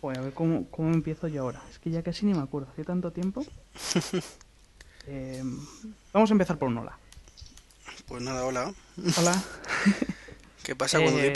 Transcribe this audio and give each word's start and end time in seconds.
Joder, 0.00 0.18
a 0.18 0.22
ver 0.22 0.32
cómo, 0.32 0.66
cómo 0.70 0.92
empiezo 0.94 1.28
yo 1.28 1.42
ahora. 1.42 1.62
Es 1.70 1.78
que 1.78 1.90
ya 1.90 2.02
casi 2.02 2.26
ni 2.26 2.34
me 2.34 2.42
acuerdo. 2.42 2.68
Hace 2.72 2.84
tanto 2.84 3.10
tiempo. 3.10 3.44
Eh, 5.10 5.42
vamos 6.12 6.30
a 6.30 6.34
empezar 6.34 6.58
por 6.58 6.68
un 6.68 6.76
hola. 6.76 6.98
Pues 8.06 8.22
nada, 8.22 8.44
hola. 8.44 8.74
Hola. 9.16 9.42
¿Qué 10.62 10.76
pasa 10.76 10.98
con 10.98 11.18
Eh? 11.18 11.32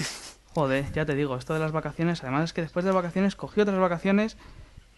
Joder, 0.54 0.90
ya 0.94 1.04
te 1.04 1.14
digo, 1.14 1.36
esto 1.36 1.52
de 1.52 1.60
las 1.60 1.70
vacaciones. 1.70 2.22
Además 2.22 2.44
es 2.44 2.52
que 2.54 2.62
después 2.62 2.82
de 2.82 2.92
vacaciones 2.92 3.36
cogí 3.36 3.60
otras 3.60 3.78
vacaciones 3.78 4.38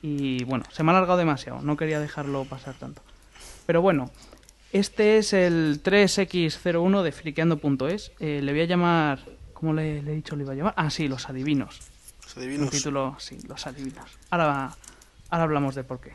y 0.03 0.45
bueno, 0.45 0.65
se 0.71 0.85
me 0.85 0.93
ha 0.93 0.97
alargado 0.97 1.19
demasiado. 1.19 1.63
No 1.63 1.77
quería 1.77 1.99
dejarlo 1.99 2.45
pasar 2.45 2.75
tanto. 2.75 3.03
Pero 3.67 3.83
bueno, 3.83 4.09
este 4.73 5.19
es 5.19 5.33
el 5.33 5.83
3X01 5.83 7.03
de 7.03 7.11
friqueando.es. 7.11 8.13
Eh, 8.21 8.41
le 8.41 8.53
voy 8.53 8.61
a 8.61 8.67
llamar... 8.67 9.19
¿Cómo 9.53 9.73
le, 9.75 10.01
le 10.01 10.13
he 10.13 10.15
dicho 10.15 10.37
le 10.37 10.45
iba 10.45 10.53
a 10.53 10.57
llamar? 10.57 10.75
Ah, 10.77 10.91
sí, 10.91 11.09
los 11.09 11.29
adivinos. 11.29 11.81
Los 12.35 12.37
Un 12.37 12.43
adivinos. 12.43 12.71
título, 12.71 13.17
sí, 13.19 13.39
los 13.47 13.67
adivinos. 13.67 14.09
Ahora, 14.31 14.75
ahora 15.31 15.45
hablamos 15.45 15.75
de 15.75 15.85
por 15.85 16.01
qué. 16.01 16.13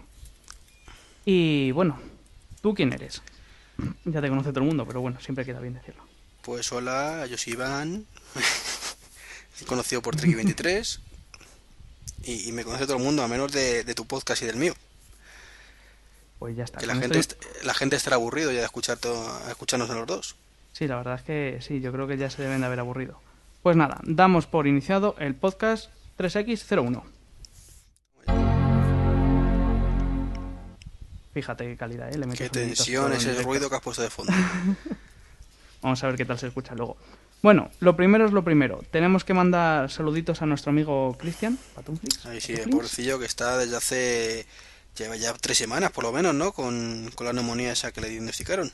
Y 1.25 1.71
bueno, 1.71 1.99
¿tú 2.61 2.73
quién 2.73 2.91
eres? 2.93 3.21
Ya 4.05 4.21
te 4.21 4.29
conoce 4.29 4.49
todo 4.49 4.61
el 4.61 4.65
mundo, 4.67 4.85
pero 4.85 5.01
bueno, 5.01 5.19
siempre 5.21 5.45
queda 5.45 5.59
bien 5.59 5.73
decirlo. 5.75 6.03
Pues 6.41 6.71
hola, 6.71 7.25
yo 7.27 7.37
soy 7.37 7.53
Iván. 7.53 8.05
conocido 9.67 10.01
por 10.01 10.15
Treki23. 10.15 10.99
Y, 12.23 12.49
y 12.49 12.51
me 12.51 12.63
conoce 12.63 12.85
todo 12.85 12.97
el 12.97 13.03
mundo, 13.03 13.23
a 13.23 13.27
menos 13.27 13.51
de, 13.51 13.83
de 13.83 13.93
tu 13.95 14.05
podcast 14.05 14.41
y 14.41 14.45
del 14.45 14.55
mío. 14.55 14.73
Pues 16.39 16.55
ya 16.55 16.63
está. 16.63 16.79
Que 16.79 16.87
la 16.87 16.95
gente, 16.95 17.19
est- 17.19 17.41
la 17.63 17.73
gente 17.73 17.95
estará 17.95 18.15
aburrido 18.15 18.51
ya 18.51 18.59
de 18.59 18.65
escuchar 18.65 18.97
a 19.05 19.49
escucharnos 19.49 19.89
a 19.89 19.95
los 19.95 20.07
dos. 20.07 20.35
Sí, 20.73 20.87
la 20.87 20.97
verdad 20.97 21.15
es 21.15 21.21
que 21.23 21.59
sí, 21.61 21.79
yo 21.81 21.91
creo 21.91 22.07
que 22.07 22.17
ya 22.17 22.29
se 22.29 22.41
deben 22.41 22.59
de 22.61 22.67
haber 22.67 22.79
aburrido. 22.79 23.19
Pues 23.63 23.75
nada, 23.75 23.99
damos 24.03 24.45
por 24.45 24.67
iniciado 24.67 25.15
el 25.19 25.35
podcast 25.35 25.89
3X01. 26.17 27.03
Fíjate 31.33 31.65
qué 31.65 31.77
calidad, 31.77 32.11
¿eh? 32.11 32.17
Le 32.17 32.27
Qué 32.35 32.49
tensión 32.49 33.11
directo. 33.15 33.43
ruido 33.43 33.69
que 33.69 33.75
has 33.75 33.81
puesto 33.81 34.01
de 34.01 34.09
fondo. 34.09 34.33
Vamos 35.83 36.03
a 36.03 36.07
ver 36.07 36.15
qué 36.15 36.25
tal 36.25 36.39
se 36.39 36.47
escucha 36.47 36.73
luego. 36.73 36.97
Bueno, 37.43 37.69
lo 37.79 37.95
primero 37.95 38.25
es 38.25 38.31
lo 38.31 38.43
primero. 38.43 38.83
Tenemos 38.89 39.23
que 39.23 39.35
mandar 39.35 39.91
saluditos 39.91 40.41
a 40.41 40.47
nuestro 40.47 40.71
amigo 40.71 41.15
Cristian. 41.19 41.59
Patunflix. 41.75 42.25
Ahí 42.25 42.41
sí, 42.41 42.53
el 42.53 42.69
pobrecillo 42.69 43.19
que 43.19 43.25
está 43.25 43.57
desde 43.57 43.75
hace. 43.75 44.45
Lleva 44.97 45.15
ya 45.15 45.31
tres 45.33 45.59
semanas 45.59 45.91
por 45.91 46.03
lo 46.03 46.11
menos, 46.11 46.33
¿no? 46.33 46.51
Con, 46.53 47.11
con 47.13 47.27
la 47.27 47.33
neumonía 47.33 47.71
esa 47.71 47.91
que 47.91 48.01
le 48.01 48.09
diagnosticaron. 48.09 48.71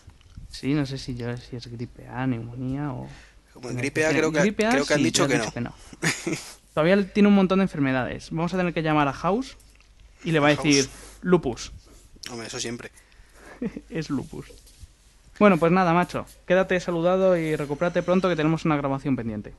Sí, 0.49 0.73
no 0.73 0.85
sé 0.85 0.97
si, 0.97 1.15
yo, 1.15 1.35
si 1.35 1.57
es 1.57 1.67
gripe 1.67 2.07
A, 2.07 2.25
neumonía 2.25 2.93
o... 2.93 3.09
Como 3.51 3.69
en 3.69 3.75
gripe 3.75 4.05
A 4.05 4.11
creo 4.11 4.31
que, 4.31 4.39
Gripe 4.39 4.65
A, 4.67 4.69
creo 4.69 4.85
que 4.85 4.93
han 4.93 4.99
sí, 4.99 5.05
dicho 5.05 5.27
que 5.27 5.35
han 5.35 5.63
no. 5.63 5.75
Todavía 6.73 7.11
tiene 7.11 7.29
un 7.29 7.35
montón 7.35 7.59
de 7.59 7.63
enfermedades. 7.63 8.29
Vamos 8.31 8.53
a 8.53 8.57
tener 8.57 8.73
que 8.73 8.81
llamar 8.81 9.07
a 9.07 9.13
House 9.13 9.57
y 10.23 10.31
le 10.31 10.39
va 10.39 10.49
a 10.49 10.55
House. 10.55 10.63
decir 10.63 10.89
lupus. 11.21 11.71
Hombre, 12.31 12.47
eso 12.47 12.59
siempre. 12.59 12.91
es 13.89 14.09
lupus. 14.09 14.45
Bueno, 15.39 15.57
pues 15.57 15.71
nada, 15.71 15.93
macho. 15.93 16.25
Quédate 16.47 16.79
saludado 16.79 17.37
y 17.37 17.55
recupérate 17.55 18.03
pronto 18.03 18.29
que 18.29 18.35
tenemos 18.35 18.65
una 18.65 18.75
grabación 18.77 19.15
pendiente. 19.15 19.53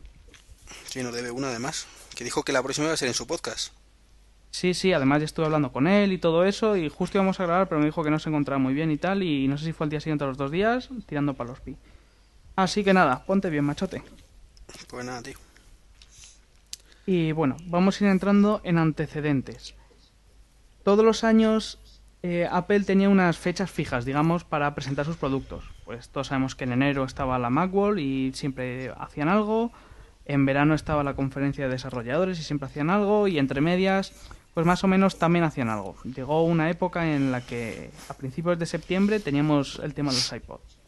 Sí, 0.87 1.03
nos 1.03 1.15
debe 1.15 1.31
una 1.31 1.48
además. 1.48 1.87
Que 2.15 2.25
dijo 2.25 2.42
que 2.45 2.53
la 2.53 2.62
próxima 2.62 2.87
iba 2.87 2.95
a 2.95 2.97
ser 2.97 3.09
en 3.09 3.15
su 3.15 3.27
podcast. 3.27 3.73
Sí, 4.51 4.73
sí, 4.73 4.92
además 4.92 5.19
ya 5.19 5.25
estuve 5.25 5.47
hablando 5.47 5.73
con 5.73 5.89
él 5.89 6.12
y 6.12 6.19
todo 6.19 6.45
eso 6.45 6.77
y 6.77 6.89
justo 6.89 7.19
íbamos 7.19 7.41
a 7.41 7.45
grabar, 7.45 7.69
pero 7.69 7.81
me 7.81 7.87
dijo 7.87 8.05
que 8.05 8.11
no 8.11 8.20
se 8.20 8.29
encontraba 8.29 8.61
muy 8.61 8.73
bien 8.73 8.92
y 8.92 8.97
tal 8.97 9.25
y 9.25 9.48
no 9.48 9.59
sé 9.59 9.65
si 9.65 9.73
fue 9.73 9.85
al 9.87 9.91
día 9.91 10.01
siguiente 10.01 10.23
o 10.23 10.29
los 10.29 10.39
dos 10.39 10.53
días 10.53 10.91
tirando 11.07 11.35
palos 11.35 11.59
pi. 11.61 11.77
Así 12.55 12.85
que 12.85 12.95
nada, 12.95 13.25
ponte 13.25 13.51
bien, 13.51 13.65
machote. 13.65 14.05
Pues 14.87 15.05
nada, 15.05 15.23
tío. 15.23 15.37
Y 17.06 17.33
bueno, 17.33 17.56
vamos 17.66 18.00
a 18.00 18.05
ir 18.05 18.10
entrando 18.10 18.60
en 18.64 18.78
antecedentes. 18.78 19.74
Todos 20.83 21.05
los 21.05 21.24
años 21.24 21.78
eh, 22.22 22.48
Apple 22.50 22.80
tenía 22.80 23.11
unas 23.11 23.36
fechas 23.36 23.70
fijas, 23.70 24.06
digamos, 24.06 24.44
para 24.44 24.74
presentar 24.74 25.05
sus 25.05 25.16
productos. 25.16 25.64
Pues 25.84 26.08
todos 26.08 26.29
sabemos 26.29 26.55
que 26.55 26.64
en 26.64 26.73
enero 26.73 27.05
estaba 27.05 27.39
la 27.39 27.51
Macworld 27.51 27.98
y 27.98 28.33
siempre 28.33 28.90
hacían 28.96 29.29
algo. 29.29 29.73
En 30.24 30.46
verano 30.46 30.74
estaba 30.74 31.05
la 31.05 31.12
conferencia 31.12 31.67
de 31.67 31.73
desarrolladores 31.73 32.40
y 32.40 32.42
siempre 32.42 32.67
hacían 32.67 32.89
algo. 32.89 33.29
Y 33.29 33.39
entre 33.39 33.61
medias, 33.61 34.14
pues 34.55 34.64
más 34.64 34.83
o 34.84 34.89
menos 34.89 35.18
también 35.18 35.45
hacían 35.45 35.68
algo. 35.68 35.96
Llegó 36.05 36.45
una 36.45 36.70
época 36.70 37.14
en 37.14 37.30
la 37.30 37.42
que 37.42 37.90
a 38.08 38.14
principios 38.14 38.58
de 38.58 38.64
septiembre 38.64 39.20
teníamos 39.20 39.79
el 39.84 39.92
tema 39.92 40.11
de 40.11 40.17
los 40.17 40.33
iPods. 40.33 40.83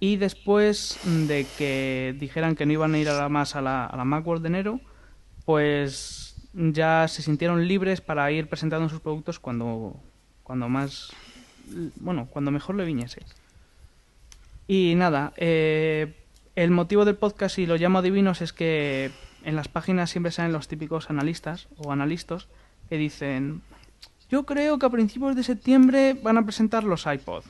Y 0.00 0.16
después 0.16 0.98
de 1.04 1.46
que 1.58 2.16
dijeran 2.18 2.56
que 2.56 2.64
no 2.66 2.72
iban 2.72 2.94
a 2.94 2.98
ir 2.98 3.08
a 3.10 3.14
la- 3.14 3.28
más 3.28 3.54
a 3.54 3.60
la, 3.60 3.84
a 3.86 3.96
la 3.96 4.04
Macworld 4.04 4.42
de 4.42 4.48
enero, 4.48 4.80
pues 5.44 6.36
ya 6.54 7.06
se 7.06 7.22
sintieron 7.22 7.68
libres 7.68 8.00
para 8.00 8.30
ir 8.32 8.48
presentando 8.48 8.88
sus 8.88 9.00
productos 9.00 9.38
cuando, 9.38 9.94
cuando 10.42 10.68
más, 10.68 11.10
bueno, 11.96 12.28
cuando 12.30 12.50
mejor 12.50 12.76
le 12.76 12.84
viniese. 12.86 13.20
Y 14.66 14.94
nada, 14.96 15.32
eh, 15.36 16.14
el 16.56 16.70
motivo 16.70 17.04
del 17.04 17.16
podcast, 17.16 17.58
y 17.58 17.66
lo 17.66 17.76
llamo 17.76 17.98
adivinos, 17.98 18.40
es 18.40 18.52
que 18.52 19.10
en 19.44 19.54
las 19.56 19.68
páginas 19.68 20.10
siempre 20.10 20.32
salen 20.32 20.52
los 20.52 20.66
típicos 20.68 21.10
analistas 21.10 21.68
o 21.76 21.92
analistas 21.92 22.48
que 22.88 22.96
dicen, 22.96 23.62
yo 24.30 24.44
creo 24.46 24.78
que 24.78 24.86
a 24.86 24.90
principios 24.90 25.36
de 25.36 25.42
septiembre 25.42 26.14
van 26.14 26.38
a 26.38 26.44
presentar 26.44 26.84
los 26.84 27.06
iPod. 27.06 27.44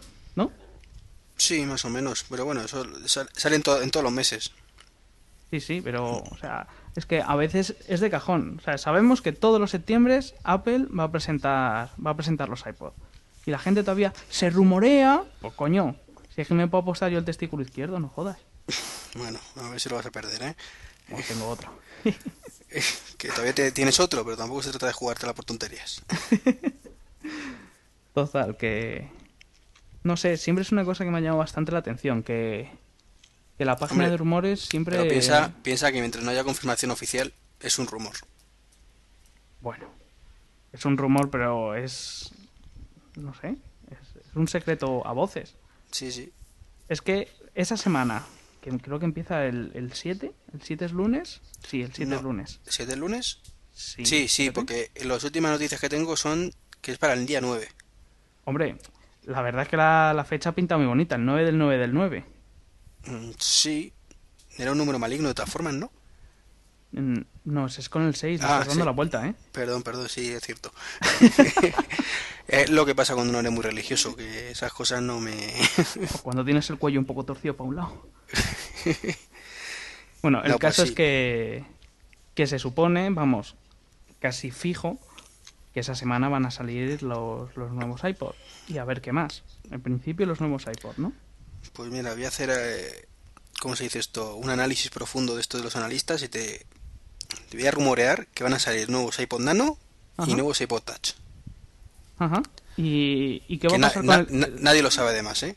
Sí, 1.40 1.64
más 1.64 1.84
o 1.86 1.88
menos. 1.90 2.26
Pero 2.28 2.44
bueno, 2.44 2.60
eso 2.60 2.84
sal- 3.08 3.30
sale 3.34 3.56
en, 3.56 3.62
to- 3.62 3.80
en 3.80 3.90
todos 3.90 4.04
los 4.04 4.12
meses. 4.12 4.52
Sí, 5.50 5.58
sí, 5.60 5.80
pero, 5.80 6.18
o 6.18 6.36
sea, 6.38 6.68
es 6.94 7.06
que 7.06 7.22
a 7.22 7.34
veces 7.34 7.74
es 7.88 8.00
de 8.00 8.10
cajón. 8.10 8.58
O 8.60 8.62
sea, 8.62 8.76
sabemos 8.78 9.22
que 9.22 9.32
todos 9.32 9.58
los 9.58 9.70
septiembre 9.70 10.20
Apple 10.44 10.86
va 10.96 11.04
a 11.04 11.10
presentar, 11.10 11.90
va 12.04 12.10
a 12.10 12.14
presentar 12.14 12.48
los 12.50 12.64
iPod. 12.66 12.92
Y 13.46 13.50
la 13.50 13.58
gente 13.58 13.82
todavía 13.82 14.12
se 14.28 14.50
rumorea, 14.50 15.24
pues 15.40 15.54
coño, 15.54 15.96
si 16.34 16.42
es 16.42 16.48
que 16.48 16.52
me 16.54 16.68
puedo 16.68 16.82
apostar 16.82 17.10
yo 17.10 17.18
el 17.18 17.24
testículo 17.24 17.62
izquierdo, 17.62 17.98
no 17.98 18.08
jodas. 18.08 18.38
Bueno, 19.16 19.40
a 19.56 19.68
ver 19.70 19.80
si 19.80 19.88
lo 19.88 19.96
vas 19.96 20.06
a 20.06 20.12
perder, 20.12 20.40
¿eh? 20.42 20.56
No 21.08 21.16
tengo 21.26 21.48
otro. 21.48 21.72
Que 23.18 23.28
todavía 23.30 23.52
te- 23.52 23.72
tienes 23.72 23.98
otro, 23.98 24.24
pero 24.24 24.36
tampoco 24.36 24.62
se 24.62 24.70
trata 24.70 24.86
de 24.86 24.92
jugártela 24.92 25.34
por 25.34 25.44
tonterías. 25.44 26.02
Total, 28.14 28.56
que... 28.56 29.08
No 30.02 30.16
sé, 30.16 30.36
siempre 30.36 30.62
es 30.62 30.72
una 30.72 30.84
cosa 30.84 31.04
que 31.04 31.10
me 31.10 31.18
ha 31.18 31.20
llamado 31.20 31.38
bastante 31.38 31.72
la 31.72 31.78
atención, 31.78 32.22
que, 32.22 32.70
que 33.58 33.64
la 33.64 33.76
página 33.76 34.04
Hombre, 34.04 34.10
de 34.12 34.16
rumores 34.16 34.60
siempre... 34.62 34.96
Pero 34.96 35.08
piensa, 35.10 35.52
piensa 35.62 35.92
que 35.92 36.00
mientras 36.00 36.24
no 36.24 36.30
haya 36.30 36.44
confirmación 36.44 36.90
oficial, 36.90 37.32
es 37.60 37.78
un 37.78 37.86
rumor. 37.86 38.14
Bueno, 39.60 39.86
es 40.72 40.84
un 40.84 40.96
rumor, 40.96 41.30
pero 41.30 41.74
es... 41.74 42.32
No 43.16 43.34
sé, 43.34 43.56
es, 43.90 44.24
es 44.26 44.34
un 44.36 44.48
secreto 44.48 45.06
a 45.06 45.12
voces. 45.12 45.54
Sí, 45.90 46.10
sí. 46.12 46.32
Es 46.88 47.02
que 47.02 47.28
esa 47.54 47.76
semana, 47.76 48.24
que 48.62 48.70
creo 48.78 48.98
que 48.98 49.04
empieza 49.04 49.44
el, 49.44 49.70
el 49.74 49.92
7, 49.92 50.32
¿el 50.54 50.62
7 50.62 50.84
es 50.86 50.92
lunes? 50.92 51.40
Sí, 51.68 51.82
el 51.82 51.92
7 51.92 52.10
No. 52.10 52.16
es 52.16 52.22
lunes. 52.22 52.60
¿Siete 52.66 52.96
lunes? 52.96 53.40
Sí, 53.72 54.06
Sí, 54.06 54.28
sí, 54.28 54.50
porque 54.50 54.90
las 55.04 55.22
últimas 55.24 55.50
noticias 55.52 55.80
que 55.80 55.88
tengo 55.88 56.16
son 56.16 56.52
que 56.80 56.92
es 56.92 56.98
para 56.98 57.12
el 57.12 57.26
día 57.26 57.40
9. 57.42 57.68
Hombre, 58.44 58.76
la 59.30 59.42
verdad 59.42 59.62
es 59.62 59.68
que 59.68 59.76
la, 59.76 60.12
la 60.14 60.24
fecha 60.24 60.52
pinta 60.52 60.76
muy 60.76 60.86
bonita, 60.86 61.14
el 61.16 61.24
9 61.24 61.44
del 61.44 61.58
9 61.58 61.78
del 61.78 61.94
9. 61.94 62.24
Mm, 63.06 63.30
Sí, 63.38 63.92
era 64.58 64.72
un 64.72 64.78
número 64.78 64.98
maligno 64.98 65.28
de 65.28 65.34
todas 65.34 65.50
formas, 65.50 65.74
¿no? 65.74 65.90
Mm, 66.92 67.20
No, 67.44 67.66
es 67.66 67.88
con 67.88 68.02
el 68.02 68.14
6, 68.14 68.40
le 68.40 68.46
Ah, 68.46 68.50
estás 68.60 68.68
dando 68.68 68.84
sí. 68.84 68.86
la 68.86 68.92
vuelta, 68.92 69.26
¿eh? 69.26 69.34
Perdón, 69.52 69.82
perdón, 69.82 70.08
sí, 70.08 70.30
es 70.30 70.42
cierto. 70.42 70.72
es 72.48 72.70
lo 72.70 72.84
que 72.84 72.94
pasa 72.94 73.14
cuando 73.14 73.30
uno 73.30 73.38
eres 73.40 73.52
muy 73.52 73.62
religioso, 73.62 74.16
que 74.16 74.50
esas 74.50 74.72
cosas 74.72 75.00
no 75.02 75.20
me... 75.20 75.36
Cuando 76.22 76.44
tienes 76.44 76.68
el 76.70 76.78
cuello 76.78 76.98
un 77.00 77.06
poco 77.06 77.24
torcido 77.24 77.56
para 77.56 77.68
un 77.68 77.76
lado. 77.76 78.06
Bueno, 80.22 80.42
el 80.42 80.50
No, 80.50 80.58
pues 80.58 80.74
caso 80.76 80.82
sí. 80.82 80.90
es 80.90 80.94
que, 80.94 81.64
que 82.34 82.46
se 82.46 82.58
supone, 82.58 83.08
vamos, 83.10 83.56
casi 84.18 84.50
fijo, 84.50 84.98
que 85.74 85.80
esa 85.80 85.94
semana 85.94 86.28
van 86.28 86.46
a 86.46 86.50
salir 86.50 87.02
los, 87.02 87.54
los 87.56 87.70
nuevos 87.72 88.02
iPod. 88.04 88.34
Y 88.68 88.78
a 88.78 88.84
ver 88.84 89.00
qué 89.00 89.12
más. 89.12 89.42
En 89.70 89.80
principio 89.80 90.26
los 90.26 90.40
nuevos 90.40 90.64
iPod, 90.66 90.96
¿no? 90.96 91.12
Pues 91.72 91.90
mira, 91.90 92.12
voy 92.14 92.24
a 92.24 92.28
hacer, 92.28 92.50
eh, 92.52 93.06
¿cómo 93.60 93.76
se 93.76 93.84
dice 93.84 93.98
esto? 93.98 94.34
Un 94.36 94.50
análisis 94.50 94.90
profundo 94.90 95.34
de 95.36 95.40
esto 95.42 95.58
de 95.58 95.64
los 95.64 95.76
analistas 95.76 96.22
y 96.22 96.28
te, 96.28 96.66
te 97.48 97.56
voy 97.56 97.66
a 97.66 97.70
rumorear 97.70 98.26
que 98.28 98.42
van 98.44 98.54
a 98.54 98.58
salir 98.58 98.88
nuevos 98.90 99.18
iPod 99.20 99.40
Nano 99.40 99.78
Ajá. 100.16 100.30
y 100.30 100.34
nuevos 100.34 100.60
iPod 100.60 100.82
Touch. 100.82 101.10
Ajá. 102.18 102.42
¿Y, 102.76 103.42
y 103.48 103.58
qué 103.58 103.68
va 103.68 103.76
Que 103.78 103.84
a 103.84 103.88
pasar 103.88 104.04
na- 104.04 104.24
con 104.26 104.44
el... 104.44 104.62
nadie 104.62 104.82
lo 104.82 104.90
sabe 104.90 105.10
además, 105.10 105.42
¿eh? 105.42 105.56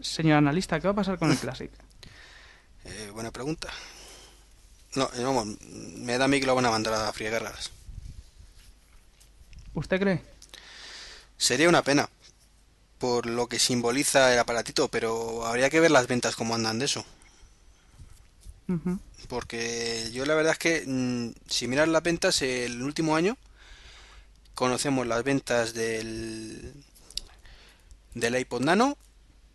Señor 0.00 0.38
analista, 0.38 0.78
¿qué 0.80 0.86
va 0.86 0.92
a 0.92 0.96
pasar 0.96 1.18
con 1.18 1.30
el 1.30 1.38
Classic? 1.38 1.70
Eh, 2.86 3.10
Buena 3.14 3.30
pregunta. 3.30 3.68
No, 4.94 5.08
eh, 5.16 5.22
vamos, 5.24 5.46
me 5.96 6.18
da 6.18 6.26
a 6.26 6.28
mí 6.28 6.38
que 6.38 6.44
lo 6.46 6.54
van 6.54 6.66
a 6.66 6.70
mandar 6.70 6.92
a 6.92 7.10
friegarlas. 7.14 7.70
¿Usted 9.74 10.00
cree? 10.00 10.22
Sería 11.36 11.68
una 11.68 11.82
pena 11.82 12.08
por 12.98 13.26
lo 13.26 13.48
que 13.48 13.58
simboliza 13.58 14.32
el 14.32 14.38
aparatito, 14.38 14.88
pero 14.88 15.46
habría 15.46 15.68
que 15.68 15.80
ver 15.80 15.90
las 15.90 16.06
ventas 16.06 16.36
cómo 16.36 16.54
andan 16.54 16.78
de 16.78 16.86
eso. 16.86 17.04
Porque 19.28 20.10
yo 20.12 20.24
la 20.24 20.34
verdad 20.34 20.52
es 20.52 20.58
que 20.58 20.84
mm, 20.86 21.34
si 21.46 21.68
miras 21.68 21.88
las 21.88 22.02
ventas 22.02 22.40
el 22.40 22.82
último 22.82 23.14
año, 23.14 23.36
conocemos 24.54 25.06
las 25.06 25.22
ventas 25.22 25.74
del, 25.74 26.72
del 28.14 28.38
iPod 28.38 28.62
Nano, 28.62 28.96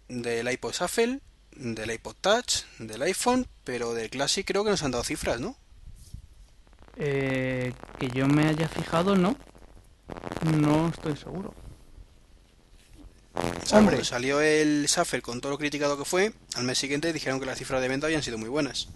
del 0.10 0.52
iPod 0.52 0.74
Shuffle, 0.74 1.20
del 1.56 1.92
iPod 1.92 2.16
Touch, 2.22 2.66
del 2.78 3.02
iPhone, 3.02 3.48
pero 3.64 3.94
del 3.94 4.10
Classic 4.10 4.46
creo 4.46 4.64
que 4.64 4.70
nos 4.70 4.84
han 4.84 4.92
dado 4.92 5.04
cifras, 5.04 5.40
¿no? 5.40 5.56
Eh, 6.98 7.74
que 7.98 8.10
yo 8.10 8.28
me 8.28 8.48
haya 8.48 8.68
fijado, 8.68 9.16
no. 9.16 9.38
No 10.46 10.90
estoy 10.90 11.16
seguro. 11.16 11.54
O 13.34 13.66
sea, 13.66 13.82
cuando 13.82 14.04
salió 14.04 14.42
el 14.42 14.86
Shuffle 14.88 15.22
con 15.22 15.40
todo 15.40 15.52
lo 15.52 15.58
criticado 15.58 15.98
que 15.98 16.06
fue, 16.06 16.34
al 16.56 16.64
mes 16.64 16.78
siguiente 16.78 17.14
dijeron 17.14 17.40
que 17.40 17.46
las 17.46 17.58
cifras 17.58 17.82
de 17.82 17.88
venta 17.88 18.08
habían 18.08 18.24
sido 18.24 18.38
muy 18.38 18.50
buenas. 18.50 18.90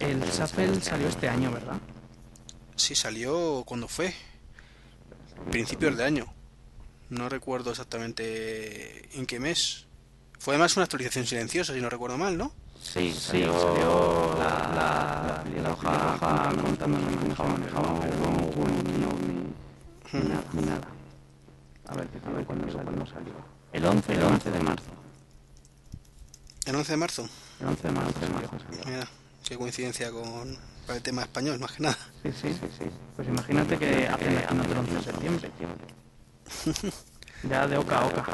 El 0.00 0.20
Shuffle 0.20 0.80
salió 0.80 1.08
este 1.08 1.28
año, 1.28 1.52
¿verdad? 1.52 1.78
Sí, 2.76 2.94
salió 2.94 3.62
cuando 3.66 3.88
fue. 3.88 4.14
Principios 5.50 5.96
de 5.96 6.04
año. 6.04 6.26
No 7.10 7.28
recuerdo 7.28 7.70
exactamente 7.70 9.08
en 9.18 9.26
qué 9.26 9.40
mes. 9.40 9.86
Fue 10.38 10.54
además 10.54 10.76
una 10.76 10.84
actualización 10.84 11.26
silenciosa, 11.26 11.72
si 11.74 11.80
no 11.80 11.88
recuerdo 11.88 12.18
mal, 12.18 12.36
¿no? 12.36 12.52
Sí, 12.80 13.12
sí, 13.12 13.42
salió 13.42 14.36
la, 14.38 14.70
la, 14.74 15.44
la, 15.62 15.72
hoja 15.72 16.52
contando 16.62 16.98
que 16.98 18.27
nada, 20.12 20.44
ni 20.52 20.62
nada. 20.62 20.88
A 21.86 21.94
ver, 21.94 22.08
a 22.26 22.30
ver 22.30 22.44
cuándo 22.44 22.66
salió. 22.66 22.84
¿Cuándo 22.84 23.06
salió? 23.06 23.32
El 23.72 23.84
11, 23.84 24.14
el 24.14 24.22
11 24.22 24.50
de 24.50 24.60
marzo. 24.60 24.90
¿El 26.66 26.74
11 26.74 26.92
de 26.92 26.96
marzo? 26.96 27.28
El 27.60 27.66
11 27.66 27.82
de 27.88 27.92
marzo, 27.92 28.20
de 28.20 28.28
marzo 28.28 28.58
salió. 28.58 28.84
Mira, 28.86 29.08
qué 29.44 29.56
coincidencia 29.56 30.10
con 30.10 30.56
el 30.88 31.02
tema 31.02 31.22
español, 31.22 31.58
más 31.58 31.72
que 31.72 31.82
nada. 31.82 31.98
Sí, 32.22 32.32
sí, 32.32 32.52
sí. 32.52 32.68
sí. 32.78 32.84
Pues 33.16 33.28
imagínate 33.28 33.78
que 33.78 34.08
hacen 34.08 34.32
el 34.32 34.78
11 34.78 34.94
de 34.94 35.02
septiembre. 35.02 35.50
ya 37.48 37.66
de 37.66 37.76
oca 37.78 37.98
a 37.98 38.06
oca. 38.06 38.24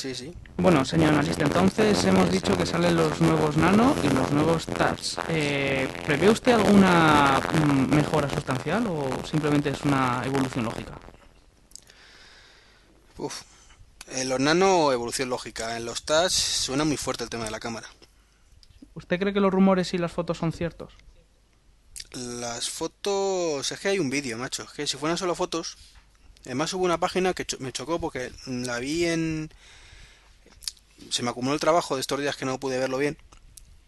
Sí, 0.00 0.14
sí. 0.14 0.32
Bueno, 0.56 0.82
señor 0.82 1.12
analista, 1.12 1.44
entonces 1.44 2.02
hemos 2.04 2.32
dicho 2.32 2.56
que 2.56 2.64
salen 2.64 2.96
los 2.96 3.20
nuevos 3.20 3.58
Nano 3.58 3.94
y 4.02 4.08
los 4.08 4.30
nuevos 4.30 4.64
Touch. 4.64 5.18
Eh, 5.28 5.86
¿Prevé 6.06 6.30
usted 6.30 6.52
alguna 6.52 7.38
mm, 7.38 7.94
mejora 7.94 8.26
sustancial 8.30 8.86
o 8.86 9.10
simplemente 9.26 9.68
es 9.68 9.82
una 9.82 10.22
evolución 10.24 10.64
lógica? 10.64 10.98
Uf. 13.18 13.42
En 14.08 14.30
los 14.30 14.40
Nano, 14.40 14.90
evolución 14.90 15.28
lógica. 15.28 15.76
En 15.76 15.84
los 15.84 16.04
Touch 16.04 16.32
suena 16.32 16.84
muy 16.86 16.96
fuerte 16.96 17.24
el 17.24 17.28
tema 17.28 17.44
de 17.44 17.50
la 17.50 17.60
cámara. 17.60 17.88
¿Usted 18.94 19.20
cree 19.20 19.34
que 19.34 19.40
los 19.40 19.52
rumores 19.52 19.92
y 19.92 19.98
las 19.98 20.12
fotos 20.12 20.38
son 20.38 20.54
ciertos? 20.54 20.94
Las 22.12 22.70
fotos... 22.70 23.70
Es 23.70 23.78
que 23.78 23.88
hay 23.88 23.98
un 23.98 24.08
vídeo, 24.08 24.38
macho. 24.38 24.62
Es 24.62 24.70
que 24.70 24.86
si 24.86 24.96
fueran 24.96 25.18
solo 25.18 25.34
fotos... 25.34 25.76
Además 26.46 26.72
hubo 26.72 26.86
una 26.86 26.98
página 26.98 27.34
que 27.34 27.46
me 27.58 27.70
chocó 27.70 28.00
porque 28.00 28.32
la 28.46 28.78
vi 28.78 29.04
en 29.04 29.50
se 31.08 31.22
me 31.22 31.30
acumuló 31.30 31.54
el 31.54 31.60
trabajo 31.60 31.94
de 31.94 32.00
estos 32.00 32.20
días 32.20 32.36
que 32.36 32.44
no 32.44 32.60
pude 32.60 32.78
verlo 32.78 32.98
bien 32.98 33.16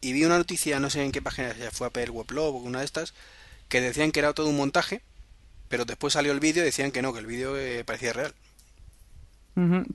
y 0.02 0.12
vi 0.12 0.24
una 0.24 0.36
noticia, 0.36 0.80
no 0.80 0.90
sé 0.90 1.04
en 1.04 1.12
qué 1.12 1.22
página, 1.22 1.56
ya 1.56 1.70
fue 1.70 1.86
a 1.86 2.10
Weblog 2.10 2.56
o 2.56 2.58
una 2.58 2.80
de 2.80 2.84
estas, 2.84 3.14
que 3.68 3.80
decían 3.80 4.10
que 4.10 4.18
era 4.18 4.34
todo 4.34 4.48
un 4.48 4.56
montaje, 4.56 5.00
pero 5.68 5.84
después 5.84 6.12
salió 6.12 6.32
el 6.32 6.40
vídeo 6.40 6.62
y 6.62 6.66
decían 6.66 6.90
que 6.90 7.00
no, 7.00 7.12
que 7.14 7.20
el 7.20 7.26
vídeo 7.26 7.56
eh, 7.56 7.84
parecía 7.84 8.12
real. 8.12 8.34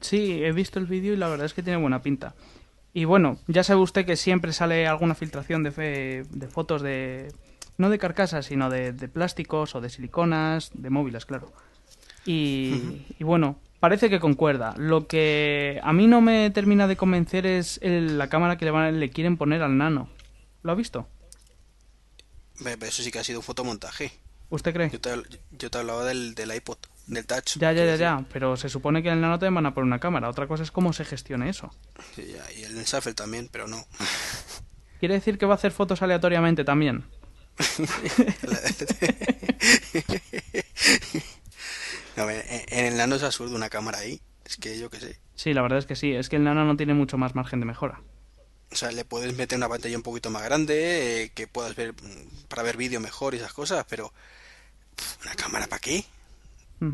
Sí, 0.01 0.43
he 0.43 0.51
visto 0.53 0.79
el 0.79 0.85
vídeo 0.85 1.13
y 1.13 1.17
la 1.17 1.27
verdad 1.27 1.45
es 1.45 1.53
que 1.53 1.61
tiene 1.61 1.79
buena 1.79 2.01
pinta. 2.01 2.35
Y 2.93 3.03
bueno, 3.03 3.37
ya 3.47 3.63
sabe 3.63 3.81
usted 3.81 4.05
que 4.05 4.15
siempre 4.15 4.53
sale 4.53 4.87
alguna 4.87 5.13
filtración 5.13 5.61
de, 5.63 6.25
de 6.29 6.47
fotos 6.47 6.81
de... 6.81 7.33
no 7.77 7.89
de 7.89 7.99
carcasas, 7.99 8.45
sino 8.45 8.69
de, 8.69 8.93
plásticos 9.09 9.75
o 9.75 9.81
de 9.81 9.89
siliconas, 9.89 10.71
de 10.73 10.89
móviles, 10.89 11.25
claro. 11.25 11.51
Y, 12.25 13.03
y 13.19 13.23
bueno, 13.23 13.59
parece 13.79 14.09
que 14.09 14.19
concuerda. 14.19 14.73
Lo 14.77 15.07
que 15.07 15.79
a 15.83 15.93
mí 15.93 16.07
no 16.07 16.21
me 16.21 16.49
termina 16.51 16.87
de 16.87 16.97
convencer 16.97 17.45
es 17.45 17.79
la 17.81 18.29
cámara 18.29 18.57
que 18.57 18.65
le, 18.65 18.71
van, 18.71 18.99
le 18.99 19.09
quieren 19.09 19.37
poner 19.37 19.61
al 19.61 19.77
nano. 19.77 20.09
¿Lo 20.63 20.71
ha 20.71 20.75
visto? 20.75 21.07
Eso 22.81 23.03
sí 23.03 23.11
que 23.11 23.19
ha 23.19 23.23
sido 23.23 23.39
un 23.39 23.43
fotomontaje. 23.43 24.11
¿Usted 24.49 24.73
cree? 24.73 24.89
Yo 24.89 25.01
te, 25.01 25.11
yo 25.51 25.69
te 25.69 25.77
hablaba 25.77 26.05
del, 26.05 26.33
del, 26.33 26.55
iPod, 26.55 26.77
del 27.05 27.25
Touch. 27.25 27.57
Ya, 27.57 27.73
ya, 27.73 27.85
ya, 27.85 27.95
ya. 27.95 28.25
Pero 28.31 28.57
se 28.57 28.69
supone 28.69 29.03
que 29.03 29.09
en 29.09 29.15
el 29.15 29.21
nano 29.21 29.37
te 29.37 29.49
van 29.49 29.65
a 29.65 29.73
poner 29.73 29.87
una 29.87 29.99
cámara. 29.99 30.29
Otra 30.29 30.47
cosa 30.47 30.63
es 30.63 30.71
cómo 30.71 30.93
se 30.93 31.05
gestione 31.05 31.49
eso. 31.49 31.69
Sí, 32.15 32.33
ya, 32.33 32.51
y 32.53 32.63
el 32.63 32.83
Shuffle 32.83 33.13
también, 33.13 33.49
pero 33.51 33.67
no. 33.67 33.85
¿Quiere 34.99 35.15
decir 35.15 35.37
que 35.37 35.45
va 35.45 35.53
a 35.53 35.57
hacer 35.57 35.71
fotos 35.71 36.01
aleatoriamente 36.01 36.63
también? 36.63 37.05
en 42.17 42.85
el 42.85 42.97
Nano 42.97 43.15
es 43.15 43.23
absurdo 43.23 43.55
una 43.55 43.69
cámara 43.69 43.99
ahí. 43.99 44.21
Es 44.45 44.57
que 44.57 44.79
yo 44.79 44.89
qué 44.89 44.99
sé. 44.99 45.19
Sí, 45.35 45.53
la 45.53 45.61
verdad 45.61 45.79
es 45.79 45.85
que 45.85 45.95
sí. 45.95 46.13
Es 46.13 46.29
que 46.29 46.37
el 46.37 46.43
Nano 46.43 46.65
no 46.65 46.77
tiene 46.77 46.93
mucho 46.93 47.17
más 47.17 47.35
margen 47.35 47.59
de 47.59 47.65
mejora. 47.65 48.01
O 48.71 48.75
sea, 48.75 48.91
le 48.91 49.05
puedes 49.05 49.35
meter 49.35 49.57
una 49.57 49.69
pantalla 49.69 49.95
un 49.95 50.03
poquito 50.03 50.29
más 50.29 50.43
grande, 50.43 51.23
eh, 51.23 51.31
que 51.33 51.47
puedas 51.47 51.75
ver 51.75 51.93
mm, 51.93 52.47
para 52.47 52.63
ver 52.63 52.77
vídeo 52.77 52.99
mejor 52.99 53.33
y 53.33 53.37
esas 53.37 53.53
cosas, 53.53 53.85
pero 53.89 54.11
¿una 55.23 55.35
cámara 55.35 55.67
para 55.67 55.79
qué? 55.79 56.03
Yo 56.79 56.89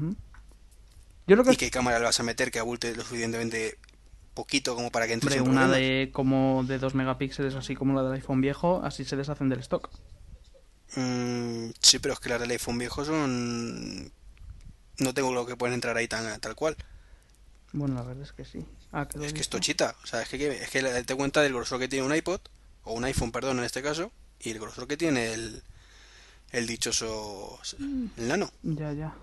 creo 1.25 1.43
que... 1.43 1.53
¿Y 1.53 1.57
qué 1.57 1.71
cámara 1.71 1.99
le 1.99 2.05
vas 2.05 2.19
a 2.19 2.23
meter 2.23 2.51
que 2.51 2.59
abulte 2.59 2.95
lo 2.95 3.03
suficientemente 3.03 3.77
poquito 4.33 4.75
como 4.75 4.91
para 4.91 5.07
que 5.07 5.13
entre 5.13 5.39
Hombre, 5.39 5.51
una 5.51 5.67
de 5.67 6.09
como 6.11 6.63
de 6.63 6.79
2 6.79 6.95
megapíxeles 6.95 7.55
así 7.55 7.75
como 7.75 7.93
la 7.93 8.03
del 8.03 8.13
iPhone 8.13 8.41
viejo, 8.41 8.81
así 8.83 9.05
se 9.05 9.15
deshacen 9.15 9.49
del 9.49 9.59
stock. 9.59 9.89
Mm, 10.95 11.69
sí, 11.79 11.99
pero 11.99 12.13
es 12.13 12.19
que 12.19 12.29
las 12.29 12.39
del 12.39 12.51
iPhone 12.51 12.77
viejo 12.77 13.05
son 13.05 14.11
no 14.99 15.13
tengo 15.13 15.33
lo 15.33 15.45
que 15.45 15.55
pueden 15.55 15.73
entrar 15.73 15.97
ahí 15.97 16.07
tan, 16.07 16.39
tal 16.39 16.55
cual. 16.55 16.75
Bueno, 17.71 17.95
la 17.95 18.03
verdad 18.03 18.23
es 18.23 18.31
que 18.31 18.45
sí. 18.45 18.65
Ah, 18.91 19.07
es 19.21 19.33
que 19.33 19.41
es 19.41 19.49
tochita. 19.49 19.95
O 20.03 20.07
sea, 20.07 20.21
es 20.21 20.29
que, 20.29 20.47
es 20.47 20.69
que 20.69 20.81
te 21.03 21.15
cuenta 21.15 21.41
del 21.41 21.53
grosor 21.53 21.79
que 21.79 21.87
tiene 21.87 22.05
un 22.05 22.15
iPod, 22.15 22.39
o 22.83 22.93
un 22.93 23.03
iPhone, 23.03 23.31
perdón, 23.31 23.59
en 23.59 23.65
este 23.65 23.81
caso, 23.81 24.11
y 24.39 24.51
el 24.51 24.59
grosor 24.59 24.87
que 24.87 24.97
tiene 24.97 25.33
el, 25.33 25.63
el 26.51 26.67
dichoso 26.67 27.59
mm. 27.79 28.05
el 28.17 28.27
nano. 28.27 28.51
Ya, 28.61 28.93
ya. 28.93 29.15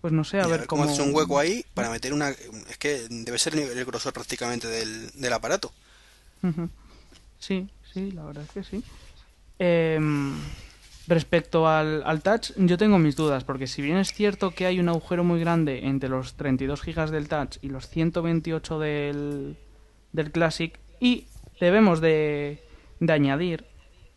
Pues 0.00 0.12
no 0.12 0.24
sé, 0.24 0.40
a, 0.40 0.46
ver, 0.46 0.66
cómo... 0.66 0.84
hace 0.84 1.02
un 1.02 1.14
hueco 1.14 1.38
ahí 1.38 1.64
para 1.74 1.90
meter 1.90 2.12
una... 2.12 2.30
Es 2.30 2.78
que 2.78 3.06
debe 3.08 3.38
ser 3.38 3.56
el 3.56 3.84
grosor 3.84 4.12
prácticamente 4.12 4.68
del, 4.68 5.10
del 5.12 5.32
aparato. 5.32 5.72
Sí, 7.38 7.68
sí, 7.92 8.12
la 8.12 8.24
verdad 8.24 8.44
es 8.44 8.50
que 8.50 8.62
sí. 8.62 8.84
Eh, 9.58 9.98
Respecto 11.08 11.68
al, 11.68 12.20
touch, 12.22 12.50
yo 12.56 12.76
tengo 12.78 12.98
mis 12.98 13.14
dudas, 13.14 13.44
porque 13.44 13.68
si 13.68 13.80
bien 13.80 13.96
es 13.96 14.12
cierto 14.12 14.50
que 14.50 14.66
hay 14.66 14.80
un 14.80 14.88
agujero 14.88 15.22
muy 15.22 15.38
grande 15.38 15.86
entre 15.86 16.08
los 16.08 16.34
32 16.34 16.82
GB 16.82 17.10
del 17.10 17.28
touch 17.28 17.58
y 17.62 17.68
los 17.68 17.88
128 17.88 18.78
del, 18.80 19.56
del 20.12 20.32
Classic, 20.32 20.76
y 20.98 21.26
debemos 21.60 22.00
de, 22.00 22.60
añadir, 23.08 23.66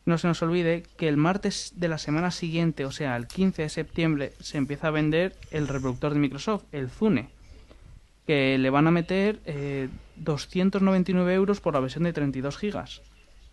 no 0.06 0.18
se 0.18 0.28
nos 0.28 0.42
olvide, 0.42 0.82
que 0.98 1.08
el 1.08 1.18
martes 1.18 1.74
de 1.76 1.90
la 1.90 2.00
semana 2.00 2.32
siguiente, 2.32 2.86
o 2.86 2.92
sea, 2.92 3.16
el 3.18 3.28
15 3.28 3.62
de 3.62 3.70
septiembre, 3.70 4.34
se 4.40 4.58
empieza 4.58 4.88
a 4.88 4.92
vender 4.92 5.36
el 5.52 5.68
reproductor 5.68 6.16
de 6.16 6.20
Microsoft, 6.20 6.64
el 6.72 6.90
Zune, 6.90 7.30
que 8.26 8.58
le 8.58 8.70
van 8.72 8.88
a 8.88 8.92
meter 8.92 9.40
eh, 9.46 9.90
299 10.16 11.36
euros 11.36 11.62
por 11.62 11.76
la 11.76 11.82
versión 11.82 12.06
de 12.06 12.14
32 12.14 12.60
GB 12.60 13.02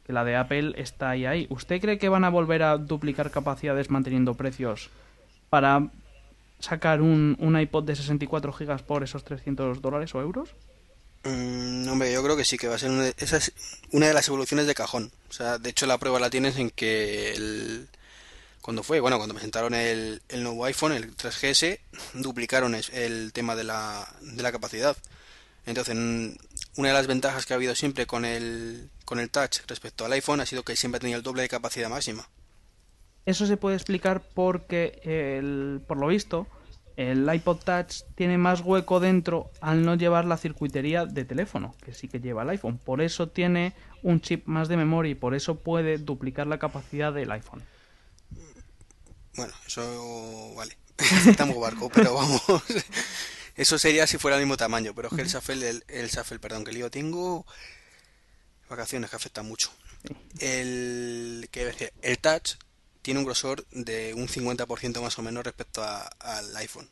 que 0.07 0.13
la 0.13 0.25
de 0.25 0.37
Apple 0.37 0.75
está 0.77 1.11
ahí 1.11 1.27
ahí. 1.27 1.47
¿Usted 1.51 1.81
cree 1.81 1.99
que 1.99 2.09
van 2.09 2.25
a 2.25 2.31
volver 2.31 2.63
a 2.63 2.79
duplicar 2.79 3.31
capacidades 3.33 3.91
manteniendo 3.91 4.35
precios 4.35 4.91
para 5.51 5.91
sacar 6.61 7.03
un, 7.03 7.37
un 7.41 7.59
iPod 7.59 7.85
de 7.85 7.97
64 7.97 8.53
gigas 8.53 8.83
por 8.83 9.03
esos 9.03 9.25
300 9.25 9.83
dólares 9.83 10.15
o 10.15 10.21
euros? 10.21 10.51
Mm, 11.25 11.89
hombre, 11.89 12.13
yo 12.13 12.23
creo 12.23 12.37
que 12.37 12.45
sí, 12.45 12.57
que 12.57 12.69
va 12.69 12.77
a 12.77 12.79
ser 12.79 12.91
una 12.91 14.07
de, 14.07 14.15
las 14.15 14.29
evoluciones 14.29 14.69
de 14.69 14.75
cajón. 14.75 15.11
O 15.29 15.33
sea, 15.33 15.59
de 15.59 15.71
hecho 15.71 15.87
la 15.87 15.99
prueba 15.99 16.21
la 16.21 16.31
tienes 16.31 16.57
en 16.57 16.71
que 16.71 17.33
el, 17.33 17.89
cuando 18.61 18.85
fue, 18.85 19.01
bueno, 19.01 19.17
cuando 19.17 19.35
presentaron 19.35 19.75
el, 19.75 20.23
el 20.29 20.43
nuevo 20.45 20.65
iPhone, 20.67 20.93
el 20.93 21.17
3GS, 21.17 21.81
duplicaron 22.15 22.77
el 22.93 23.33
tema 23.33 23.57
de 23.57 23.65
la, 23.65 24.09
de 24.21 24.43
la 24.43 24.53
capacidad. 24.53 24.97
Entonces, 25.67 25.97
una 26.77 26.89
de 26.89 26.95
las 26.95 27.07
ventajas 27.07 27.47
que 27.47 27.55
ha 27.55 27.57
habido 27.57 27.75
siempre 27.75 28.07
con 28.07 28.25
el, 28.25 28.91
con 29.05 29.19
el 29.19 29.31
touch 29.31 29.61
respecto 29.67 30.05
al 30.05 30.13
iPhone 30.13 30.41
ha 30.41 30.47
sido 30.47 30.63
que 30.63 30.77
siempre 30.77 30.99
ha 30.99 31.01
tenido 31.01 31.19
el 31.19 31.23
doble 31.23 31.43
de 31.43 31.49
capacidad 31.49 31.89
máxima. 31.89 32.29
Eso 33.25 33.47
se 33.47 33.57
puede 33.57 33.77
explicar 33.77 34.23
porque, 34.35 35.01
el, 35.03 35.81
por 35.87 35.97
lo 35.97 36.07
visto, 36.07 36.47
el 36.97 37.29
iPod 37.33 37.59
Touch 37.59 38.03
tiene 38.15 38.39
más 38.39 38.61
hueco 38.61 39.01
dentro 39.01 39.51
al 39.61 39.85
no 39.85 39.97
llevar 39.97 40.25
la 40.25 40.37
circuitería 40.37 41.07
de 41.07 41.25
teléfono, 41.25 41.75
que 41.85 41.93
sí 41.93 42.09
que 42.09 42.21
lleva 42.21 42.43
el 42.45 42.51
iPhone. 42.51 42.79
Por 42.79 43.01
eso 43.01 43.29
tiene 43.29 43.75
un 44.03 44.21
chip 44.21 44.47
más 44.47 44.69
de 44.69 44.77
memoria 44.77 45.11
y 45.11 45.15
por 45.17 45.35
eso 45.35 45.57
puede 45.57 45.99
duplicar 45.99 46.47
la 46.47 46.59
capacidad 46.59 47.13
del 47.13 47.33
iPhone. 47.33 47.65
Bueno, 49.35 49.53
eso 49.67 50.55
vale. 50.55 50.77
Estamos 51.29 51.61
barco, 51.61 51.91
pero 51.93 52.15
vamos. 52.15 52.43
Eso 53.57 53.79
sería 53.79 54.07
si 54.07 54.19
fuera 54.19 54.37
el 54.37 54.43
mismo 54.43 54.57
tamaño, 54.57 54.95
pero 54.95 55.09
es 55.09 55.15
que 55.15 55.23
el 55.23 55.29
Shuffle, 55.29 55.69
el, 55.69 55.85
el 55.89 56.41
perdón, 56.41 56.65
que 56.65 56.75
yo 56.77 56.91
tengo, 56.91 57.47
vacaciones 58.69 59.11
que 59.11 59.17
afectan 59.17 59.47
mucho. 59.47 59.71
El, 60.39 61.49
¿qué 61.51 61.65
decir? 61.65 61.93
el 62.03 62.19
touch 62.19 62.55
tiene 63.03 63.21
un 63.21 63.27
grosor 63.27 63.67
de 63.71 64.15
un 64.15 64.29
50% 64.29 65.01
más 65.01 65.19
o 65.19 65.23
menos 65.23 65.45
respecto 65.45 65.83
a- 65.83 66.03
al 66.21 66.55
iPhone. 66.57 66.89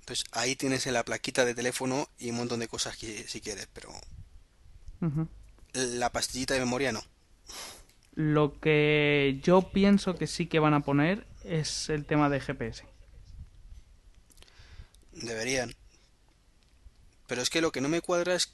Entonces 0.00 0.24
ahí 0.32 0.56
tienes 0.56 0.86
en 0.86 0.94
la 0.94 1.04
plaquita 1.04 1.44
de 1.44 1.54
teléfono 1.54 2.08
y 2.18 2.30
un 2.30 2.36
montón 2.36 2.60
de 2.60 2.68
cosas 2.68 2.96
que, 2.96 3.28
si 3.28 3.40
quieres, 3.40 3.68
pero 3.72 3.92
la 5.74 6.10
pastillita 6.10 6.54
de 6.54 6.60
memoria 6.60 6.92
no. 6.92 7.04
Lo 8.14 8.58
que 8.58 9.38
yo 9.44 9.70
pienso 9.70 10.16
que 10.16 10.26
sí 10.26 10.46
que 10.46 10.58
van 10.58 10.74
a 10.74 10.80
poner 10.80 11.26
es 11.44 11.88
el 11.90 12.04
tema 12.04 12.28
de 12.28 12.40
GPS. 12.40 12.84
Deberían. 15.12 15.74
Pero 17.28 17.40
es 17.42 17.50
que 17.50 17.60
lo 17.60 17.70
que 17.70 17.80
no 17.80 17.88
me 17.88 18.00
cuadra 18.00 18.34
es... 18.34 18.52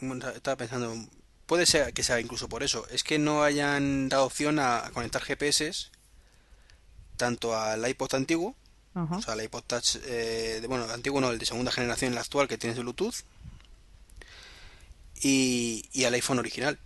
bueno, 0.00 0.28
Estaba 0.28 0.56
pensando, 0.58 0.94
puede 1.46 1.64
ser 1.64 1.94
que 1.94 2.02
sea 2.02 2.20
incluso 2.20 2.48
por 2.50 2.62
eso, 2.62 2.86
es 2.90 3.02
que 3.02 3.18
no 3.18 3.42
hayan 3.42 4.08
dado 4.10 4.26
opción 4.26 4.58
a 4.58 4.90
conectar 4.92 5.22
GPS 5.22 5.88
tanto 7.16 7.56
al 7.56 7.88
iPod 7.88 8.14
antiguo, 8.16 8.54
Ajá. 8.94 9.16
o 9.16 9.22
sea, 9.22 9.34
al 9.34 9.42
iPod 9.44 9.62
Touch, 9.62 9.96
eh, 10.04 10.58
de- 10.60 10.66
bueno, 10.66 10.84
el 10.84 10.90
antiguo 10.90 11.20
no, 11.20 11.30
el 11.30 11.38
de 11.38 11.46
segunda 11.46 11.70
generación, 11.72 12.12
el 12.12 12.18
actual 12.18 12.48
que 12.48 12.58
tiene 12.58 12.78
Bluetooth, 12.80 13.14
y, 15.22 15.88
y 15.92 16.04
al 16.04 16.14
iPhone 16.14 16.38
original, 16.40 16.78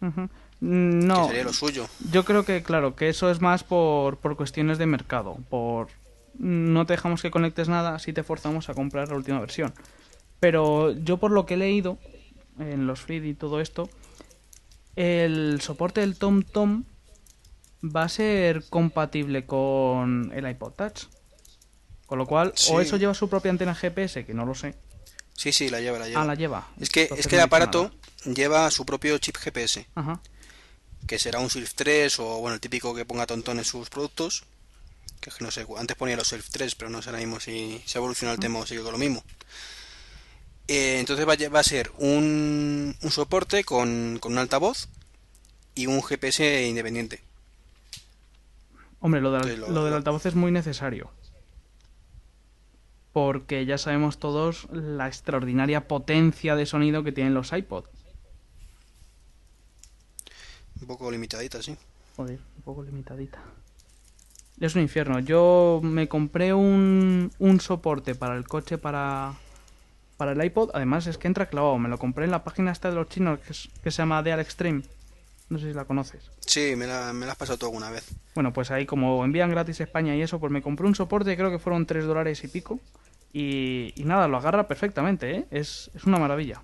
Ujú. 0.00 0.28
que 0.28 0.32
No, 0.60 1.26
sería 1.26 1.44
lo 1.44 1.52
suyo. 1.52 1.88
yo 2.10 2.24
creo 2.24 2.44
que, 2.44 2.62
claro, 2.62 2.96
que 2.96 3.08
eso 3.10 3.30
es 3.30 3.40
más 3.40 3.64
por, 3.64 4.16
por 4.16 4.36
cuestiones 4.36 4.78
de 4.78 4.86
mercado. 4.86 5.36
Por 5.50 5.88
no 6.38 6.86
te 6.86 6.94
dejamos 6.94 7.22
que 7.22 7.30
conectes 7.30 7.68
nada, 7.68 7.94
así 7.94 8.12
te 8.12 8.22
forzamos 8.22 8.68
a 8.68 8.74
comprar 8.74 9.08
la 9.08 9.16
última 9.16 9.40
versión. 9.40 9.74
Pero 10.40 10.92
yo 10.92 11.16
por 11.18 11.30
lo 11.32 11.46
que 11.46 11.54
he 11.54 11.56
leído 11.56 11.98
en 12.58 12.86
los 12.86 13.00
feed 13.00 13.24
y 13.24 13.34
todo 13.34 13.60
esto, 13.60 13.88
el 14.96 15.60
soporte 15.60 16.00
del 16.00 16.16
TomTom 16.16 16.84
va 17.84 18.04
a 18.04 18.08
ser 18.08 18.64
compatible 18.68 19.46
con 19.46 20.32
el 20.34 20.48
iPod 20.48 20.72
Touch. 20.72 21.04
Con 22.06 22.18
lo 22.18 22.26
cual, 22.26 22.52
Sí. 22.56 22.72
o 22.72 22.80
eso 22.80 22.96
lleva 22.96 23.14
su 23.14 23.28
propia 23.28 23.50
antena 23.50 23.74
GPS, 23.74 24.24
que 24.24 24.34
no 24.34 24.46
lo 24.46 24.54
sé. 24.54 24.74
Sí, 25.34 25.52
sí, 25.52 25.68
la 25.68 25.80
lleva, 25.80 25.98
la 25.98 26.08
lleva. 26.08 26.22
Ah, 26.22 26.24
la 26.24 26.34
lleva. 26.34 26.68
Es 26.80 26.88
que, 26.90 27.02
Entonces 27.02 27.26
es 27.26 27.30
que 27.30 27.36
el 27.36 27.42
aparato 27.42 27.92
nada. 28.24 28.34
lleva 28.34 28.70
su 28.70 28.84
propio 28.86 29.18
chip 29.18 29.36
GPS. 29.36 29.86
Ajá. 29.94 30.20
que 31.06 31.18
será 31.18 31.38
un 31.38 31.48
Surf 31.48 31.72
3 31.74 32.18
o 32.18 32.40
bueno, 32.40 32.54
el 32.54 32.60
típico 32.60 32.92
que 32.94 33.04
ponga 33.04 33.24
Tontón 33.24 33.58
en 33.58 33.64
sus 33.64 33.88
productos. 33.88 34.44
Que 35.20 35.30
no 35.40 35.50
sé, 35.50 35.66
antes 35.76 35.96
ponía 35.96 36.16
los 36.16 36.28
Surf 36.28 36.48
3, 36.50 36.74
pero 36.74 36.90
no 36.90 37.02
sé 37.02 37.08
ahora 37.10 37.18
mismo 37.20 37.40
si 37.40 37.82
se 37.86 37.98
ha 37.98 38.00
evolucionado 38.00 38.34
el 38.34 38.40
tema 38.40 38.58
o 38.60 38.66
sigue 38.66 38.82
con 38.82 38.92
lo 38.92 38.98
mismo. 38.98 39.22
Eh, 40.68 40.98
entonces 41.00 41.26
va, 41.26 41.32
a 41.32 41.36
lle- 41.36 41.52
va 41.52 41.60
a 41.60 41.64
ser 41.64 41.90
un, 41.98 42.94
un 43.00 43.10
soporte 43.10 43.64
con, 43.64 44.18
con 44.20 44.32
un 44.32 44.38
altavoz 44.38 44.88
y 45.74 45.86
un 45.86 46.02
GPS 46.02 46.66
independiente. 46.66 47.22
Hombre, 49.00 49.20
lo, 49.20 49.30
del- 49.32 49.44
Sí, 49.44 49.56
lo- 49.56 49.70
lo 49.70 49.82
del 49.84 49.90
lo- 49.92 49.96
altavoz 49.96 50.26
es 50.26 50.34
muy 50.34 50.50
necesario. 50.52 51.10
Porque 53.12 53.64
ya 53.66 53.78
sabemos 53.78 54.18
todos 54.18 54.68
la 54.70 55.08
extraordinaria 55.08 55.88
potencia 55.88 56.54
de 56.54 56.66
sonido 56.66 57.02
que 57.02 57.12
tienen 57.12 57.34
los 57.34 57.52
iPod. 57.52 57.84
Un 60.80 60.86
poco 60.86 61.10
limitadita, 61.10 61.62
sí. 61.62 61.76
Joder, 62.16 62.38
un 62.56 62.62
poco 62.62 62.82
limitadita. 62.82 63.42
Es 64.60 64.74
un 64.74 64.82
infierno. 64.82 65.20
Yo 65.20 65.80
me 65.82 66.08
compré 66.08 66.52
un, 66.52 67.30
un 67.38 67.60
soporte 67.60 68.14
para 68.14 68.34
el 68.36 68.46
coche 68.46 68.76
para, 68.78 69.34
para 70.16 70.32
el 70.32 70.44
iPod. 70.44 70.70
Además 70.74 71.06
es 71.06 71.16
que 71.18 71.28
entra 71.28 71.46
clavado. 71.46 71.78
Me 71.78 71.88
lo 71.88 71.98
compré 71.98 72.24
en 72.24 72.32
la 72.32 72.42
página 72.44 72.72
esta 72.72 72.88
de 72.90 72.96
los 72.96 73.08
chinos 73.08 73.38
que, 73.40 73.52
es- 73.52 73.68
que 73.82 73.90
se 73.90 73.98
llama 73.98 74.22
Deal 74.22 74.40
Extreme. 74.40 74.82
No 75.48 75.58
sé 75.58 75.68
si 75.68 75.74
la 75.74 75.84
conoces. 75.84 76.30
Sí, 76.40 76.74
me 76.76 76.86
la, 76.86 77.12
me 77.12 77.24
la 77.24 77.32
has 77.32 77.38
pasado 77.38 77.56
tú 77.58 77.66
alguna 77.66 77.90
vez. 77.90 78.04
Bueno, 78.34 78.52
pues 78.52 78.70
ahí 78.70 78.84
como 78.84 79.24
envían 79.24 79.50
gratis 79.50 79.80
a 79.80 79.84
España 79.84 80.14
y 80.14 80.20
eso, 80.22 80.38
pues 80.40 80.52
me 80.52 80.60
compré 80.60 80.86
un 80.86 80.94
soporte, 80.94 81.36
creo 81.36 81.50
que 81.50 81.58
fueron 81.58 81.86
3 81.86 82.04
dólares 82.04 82.42
y 82.44 82.48
pico. 82.48 82.80
Y, 83.32 83.92
y 83.96 84.04
nada, 84.04 84.26
lo 84.28 84.36
agarra 84.38 84.66
perfectamente, 84.66 85.30
¿eh? 85.36 85.44
Es, 85.50 85.90
es 85.94 86.04
una 86.04 86.18
maravilla. 86.18 86.60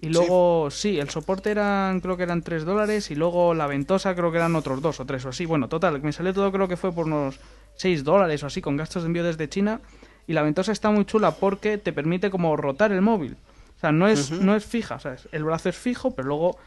Y 0.00 0.10
luego, 0.10 0.70
sí. 0.70 0.98
el 0.98 1.10
soporte 1.10 1.50
eran, 1.50 2.00
creo 2.00 2.16
que 2.16 2.22
eran 2.22 2.42
3 2.42 2.64
dólares 2.64 3.10
y 3.10 3.16
luego 3.16 3.52
la 3.54 3.66
ventosa 3.66 4.14
creo 4.14 4.30
que 4.30 4.36
eran 4.36 4.54
otros 4.54 4.80
2 4.80 5.00
o 5.00 5.04
3 5.04 5.24
o 5.24 5.28
así. 5.30 5.44
Bueno, 5.44 5.68
total, 5.68 6.00
me 6.02 6.12
salió 6.12 6.32
todo 6.32 6.52
creo 6.52 6.68
que 6.68 6.76
fue 6.76 6.92
por 6.92 7.06
unos 7.06 7.40
6 7.74 8.04
dólares 8.04 8.42
o 8.44 8.46
así 8.46 8.60
con 8.60 8.76
gastos 8.76 9.02
de 9.02 9.08
envío 9.08 9.24
desde 9.24 9.48
China. 9.48 9.80
Y 10.28 10.34
la 10.34 10.42
ventosa 10.42 10.72
está 10.72 10.90
muy 10.90 11.04
chula 11.04 11.32
porque 11.32 11.78
te 11.78 11.92
permite 11.92 12.30
como 12.30 12.56
rotar 12.56 12.92
el 12.92 13.00
móvil. 13.02 13.36
O 13.76 13.80
sea, 13.80 13.90
no 13.92 14.06
es, 14.06 14.30
Ujú. 14.30 14.44
no 14.44 14.54
es 14.54 14.64
fija, 14.64 15.00
¿sabes? 15.00 15.28
El 15.32 15.44
brazo 15.44 15.68
es 15.68 15.76
fijo, 15.76 16.12
pero 16.14 16.28
luego 16.28 16.58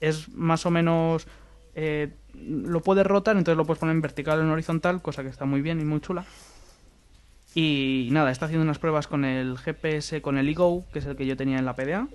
es 0.00 0.28
más 0.30 0.64
o 0.64 0.70
menos... 0.70 1.26
eh, 1.74 2.10
lo 2.32 2.80
puedes 2.80 3.04
rotar, 3.04 3.36
entonces 3.36 3.56
lo 3.58 3.66
puedes 3.66 3.80
poner 3.80 3.94
en 3.94 4.00
vertical 4.00 4.38
o 4.38 4.42
en 4.42 4.50
horizontal, 4.50 5.02
cosa 5.02 5.22
que 5.22 5.28
está 5.28 5.44
muy 5.44 5.60
bien 5.60 5.80
y 5.80 5.84
muy 5.84 6.00
chula. 6.00 6.24
Y 7.54 8.08
nada, 8.12 8.30
está 8.30 8.46
haciendo 8.46 8.62
unas 8.62 8.78
pruebas 8.78 9.08
con 9.08 9.24
el 9.24 9.58
GPS, 9.58 10.22
con 10.22 10.38
el 10.38 10.48
eGo, 10.48 10.84
que 10.92 11.00
es 11.00 11.06
el 11.06 11.16
que 11.16 11.26
yo 11.26 11.36
tenía 11.36 11.58
en 11.58 11.64
la 11.64 11.74
PDA, 11.74 12.06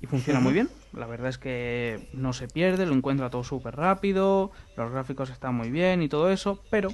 y 0.00 0.06
funciona 0.06 0.40
muy 0.40 0.52
bien. 0.54 0.68
La 0.92 1.06
verdad 1.06 1.28
es 1.28 1.38
que 1.38 2.08
no 2.12 2.32
se 2.32 2.48
pierde, 2.48 2.86
lo 2.86 2.94
encuentra 2.94 3.30
todo 3.30 3.44
súper 3.44 3.76
rápido, 3.76 4.50
los 4.76 4.90
gráficos 4.92 5.30
están 5.30 5.54
muy 5.54 5.70
bien 5.70 6.02
y 6.02 6.08
todo 6.08 6.30
eso, 6.30 6.62
pero, 6.70 6.92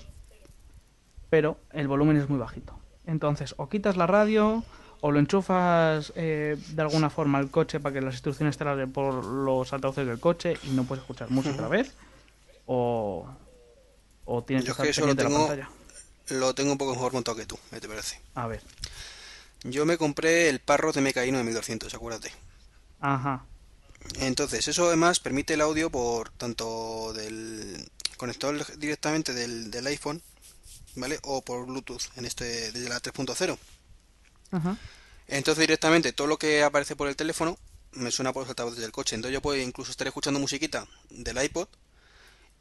pero 1.30 1.58
el 1.72 1.88
volumen 1.88 2.16
es 2.16 2.28
muy 2.28 2.38
bajito. 2.38 2.78
Entonces, 3.06 3.54
o 3.58 3.68
quitas 3.68 3.96
la 3.96 4.06
radio, 4.06 4.64
o 5.00 5.12
lo 5.12 5.18
enchufas 5.18 6.12
eh, 6.16 6.56
de 6.70 6.82
alguna 6.82 7.10
forma 7.10 7.38
al 7.38 7.50
coche 7.50 7.78
para 7.80 7.92
que 7.94 8.00
las 8.00 8.14
instrucciones 8.14 8.56
te 8.56 8.64
las 8.64 8.76
den 8.76 8.92
por 8.92 9.24
los 9.24 9.72
altavoces 9.72 10.06
del 10.06 10.18
coche 10.20 10.54
y 10.64 10.70
no 10.70 10.84
puedes 10.84 11.02
escuchar 11.02 11.30
música 11.30 11.54
otra 11.54 11.68
vez, 11.68 11.94
o, 12.66 13.28
o 14.24 14.44
tienes 14.44 14.64
Yo 14.64 14.74
que 14.74 14.82
que 14.82 14.88
estar 14.90 15.04
eso 15.04 15.06
lo 15.06 15.14
pendiente 15.14 15.22
de 15.24 15.56
la 15.60 15.66
pantalla. 15.66 15.70
lo 16.40 16.54
tengo 16.54 16.72
un 16.72 16.78
poco 16.78 16.94
mejor 16.94 17.12
montado 17.12 17.36
que 17.36 17.46
tú, 17.46 17.56
¿qué 17.70 17.80
te 17.80 17.86
parece? 17.88 18.20
A 18.34 18.46
ver, 18.48 18.62
Yo 19.62 19.86
me 19.86 19.96
compré 19.98 20.48
el 20.48 20.58
Parrot 20.60 20.94
de 20.96 21.00
MKI 21.02 21.30
1200, 21.32 21.94
acuérdate. 21.94 22.32
Ajá, 23.00 23.46
Entonces, 24.20 24.68
eso 24.68 24.86
además 24.88 25.20
permite 25.20 25.54
el 25.54 25.60
audio 25.60 25.90
por 25.90 26.30
tanto 26.30 27.12
del 27.14 27.90
conector 28.16 28.76
directamente 28.78 29.32
del, 29.34 29.70
del 29.70 29.86
iPhone, 29.88 30.22
¿vale? 30.96 31.18
O 31.22 31.42
por 31.42 31.66
Bluetooth, 31.66 32.02
en 32.16 32.24
este 32.26 32.72
desde 32.72 32.88
la 32.88 33.00
3.0. 33.00 33.58
ajá. 34.50 34.78
Entonces, 35.28 35.60
directamente 35.62 36.12
todo 36.12 36.26
lo 36.26 36.38
que 36.38 36.62
aparece 36.62 36.96
por 36.96 37.08
el 37.08 37.16
teléfono 37.16 37.58
me 37.92 38.10
suena 38.10 38.32
por 38.32 38.42
los 38.42 38.50
altavoces 38.50 38.80
del 38.80 38.92
coche. 38.92 39.14
Entonces, 39.16 39.34
yo 39.34 39.42
puedo 39.42 39.60
incluso 39.60 39.90
estar 39.90 40.06
escuchando 40.06 40.40
musiquita 40.40 40.86
del 41.10 41.42
iPod 41.42 41.68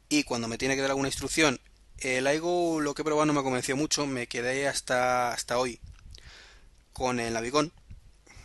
y 0.08 0.24
cuando 0.24 0.48
me 0.48 0.58
tiene 0.58 0.74
que 0.76 0.82
dar 0.82 0.90
alguna 0.90 1.08
instrucción, 1.08 1.60
el 1.98 2.26
iGo 2.34 2.80
lo 2.80 2.94
que 2.94 3.02
he 3.02 3.04
probado 3.04 3.26
no 3.26 3.32
me 3.32 3.42
convenció 3.42 3.76
mucho, 3.76 4.06
me 4.06 4.26
quedé 4.28 4.68
hasta 4.68 5.32
hasta 5.32 5.58
hoy 5.58 5.80
con 6.92 7.20
el 7.20 7.34
Navigón, 7.34 7.72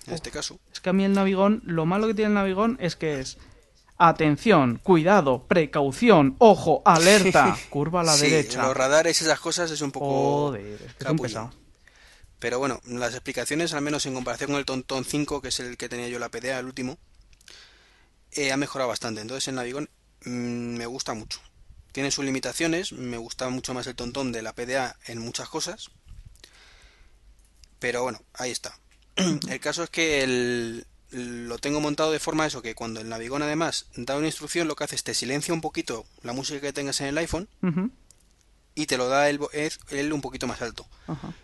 en 0.07 0.13
este 0.13 0.31
caso. 0.31 0.59
Es 0.71 0.79
que 0.81 0.89
a 0.89 0.93
mí 0.93 1.03
el 1.03 1.13
Navigón, 1.13 1.61
lo 1.65 1.85
malo 1.85 2.07
que 2.07 2.13
tiene 2.13 2.29
el 2.29 2.33
Navigón 2.35 2.77
es 2.81 2.95
que 2.95 3.19
es 3.19 3.37
atención, 3.97 4.79
cuidado, 4.81 5.45
precaución, 5.47 6.35
ojo, 6.39 6.81
alerta, 6.85 7.55
curva 7.69 8.01
a 8.01 8.03
la 8.03 8.13
Sí, 8.13 8.29
derecha. 8.29 8.63
los 8.63 8.75
radares 8.75 9.21
y 9.21 9.25
esas 9.25 9.39
cosas 9.39 9.69
es 9.69 9.81
un 9.81 9.91
poco 9.91 10.07
Joder, 10.47 10.81
es 10.81 10.93
que 10.95 11.13
pesado. 11.15 11.53
Pero 12.39 12.57
bueno, 12.57 12.81
las 12.87 13.13
explicaciones, 13.13 13.73
al 13.75 13.81
menos 13.83 14.05
en 14.07 14.15
comparación 14.15 14.49
con 14.49 14.57
el 14.59 14.65
Tonton 14.65 15.05
5, 15.05 15.41
que 15.43 15.49
es 15.49 15.59
el 15.59 15.77
que 15.77 15.87
tenía 15.87 16.07
yo 16.07 16.17
la 16.17 16.29
PDA, 16.29 16.57
el 16.57 16.65
último, 16.65 16.97
eh, 18.31 18.51
ha 18.51 18.57
mejorado 18.57 18.89
bastante. 18.89 19.21
Entonces 19.21 19.47
el 19.49 19.55
Navigón 19.55 19.87
mm, 20.25 20.29
me 20.77 20.87
gusta 20.87 21.13
mucho. 21.13 21.39
Tiene 21.91 22.09
sus 22.09 22.25
limitaciones, 22.25 22.93
me 22.93 23.17
gusta 23.17 23.49
mucho 23.49 23.75
más 23.75 23.85
el 23.85 23.93
Tonton 23.95 24.31
de 24.31 24.41
la 24.41 24.53
PDA 24.55 24.97
en 25.05 25.19
muchas 25.19 25.49
cosas. 25.49 25.91
Pero 27.77 28.01
bueno, 28.01 28.19
ahí 28.33 28.49
está. 28.49 28.75
El 29.49 29.59
caso 29.59 29.83
es 29.83 29.89
que 29.89 30.23
el- 30.23 30.85
lo 31.11 31.57
tengo 31.57 31.81
montado 31.81 32.11
de 32.11 32.19
forma 32.19 32.45
eso, 32.45 32.61
que 32.61 32.73
cuando 32.75 33.01
el 33.01 33.09
Navigón 33.09 33.43
además 33.43 33.87
da 33.97 34.15
una 34.17 34.27
instrucción, 34.27 34.67
lo 34.69 34.75
que 34.77 34.85
hace 34.85 34.95
es 34.95 35.03
te 35.03 35.13
silencia 35.13 35.53
un 35.53 35.59
poquito 35.61 36.05
la 36.23 36.31
música 36.31 36.61
que 36.61 36.71
tengas 36.71 37.01
en 37.01 37.07
el 37.07 37.17
iPhone 37.17 37.49
y 38.75 38.85
te 38.85 38.95
lo 38.97 39.09
da 39.09 39.29
él, 39.29 39.39
él 39.89 40.13
un 40.13 40.21
poquito 40.21 40.47
más 40.47 40.61
alto. 40.61 40.85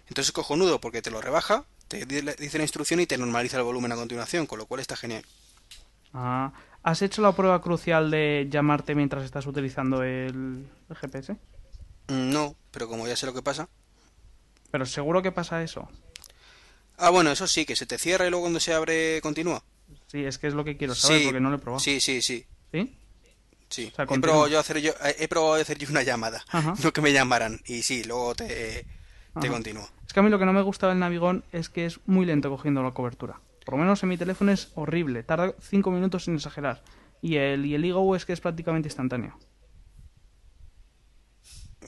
Entonces 0.08 0.28
es 0.28 0.32
cojonudo 0.32 0.80
porque 0.80 1.02
te 1.02 1.12
lo 1.12 1.20
rebaja, 1.20 1.66
te 1.90 2.06
di- 2.06 2.22
dice 2.40 2.58
la 2.58 2.64
instrucción 2.64 3.02
y 3.02 3.08
te 3.08 3.18
normaliza 3.18 3.58
el 3.58 3.64
volumen 3.64 3.92
a 3.92 3.96
continuación, 3.98 4.46
con 4.46 4.58
lo 4.60 4.66
cual 4.68 4.80
está 4.80 4.96
genial. 4.96 5.26
Ah, 6.14 6.54
¿Has 6.84 7.02
hecho 7.02 7.22
la 7.22 7.34
prueba 7.34 7.62
crucial 7.62 8.10
de 8.10 8.48
llamarte 8.50 8.96
mientras 8.96 9.26
estás 9.26 9.46
utilizando 9.46 10.04
el, 10.04 10.66
el 10.90 10.96
GPS? 10.96 11.34
Mm, 12.08 12.30
No, 12.32 12.56
pero 12.72 12.88
como 12.88 13.06
ya 13.06 13.18
sé 13.18 13.26
lo 13.26 13.34
que 13.34 13.42
pasa. 13.42 13.68
Pero 14.72 14.86
seguro 14.86 15.22
que 15.22 15.34
pasa 15.34 15.62
eso. 15.62 15.90
Ah, 16.98 17.10
bueno, 17.12 17.32
eso 17.32 17.48
sí, 17.48 17.66
que 17.66 17.76
se 17.76 17.86
te 17.86 17.98
cierra 17.98 18.26
y 18.26 18.30
luego 18.30 18.44
cuando 18.44 18.60
se 18.60 18.74
abre 18.74 19.22
continúa. 19.22 19.64
Sí, 20.08 20.24
es 20.26 20.38
que 20.38 20.48
es 20.48 20.54
lo 20.54 20.64
que 20.64 20.78
quiero 20.78 20.96
saber 20.96 21.20
Sí, 21.20 21.26
porque 21.26 21.40
no 21.40 21.50
lo 21.50 21.58
he 21.58 21.60
probado. 21.60 21.80
sí, 21.80 22.00
sí, 22.00 22.22
sí. 22.22 22.46
¿Sí? 22.72 22.98
Sí, 23.70 23.90
O 23.92 23.96
sea, 23.96 24.06
he 24.06 24.20
probado 24.20 24.48
yo 24.48 24.60
hacer 24.60 24.80
yo 24.80 24.94
he 25.20 25.28
probado 25.28 25.54
hacer 25.56 25.78
yo 25.78 25.90
una 25.90 26.02
llamada, 26.04 26.44
Ajá. 26.50 26.74
no 26.82 26.94
que 26.94 27.02
me 27.02 27.12
llamaran 27.12 27.60
y 27.66 27.84
sí, 27.84 28.04
luego 28.06 28.34
te, 28.34 28.86
te 29.42 29.48
continúa. 29.50 29.90
Es 30.06 30.14
que 30.14 30.22
a 30.22 30.24
mí 30.24 30.30
lo 30.30 30.40
que 30.40 30.46
no 30.46 30.54
me 30.54 30.62
gusta 30.62 30.88
del 30.88 31.00
Navigón 31.00 31.44
es 31.52 31.68
que 31.70 31.86
es 31.86 32.00
muy 32.06 32.26
lento 32.26 32.50
cogiendo 32.50 32.82
la 32.82 32.92
cobertura. 32.92 33.42
Por 33.66 33.74
lo 33.76 33.82
menos 33.82 34.02
en 34.04 34.10
mi 34.10 34.18
teléfono 34.18 34.54
es 34.54 34.72
horrible. 34.76 35.24
Tarda 35.24 35.54
5 35.60 35.92
minutos 35.92 36.24
sin 36.24 36.36
exagerar. 36.36 36.82
Y 37.22 37.36
el, 37.36 37.66
y 37.66 37.76
el 37.76 37.84
Ego 37.84 38.16
es 38.16 38.26
que 38.26 38.32
es 38.32 38.40
prácticamente 38.40 38.88
instantáneo. 38.88 39.38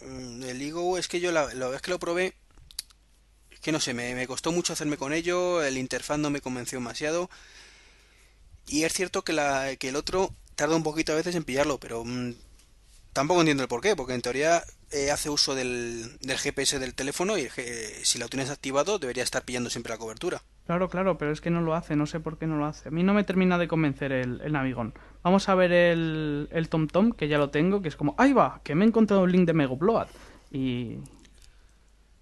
Mm, 0.01 0.44
El 0.44 0.62
Ego 0.62 0.98
es 0.98 1.08
que 1.08 1.20
yo 1.20 1.32
la, 1.32 1.54
la 1.54 1.68
vez 1.70 1.82
que 1.82 1.92
lo 1.92 2.00
probé, 2.00 2.34
que 3.62 3.72
no 3.72 3.80
sé, 3.80 3.94
me, 3.94 4.16
me 4.16 4.28
costó 4.28 4.51
mucho 4.51 4.74
hacerme 4.74 4.98
con 4.98 5.13
ello, 5.13 5.63
el 5.63 5.78
interfaz 5.78 6.18
no 6.18 6.30
me 6.30 6.42
convenció 6.42 6.80
demasiado. 6.80 7.30
Y 8.68 8.84
es 8.84 8.94
cierto 8.94 9.24
que, 9.24 9.34
la, 9.34 9.75
que 9.78 9.89
el 9.89 9.96
otro 9.96 10.32
tarda 10.56 10.75
un 10.75 10.84
poquito 10.84 11.12
a 11.12 11.16
veces 11.16 11.36
en 11.36 11.44
pillarlo, 11.44 11.80
pero 11.80 12.04
mm, 12.06 12.34
tampoco 13.13 13.42
entiendo 13.42 13.63
el 13.63 13.70
por 13.70 13.82
qué, 13.82 13.96
porque 13.96 14.13
en 14.13 14.22
teoría 14.22 14.63
eh, 14.92 15.12
hace 15.12 15.30
uso 15.30 15.56
del, 15.56 16.18
del 16.20 16.38
GPS 16.38 16.80
del 16.80 16.94
teléfono 16.94 17.38
y 17.38 17.48
si 18.04 18.20
lo 18.20 18.28
tienes 18.28 18.50
activado 18.50 19.00
debería 19.00 19.24
estar 19.24 19.44
pillando 19.44 19.70
siempre 19.70 19.94
la 19.94 19.98
cobertura. 19.98 20.42
Claro, 20.66 20.88
claro, 20.88 21.18
pero 21.18 21.32
es 21.32 21.42
que 21.42 21.50
no 21.50 21.62
lo 21.62 21.74
hace, 21.74 21.96
no 21.96 22.06
sé 22.06 22.20
por 22.20 22.38
qué 22.38 22.46
no 22.46 22.58
lo 22.58 22.66
hace. 22.66 22.89
A 22.89 22.92
mí 22.92 23.01
no 23.01 23.16
me 23.16 23.24
termina 23.24 23.58
de 23.58 23.68
convencer 23.68 24.12
el, 24.12 24.39
el 24.42 24.51
Navigón. 24.51 24.94
Vamos 25.24 25.50
a 25.50 25.56
ver 25.56 25.72
el, 25.72 26.48
el 26.51 26.70
TomTom, 26.70 27.13
que 27.13 27.28
ya 27.28 27.39
lo 27.39 27.50
tengo, 27.50 27.82
que 27.82 27.88
es 27.88 27.96
como, 27.96 28.13
¡ahí 28.20 28.34
va! 28.34 28.62
Que 28.63 28.75
me 28.75 28.86
he 28.86 28.88
encontrado 28.88 29.24
un 29.24 29.32
link 29.32 29.48
de 29.48 29.54
Megapload. 29.54 30.08
Y. 30.51 30.98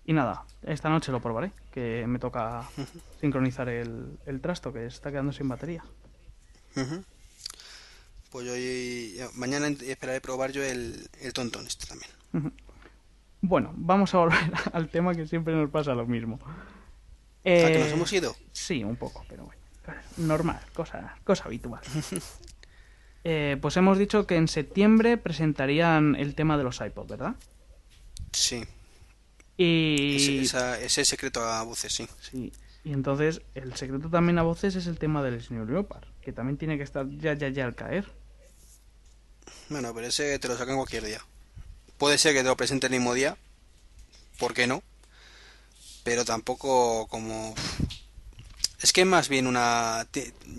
Y 0.07 0.13
nada, 0.13 0.45
esta 0.63 0.89
noche 0.89 1.11
lo 1.11 1.19
probaré, 1.21 1.51
que 1.71 2.05
me 2.07 2.17
toca 2.17 2.63
sincronizar 3.19 3.67
el, 3.69 4.17
el 4.25 4.41
trasto, 4.41 4.71
que 4.73 4.85
está 4.87 5.11
quedando 5.11 5.31
sin 5.33 5.47
batería. 5.49 5.83
Pues 8.31 8.45
yo 8.45 8.55
y- 8.57 9.17
mañana 9.35 9.67
esperaré 9.67 10.21
probar 10.21 10.51
yo 10.51 10.63
el, 10.63 11.09
el 11.21 11.33
tontón 11.33 11.67
este 11.67 11.85
también. 11.87 12.53
Bueno, 13.41 13.73
vamos 13.75 14.13
a 14.13 14.19
volver 14.19 14.39
al 14.73 14.89
tema 14.89 15.13
que 15.13 15.27
siempre 15.27 15.53
nos 15.53 15.69
pasa 15.69 15.93
lo 15.93 16.05
mismo. 16.05 16.39
¿A 16.43 16.49
que 17.43 17.77
nos 17.79 17.89
Eh, 17.89 17.93
hemos 17.93 18.11
ido? 18.13 18.35
Sí, 18.51 18.83
un 18.83 18.95
poco, 18.95 19.23
pero 19.29 19.45
bueno. 19.45 19.61
Normal, 20.17 20.59
cosa, 20.73 21.17
cosa 21.23 21.45
habitual. 21.45 21.81
Eh, 23.29 23.57
pues 23.61 23.75
hemos 23.75 23.97
dicho 23.97 24.25
que 24.25 24.37
en 24.37 24.47
septiembre 24.47 25.17
presentarían 25.17 26.15
el 26.15 26.33
tema 26.33 26.57
de 26.57 26.63
los 26.63 26.79
iPod, 26.79 27.09
¿verdad? 27.09 27.35
Sí, 28.31 28.63
Y, 29.57 30.15
ese, 30.17 30.41
esa- 30.41 30.79
ese 30.79 31.03
secreto 31.05 31.43
a 31.43 31.63
voces, 31.63 31.91
sí. 31.93 32.07
sí, 32.21 32.53
y 32.83 32.93
entonces 32.93 33.41
el 33.55 33.75
secreto 33.75 34.09
también 34.09 34.37
a 34.37 34.43
voces 34.43 34.75
es 34.75 34.85
el 34.87 34.99
tema 34.99 35.23
del 35.23 35.41
Snew 35.41 35.65
Leopard, 35.65 36.05
que 36.21 36.31
también 36.31 36.57
tiene 36.57 36.77
que 36.77 36.83
estar 36.83 37.07
ya, 37.09 37.33
ya, 37.33 37.49
ya 37.49 37.65
al 37.65 37.73
caer. 37.75 38.05
Bueno, 39.69 39.93
pero 39.93 40.07
ese 40.07 40.37
te 40.39 40.47
lo 40.47 40.57
sacan 40.57 40.75
cualquier 40.75 41.03
día. 41.05 41.21
Puede 41.97 42.17
ser 42.17 42.33
que 42.33 42.41
te 42.41 42.47
lo 42.47 42.55
presente 42.55 42.87
el 42.87 42.91
mismo 42.93 43.13
día, 43.13 43.35
¿por 44.39 44.53
qué 44.53 44.67
no? 44.67 44.83
Pero 46.03 46.23
tampoco 46.23 47.07
como... 47.07 47.53
Es 48.81 48.93
que 48.93 49.01
es 49.01 49.07
más 49.07 49.27
bien 49.27 49.47
una... 49.47 50.07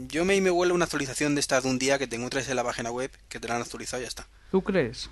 Yo 0.08 0.24
me, 0.24 0.38
me 0.40 0.50
huele 0.50 0.72
una 0.72 0.84
actualización 0.86 1.36
de 1.36 1.40
esta 1.40 1.60
de 1.60 1.68
un 1.68 1.78
día 1.78 1.98
que 1.98 2.08
te 2.08 2.16
encuentras 2.16 2.48
en 2.48 2.56
la 2.56 2.64
página 2.64 2.90
web, 2.90 3.10
que 3.28 3.38
te 3.38 3.46
la 3.46 3.54
han 3.54 3.62
actualizado 3.62 4.02
y 4.02 4.04
ya 4.04 4.08
está. 4.08 4.26
¿Tú 4.50 4.62
crees? 4.62 5.08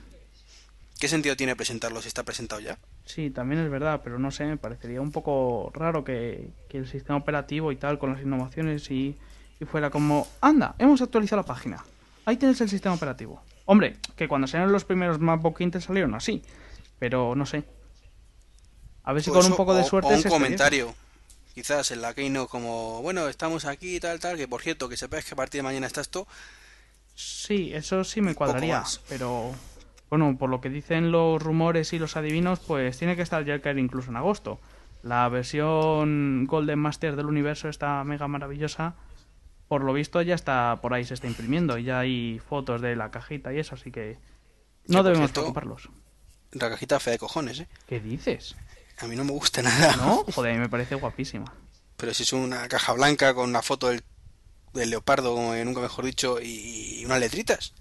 ¿Qué 0.98 1.08
sentido 1.08 1.36
tiene 1.36 1.56
presentarlo 1.56 2.00
si 2.00 2.08
está 2.08 2.22
presentado 2.24 2.60
ya? 2.60 2.78
Sí, 3.04 3.30
también 3.30 3.60
es 3.62 3.70
verdad, 3.70 4.00
pero 4.02 4.18
no 4.18 4.30
sé, 4.30 4.44
me 4.46 4.56
parecería 4.56 5.00
un 5.00 5.12
poco 5.12 5.70
raro 5.74 6.04
que, 6.04 6.50
que 6.68 6.78
el 6.78 6.88
sistema 6.88 7.18
operativo 7.18 7.70
y 7.70 7.76
tal, 7.76 7.98
con 7.98 8.12
las 8.12 8.22
innovaciones 8.22 8.90
y, 8.90 9.16
y 9.60 9.64
fuera 9.64 9.90
como, 9.90 10.26
anda, 10.40 10.74
hemos 10.78 11.00
actualizado 11.02 11.42
la 11.42 11.46
página. 11.46 11.84
Ahí 12.24 12.36
tienes 12.36 12.60
el 12.60 12.68
sistema 12.68 12.94
operativo. 12.94 13.42
Hombre, 13.66 13.96
que 14.16 14.26
cuando 14.26 14.46
salieron 14.46 14.72
los 14.72 14.84
primeros 14.84 15.20
MacBook 15.20 15.60
Intel 15.60 15.82
salieron 15.82 16.14
así, 16.14 16.42
pero 16.98 17.34
no 17.36 17.46
sé. 17.46 17.64
A 19.04 19.12
ver 19.12 19.22
si 19.22 19.30
O 19.30 19.34
con 19.34 19.46
un 19.46 19.54
poco 19.54 19.74
de 19.74 19.82
o- 19.82 19.84
suerte 19.84 20.12
o 20.12 20.16
un 20.16 20.22
se 20.22 20.28
comentario. 20.28 20.94
Quizás 21.54 21.90
en 21.90 22.02
la 22.02 22.12
Keynote 22.12 22.50
como, 22.50 23.00
bueno, 23.02 23.28
estamos 23.28 23.64
aquí, 23.64 23.98
tal, 24.00 24.18
tal, 24.20 24.36
que 24.36 24.48
por 24.48 24.62
cierto, 24.62 24.88
que 24.88 24.96
sepáis 24.96 25.24
que 25.24 25.34
a 25.34 25.36
partir 25.36 25.60
de 25.60 25.62
mañana 25.62 25.86
está 25.86 26.00
esto. 26.00 26.26
Sí, 27.14 27.72
eso 27.72 28.04
sí 28.04 28.20
me 28.20 28.34
cuadraría, 28.34 28.82
pero 29.08 29.52
bueno, 30.10 30.36
por 30.38 30.50
lo 30.50 30.60
que 30.60 30.68
dicen 30.70 31.10
los 31.10 31.42
rumores 31.42 31.92
y 31.92 31.98
los 31.98 32.16
adivinos, 32.16 32.60
pues 32.60 32.98
tiene 32.98 33.16
que 33.16 33.22
estar 33.22 33.44
ya 33.44 33.60
caer 33.60 33.78
incluso 33.78 34.10
en 34.10 34.16
agosto. 34.16 34.60
La 35.02 35.28
versión 35.28 36.46
Golden 36.46 36.78
Master 36.78 37.16
del 37.16 37.26
universo 37.26 37.68
está 37.68 38.02
mega 38.04 38.28
maravillosa. 38.28 38.94
Por 39.68 39.82
lo 39.82 39.92
visto 39.92 40.22
ya 40.22 40.34
está 40.34 40.78
por 40.80 40.94
ahí 40.94 41.04
se 41.04 41.14
está 41.14 41.26
imprimiendo 41.26 41.76
y 41.78 41.84
ya 41.84 41.98
hay 42.00 42.40
fotos 42.48 42.80
de 42.80 42.94
la 42.94 43.10
cajita 43.10 43.52
y 43.52 43.58
eso, 43.58 43.74
así 43.74 43.90
que 43.90 44.16
no 44.86 45.02
debemos 45.02 45.26
cierto- 45.32 45.40
preocuparlos. 45.40 45.88
La 46.52 46.70
cajita 46.70 47.00
fea 47.00 47.14
de 47.14 47.18
cojones, 47.18 47.60
¿eh? 47.60 47.68
¿Qué 47.88 47.98
dices? 48.00 48.54
A 48.98 49.06
mí 49.08 49.16
no 49.16 49.24
me 49.24 49.32
gusta 49.32 49.60
nada. 49.62 49.96
¿No? 49.96 50.24
Joder, 50.32 50.52
a 50.52 50.54
mí 50.54 50.60
me 50.60 50.68
parece 50.68 50.94
guapísima. 50.94 51.52
Pero 51.96 52.14
si 52.14 52.22
es 52.22 52.32
una 52.32 52.66
caja 52.68 52.92
blanca 52.92 53.34
con 53.34 53.48
una 53.50 53.60
foto 53.62 53.88
del, 53.88 54.02
del 54.72 54.90
leopardo, 54.90 55.36
nunca 55.64 55.80
mejor 55.80 56.04
dicho, 56.04 56.40
y, 56.40 57.00
y 57.00 57.04
unas 57.04 57.18
letritas. 57.20 57.74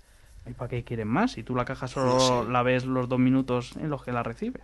¿Y 0.47 0.53
para 0.53 0.69
qué 0.69 0.83
quieren 0.83 1.07
más? 1.07 1.31
Si 1.33 1.43
tú 1.43 1.55
la 1.55 1.65
caja 1.65 1.87
solo 1.87 2.13
No 2.13 2.43
sé. 2.45 2.51
la 2.51 2.61
ves 2.63 2.85
los 2.85 3.09
dos 3.09 3.19
minutos 3.19 3.73
en 3.77 3.89
los 3.89 4.03
que 4.03 4.11
la 4.11 4.21
recibes. 4.23 4.61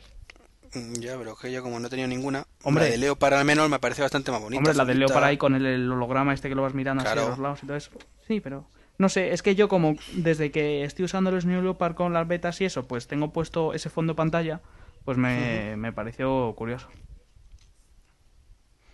Mm, 0.73 0.93
Ya, 0.99 1.17
pero 1.17 1.35
que 1.35 1.51
yo 1.51 1.63
como 1.63 1.79
no 1.79 1.87
he 1.87 1.89
tenido 1.89 2.07
ninguna, 2.07 2.45
Hombre. 2.63 2.85
la 2.85 2.91
de 2.91 2.97
Leopard 2.97 3.33
al 3.33 3.45
menos 3.45 3.69
me 3.69 3.79
parece 3.79 4.01
bastante 4.01 4.31
más 4.31 4.41
bonita. 4.41 4.59
Hombre, 4.59 4.73
la 4.75 4.85
de 4.85 4.91
azulita. 4.91 5.07
Leopard 5.13 5.23
ahí 5.29 5.37
con 5.37 5.55
el, 5.55 5.65
el 5.65 5.91
holograma 5.91 6.33
este 6.33 6.49
que 6.49 6.55
lo 6.55 6.61
vas 6.61 6.73
mirando 6.73 7.01
así 7.03 7.11
Claro. 7.11 7.27
a 7.27 7.29
los 7.31 7.39
lados 7.39 7.63
y 7.63 7.67
todo 7.67 7.75
eso. 7.77 7.91
Sí, 8.27 8.39
pero 8.39 8.65
no 8.97 9.09
sé, 9.09 9.33
es 9.33 9.41
que 9.41 9.55
yo 9.55 9.67
como 9.67 9.95
desde 10.13 10.51
que 10.51 10.83
estoy 10.85 11.05
usando 11.05 11.29
el 11.31 11.47
New 11.47 11.61
Leopard 11.63 11.95
con 11.95 12.13
las 12.13 12.27
betas 12.27 12.61
y 12.61 12.65
eso, 12.65 12.87
pues 12.87 13.07
tengo 13.07 13.33
puesto 13.33 13.73
ese 13.73 13.89
fondo 13.89 14.15
pantalla, 14.15 14.61
pues 15.03 15.17
me, 15.17 15.75
me 15.77 15.91
pareció 15.91 16.53
curioso. 16.55 16.87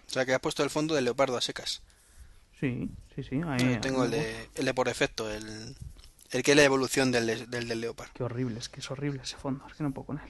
O 0.07 0.09
sea, 0.09 0.25
que 0.25 0.33
has 0.33 0.39
puesto 0.39 0.63
el 0.63 0.69
fondo 0.69 0.95
del 0.95 1.03
leopardo 1.05 1.35
a 1.37 1.41
secas. 1.41 1.81
Sí, 2.59 2.89
sí, 3.13 3.23
sí. 3.23 3.41
ahí- 3.45 3.73
Yo 3.75 3.81
tengo 3.81 4.01
ahí 4.03 4.05
el 4.05 4.11
me 4.11 4.17
de, 4.23 4.49
el 4.55 4.65
de 4.65 4.73
por 4.73 4.87
defecto, 4.87 5.29
el, 5.29 5.75
el 6.31 6.43
que 6.43 6.51
es 6.51 6.57
la 6.57 6.63
evolución 6.63 7.11
del, 7.11 7.25
de- 7.27 7.45
del, 7.47 7.67
del 7.67 7.81
leopard. 7.81 8.09
Qué 8.13 8.23
horrible, 8.23 8.59
es 8.59 8.69
que 8.69 8.79
es 8.81 8.91
horrible 8.91 9.21
ese 9.23 9.37
fondo, 9.37 9.65
es 9.67 9.73
que 9.75 9.83
no 9.83 9.91
puedo 9.93 10.07
con 10.07 10.19
él. 10.19 10.29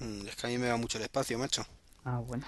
Mm, 0.00 0.28
Es 0.28 0.36
que 0.36 0.46
a 0.46 0.50
mí 0.50 0.58
me 0.58 0.68
va 0.68 0.76
mucho 0.76 0.98
el 0.98 1.04
espacio, 1.04 1.38
macho. 1.38 1.66
Ah, 2.04 2.18
bueno. 2.18 2.46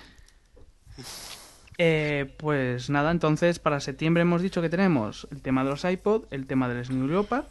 Eh, 1.79 2.35
pues 2.39 2.91
nada, 2.91 3.11
entonces 3.11 3.59
para 3.59 3.81
septiembre 3.81 4.23
hemos 4.23 4.43
dicho 4.43 4.61
que 4.61 4.69
tenemos 4.69 5.27
el 5.31 5.41
tema 5.43 5.65
de 5.65 5.71
los 5.71 5.85
iPod, 5.85 6.25
el 6.31 6.47
tema 6.47 6.69
del 6.69 6.87
New 6.97 7.09
Leopard 7.09 7.47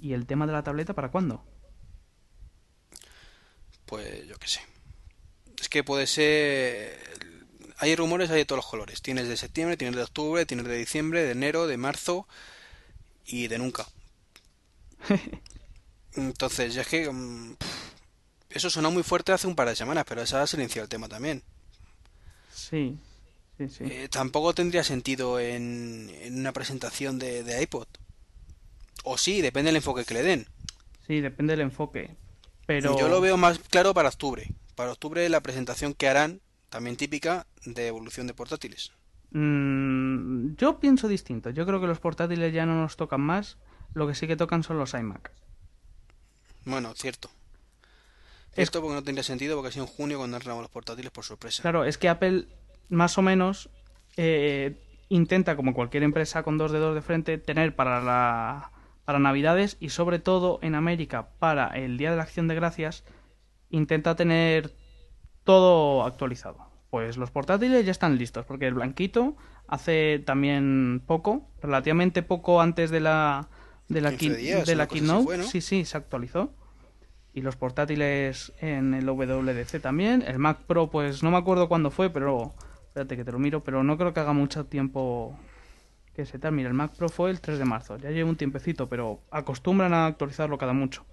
y 0.00 0.12
el 0.12 0.26
tema 0.26 0.46
de 0.46 0.52
la 0.52 0.62
tableta, 0.62 0.94
¿para 0.94 1.10
cuándo? 1.10 1.44
Pues 3.86 4.26
yo 4.26 4.36
qué 4.38 4.48
sé. 4.48 4.60
Es 5.60 5.68
que 5.68 5.82
puede 5.82 6.06
ser... 6.06 6.98
Hay 7.78 7.94
rumores, 7.96 8.30
hay 8.30 8.38
de 8.38 8.44
todos 8.44 8.58
los 8.58 8.66
colores. 8.70 9.02
Tienes 9.02 9.28
de 9.28 9.36
septiembre, 9.36 9.76
tienes 9.76 9.96
de 9.96 10.02
octubre, 10.02 10.44
tienes 10.46 10.66
de 10.66 10.76
diciembre, 10.76 11.24
de 11.24 11.32
enero, 11.32 11.66
de 11.66 11.76
marzo 11.76 12.26
y 13.28 13.48
de 13.48 13.58
nunca. 13.58 13.86
Entonces, 16.12 16.74
ya 16.74 16.82
es 16.82 16.88
que... 16.88 17.10
mm, 17.10 17.56
Eso 18.50 18.70
sonó 18.70 18.90
muy 18.90 19.02
fuerte 19.04 19.32
hace 19.32 19.46
un 19.46 19.56
par 19.56 19.68
de 19.68 19.76
semanas, 19.76 20.04
pero 20.08 20.26
se 20.26 20.36
ha 20.36 20.46
silenciado 20.46 20.84
el 20.84 20.90
tema 20.90 21.08
también. 21.08 21.42
Sí, 22.48 22.98
sí, 23.56 23.68
sí. 23.68 23.84
Eh, 23.86 24.08
tampoco 24.08 24.54
tendría 24.54 24.84
sentido 24.84 25.40
en, 25.40 26.10
en 26.22 26.38
una 26.38 26.52
presentación 26.52 27.18
de, 27.18 27.42
de 27.42 27.60
iPod. 27.62 27.88
O 29.02 29.18
sí, 29.18 29.40
depende 29.40 29.70
del 29.70 29.76
enfoque 29.78 30.04
que 30.04 30.14
le 30.14 30.22
den. 30.22 30.46
Sí, 31.06 31.20
depende 31.20 31.52
del 31.54 31.62
enfoque. 31.62 32.16
Pero 32.66 32.94
Yo 32.94 33.08
lo 33.08 33.20
veo 33.20 33.36
más 33.36 33.58
claro 33.58 33.92
para 33.94 34.08
octubre. 34.08 34.54
Para 34.74 34.92
octubre 34.92 35.28
la 35.28 35.42
presentación 35.42 35.92
que 35.94 36.08
harán, 36.08 36.40
también 36.70 36.96
típica, 36.96 37.46
de 37.64 37.88
evolución 37.88 38.26
de 38.26 38.34
portátiles. 38.34 38.92
Mm, 39.30 40.54
yo 40.56 40.78
pienso 40.80 41.08
distinto. 41.08 41.50
Yo 41.50 41.66
creo 41.66 41.80
que 41.80 41.86
los 41.86 42.00
portátiles 42.00 42.52
ya 42.52 42.66
no 42.66 42.80
nos 42.80 42.96
tocan 42.96 43.20
más. 43.20 43.58
Lo 43.94 44.06
que 44.06 44.14
sí 44.14 44.26
que 44.26 44.36
tocan 44.36 44.62
son 44.62 44.78
los 44.78 44.94
iMac. 44.94 45.30
Bueno, 46.64 46.92
cierto. 46.94 47.30
Es- 48.52 48.64
Esto 48.64 48.80
porque 48.80 48.94
no 48.94 49.02
tendría 49.04 49.22
sentido 49.22 49.56
porque 49.56 49.68
ha 49.68 49.72
sido 49.72 49.84
en 49.86 49.90
junio 49.90 50.18
cuando 50.18 50.36
han 50.36 50.42
renovado 50.42 50.62
los 50.62 50.70
portátiles 50.70 51.10
por 51.10 51.24
sorpresa. 51.24 51.62
Claro, 51.62 51.84
es 51.84 51.98
que 51.98 52.08
Apple 52.08 52.46
más 52.88 53.16
o 53.18 53.22
menos 53.22 53.70
eh, 54.16 54.82
intenta, 55.08 55.56
como 55.56 55.74
cualquier 55.74 56.02
empresa 56.02 56.42
con 56.42 56.58
dos 56.58 56.72
dedos 56.72 56.94
de 56.94 57.02
frente, 57.02 57.38
tener 57.38 57.74
para 57.76 58.02
la 58.02 58.72
para 59.04 59.18
Navidades 59.18 59.78
y 59.80 59.88
sobre 59.88 60.18
todo 60.18 60.58
en 60.60 60.74
América 60.74 61.30
para 61.38 61.68
el 61.68 61.96
Día 61.96 62.10
de 62.10 62.18
la 62.18 62.24
Acción 62.24 62.46
de 62.46 62.54
Gracias 62.54 63.04
intenta 63.70 64.16
tener 64.16 64.74
todo 65.44 66.04
actualizado. 66.04 66.67
Pues 66.90 67.16
los 67.18 67.30
portátiles 67.30 67.84
ya 67.84 67.90
están 67.90 68.16
listos 68.16 68.46
porque 68.46 68.66
el 68.66 68.74
blanquito 68.74 69.36
hace 69.66 70.22
también 70.24 71.02
poco, 71.06 71.46
relativamente 71.62 72.22
poco 72.22 72.60
antes 72.62 72.90
de 72.90 73.00
la 73.00 73.48
de 73.88 74.00
la, 74.00 74.10
15 74.10 74.36
key- 74.36 74.44
días, 74.46 74.66
de 74.66 74.76
la 74.76 74.86
keynote, 74.86 75.24
fue, 75.24 75.36
¿no? 75.38 75.44
sí, 75.44 75.60
sí, 75.60 75.84
se 75.84 75.96
actualizó 75.96 76.52
y 77.34 77.42
los 77.42 77.56
portátiles 77.56 78.52
en 78.60 78.94
el 78.94 79.06
WDC 79.08 79.80
también. 79.80 80.22
El 80.26 80.38
Mac 80.38 80.58
Pro, 80.66 80.90
pues 80.90 81.22
no 81.22 81.30
me 81.30 81.36
acuerdo 81.36 81.68
cuándo 81.68 81.90
fue, 81.90 82.10
pero 82.10 82.54
espérate 82.86 83.16
que 83.16 83.24
te 83.24 83.32
lo 83.32 83.38
miro, 83.38 83.62
pero 83.62 83.84
no 83.84 83.96
creo 83.98 84.12
que 84.14 84.20
haga 84.20 84.32
mucho 84.32 84.64
tiempo 84.66 85.38
que 86.14 86.24
se 86.26 86.38
tal. 86.38 86.52
Mira, 86.52 86.68
el 86.68 86.74
Mac 86.74 86.92
Pro 86.96 87.08
fue 87.08 87.30
el 87.30 87.40
3 87.40 87.58
de 87.58 87.64
marzo, 87.64 87.96
ya 87.98 88.10
lleva 88.10 88.28
un 88.28 88.36
tiempecito, 88.36 88.88
pero 88.88 89.20
acostumbran 89.30 89.92
a 89.94 90.06
actualizarlo 90.06 90.58
cada 90.58 90.72
mucho. 90.72 91.04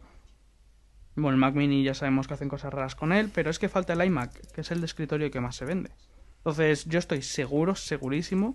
Bueno, 1.16 1.32
el 1.32 1.38
Mac 1.38 1.56
Mini 1.56 1.84
ya 1.84 1.94
sabemos 1.94 2.28
que 2.28 2.34
hacen 2.34 2.50
cosas 2.50 2.74
raras 2.74 2.96
con 2.96 3.14
él, 3.14 3.32
pero 3.34 3.50
es 3.50 3.58
que 3.58 3.70
falta 3.70 3.94
el 3.94 4.04
iMac, 4.04 4.52
que 4.52 4.62
es 4.62 4.72
el 4.72 4.82
de 4.82 4.86
escritorio 4.86 5.32
que 5.32 5.40
más 5.40 5.56
se 5.56 5.66
vende. 5.66 5.92
Entonces, 6.38 6.86
yo 6.86 7.00
estoy 7.00 7.22
seguro, 7.22 7.76
segurísimo, 7.76 8.54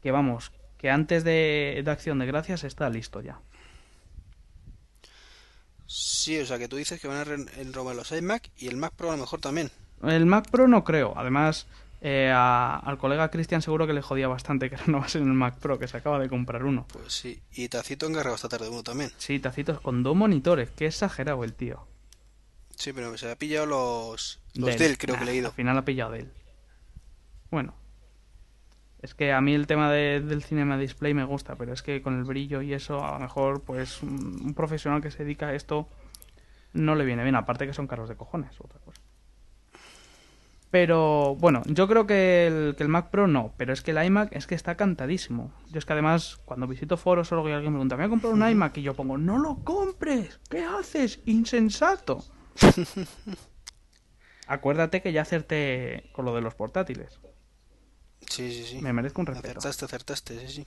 que 0.00 0.10
vamos, 0.10 0.52
que 0.78 0.88
antes 0.90 1.24
de, 1.24 1.82
de 1.84 1.90
Acción 1.90 2.20
de 2.20 2.26
Gracias 2.26 2.64
está 2.64 2.88
listo 2.88 3.20
ya. 3.20 3.40
Sí, 5.86 6.38
o 6.38 6.46
sea 6.46 6.58
que 6.58 6.68
tú 6.68 6.76
dices 6.76 7.00
que 7.00 7.08
van 7.08 7.18
a 7.18 7.72
robar 7.72 7.96
los 7.96 8.12
iMac 8.12 8.48
y 8.56 8.68
el 8.68 8.76
Mac 8.76 8.92
Pro 8.94 9.08
a 9.08 9.16
lo 9.16 9.22
mejor 9.22 9.40
también. 9.40 9.70
El 10.04 10.24
Mac 10.24 10.48
Pro 10.48 10.68
no 10.68 10.84
creo. 10.84 11.12
Además, 11.16 11.66
eh, 12.02 12.30
a- 12.34 12.76
al 12.78 12.96
colega 12.98 13.30
Cristian 13.30 13.60
seguro 13.62 13.86
que 13.86 13.92
le 13.92 14.02
jodía 14.02 14.26
bastante 14.28 14.70
que 14.70 14.76
renovase 14.76 15.18
en 15.18 15.24
el 15.28 15.34
Mac 15.34 15.58
Pro, 15.58 15.78
que 15.78 15.86
se 15.88 15.96
acaba 15.96 16.18
de 16.18 16.28
comprar 16.28 16.64
uno. 16.64 16.86
Pues 16.92 17.12
sí. 17.12 17.42
Y 17.52 17.68
Tacito 17.68 18.06
encargado 18.06 18.34
esta 18.36 18.48
tarde 18.48 18.68
uno 18.68 18.82
también. 18.82 19.10
Sí, 19.18 19.38
tacitos 19.38 19.80
con 19.80 20.02
dos 20.02 20.16
monitores. 20.16 20.70
Qué 20.70 20.86
exagerado 20.86 21.44
el 21.44 21.52
tío. 21.54 21.86
Sí, 22.76 22.92
pero 22.94 23.16
se 23.18 23.30
ha 23.30 23.36
pillado 23.36 23.66
los, 23.66 24.40
los 24.54 24.70
Dell. 24.70 24.78
Dell, 24.78 24.98
creo 24.98 25.14
que 25.16 25.22
he 25.22 25.24
Nah, 25.26 25.30
leído. 25.30 25.48
Al 25.48 25.54
final 25.54 25.76
ha 25.78 25.84
pillado 25.84 26.12
Dell. 26.12 26.32
Bueno. 27.50 27.74
Es 29.02 29.14
que 29.14 29.32
a 29.32 29.40
mí 29.40 29.54
el 29.54 29.66
tema 29.66 29.90
de- 29.90 30.20
del 30.20 30.42
cinema 30.42 30.76
display 30.76 31.14
me 31.14 31.24
gusta, 31.24 31.56
pero 31.56 31.72
es 31.72 31.82
que 31.82 32.02
con 32.02 32.18
el 32.18 32.24
brillo 32.24 32.60
y 32.60 32.74
eso, 32.74 33.02
a 33.04 33.12
lo 33.14 33.18
mejor, 33.20 33.62
pues 33.62 34.02
un 34.02 34.40
un 34.44 34.54
profesional 34.54 35.00
que 35.00 35.10
se 35.10 35.24
dedica 35.24 35.48
a 35.48 35.54
esto 35.54 35.88
no 36.74 36.94
le 36.94 37.04
viene 37.06 37.22
bien. 37.22 37.34
Aparte 37.34 37.66
que 37.66 37.72
son 37.72 37.86
caros 37.86 38.08
de 38.10 38.16
cojones, 38.16 38.54
otra 38.60 38.78
cosa. 38.80 38.99
Pero 40.70 41.34
bueno, 41.36 41.62
yo 41.66 41.88
creo 41.88 42.06
que 42.06 42.46
el, 42.46 42.76
que 42.76 42.84
el 42.84 42.88
Mac 42.88 43.10
Pro 43.10 43.26
no, 43.26 43.52
pero 43.56 43.72
es 43.72 43.82
que 43.82 43.90
el 43.90 44.04
iMac 44.04 44.32
es 44.32 44.46
que 44.46 44.54
está 44.54 44.76
cantadísimo. 44.76 45.52
Yo 45.68 45.78
es 45.78 45.84
que 45.84 45.92
además, 45.92 46.38
cuando 46.44 46.68
visito 46.68 46.96
foros 46.96 47.32
o 47.32 47.34
algo 47.34 47.48
y 47.48 47.52
alguien 47.52 47.72
me 47.72 47.78
pregunta, 47.78 47.96
¿me 47.96 48.04
voy 48.04 48.06
a 48.06 48.10
comprar 48.10 48.32
un 48.32 48.48
iMac? 48.48 48.76
Y 48.78 48.82
yo 48.82 48.94
pongo, 48.94 49.18
no 49.18 49.38
lo 49.38 49.64
compres, 49.64 50.40
¿qué 50.48 50.62
haces? 50.62 51.20
Insensato. 51.26 52.24
Acuérdate 54.46 55.02
que 55.02 55.12
ya 55.12 55.22
acerté 55.22 56.10
con 56.12 56.24
lo 56.24 56.34
de 56.34 56.40
los 56.40 56.54
portátiles. 56.54 57.20
Sí, 58.28 58.52
sí, 58.52 58.64
sí. 58.64 58.80
Me 58.80 58.92
merezco 58.92 59.20
un 59.20 59.26
respeto. 59.26 59.58
Acertaste, 59.58 59.84
acertaste, 59.86 60.38
sí, 60.40 60.48
sí. 60.48 60.66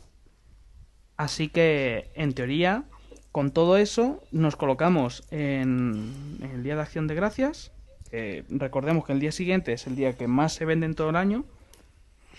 Así 1.15 1.47
que, 1.47 2.11
en 2.15 2.33
teoría, 2.33 2.83
con 3.31 3.51
todo 3.51 3.77
eso, 3.77 4.21
nos 4.31 4.57
colocamos 4.57 5.23
en, 5.31 6.37
en 6.41 6.51
el 6.51 6.63
Día 6.63 6.75
de 6.75 6.81
Acción 6.81 7.07
de 7.07 7.15
Gracias. 7.15 7.71
Que 8.13 8.45
recordemos 8.47 9.06
que 9.06 9.13
el 9.13 9.19
día 9.19 9.32
siguiente 9.32 9.73
es 9.73 9.88
el 9.88 9.95
día 9.95 10.13
que 10.15 10.28
más 10.28 10.54
se 10.54 10.65
vende 10.65 10.86
en 10.86 10.93
todo 10.93 11.10
el 11.10 11.15
año. 11.15 11.45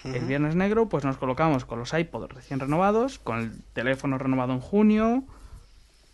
El. 0.05 0.25
Viernes 0.27 0.55
Negro, 0.55 0.89
pues 0.89 1.03
nos 1.05 1.17
colocamos 1.17 1.65
con 1.65 1.81
los 1.81 1.93
iPods 1.93 2.33
recién 2.33 2.61
renovados, 2.61 3.19
con 3.19 3.41
el 3.41 3.61
teléfono 3.73 4.17
renovado 4.17 4.53
en 4.53 4.61
junio, 4.61 5.25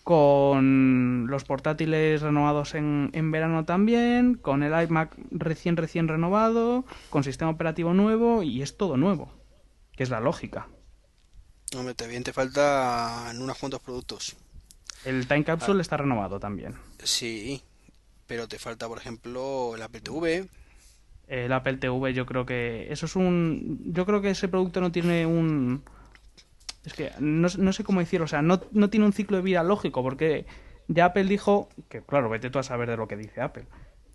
con 0.02 1.26
los 1.28 1.44
portátiles 1.44 2.22
renovados 2.22 2.74
en, 2.74 3.10
en 3.12 3.30
verano 3.30 3.66
también, 3.66 4.32
con 4.34 4.62
el 4.62 4.72
iMac 4.82 5.14
recién 5.30 5.76
recién 5.76 6.08
renovado, 6.08 6.86
con 7.10 7.22
sistema 7.22 7.50
operativo 7.50 7.92
nuevo 7.92 8.42
y 8.42 8.62
es 8.62 8.78
todo 8.78 8.96
nuevo, 8.96 9.30
que 9.94 10.04
es 10.04 10.08
la 10.08 10.20
lógica. 10.20 10.68
Hombre, 11.76 11.92
te 11.92 12.06
bien 12.06 12.24
te 12.24 12.32
faltan 12.32 13.38
unos 13.42 13.58
cuantos 13.58 13.82
productos. 13.82 14.36
El 15.04 15.26
Time 15.26 15.40
Ah. 15.40 15.44
Capsule 15.44 15.82
está 15.82 15.98
renovado 15.98 16.40
también. 16.40 16.76
Sí, 17.02 17.62
pero 18.30 18.46
te 18.46 18.60
falta, 18.60 18.86
por 18.86 18.98
ejemplo, 18.98 19.74
el 19.74 19.82
Apple 19.82 20.02
TV. 20.02 20.46
El 21.26 21.52
Apple 21.52 21.78
TV 21.78 22.14
yo 22.14 22.26
creo 22.26 22.46
que 22.46 22.86
eso 22.92 23.06
es 23.06 23.16
un 23.16 23.80
yo 23.92 24.06
creo 24.06 24.22
que 24.22 24.30
ese 24.30 24.46
producto 24.46 24.80
no 24.80 24.92
tiene 24.92 25.26
un 25.26 25.82
es 26.84 26.94
que 26.94 27.10
no, 27.18 27.48
no 27.58 27.72
sé 27.72 27.82
cómo 27.82 27.98
decirlo, 27.98 28.26
o 28.26 28.28
sea, 28.28 28.40
no, 28.40 28.60
no 28.70 28.88
tiene 28.88 29.04
un 29.04 29.12
ciclo 29.12 29.36
de 29.36 29.42
vida 29.42 29.64
lógico 29.64 30.04
porque 30.04 30.46
ya 30.86 31.06
Apple 31.06 31.24
dijo 31.24 31.70
que 31.88 32.02
claro, 32.02 32.30
vete 32.30 32.50
tú 32.50 32.60
a 32.60 32.62
saber 32.62 32.88
de 32.88 32.96
lo 32.96 33.08
que 33.08 33.16
dice 33.16 33.40
Apple, 33.40 33.64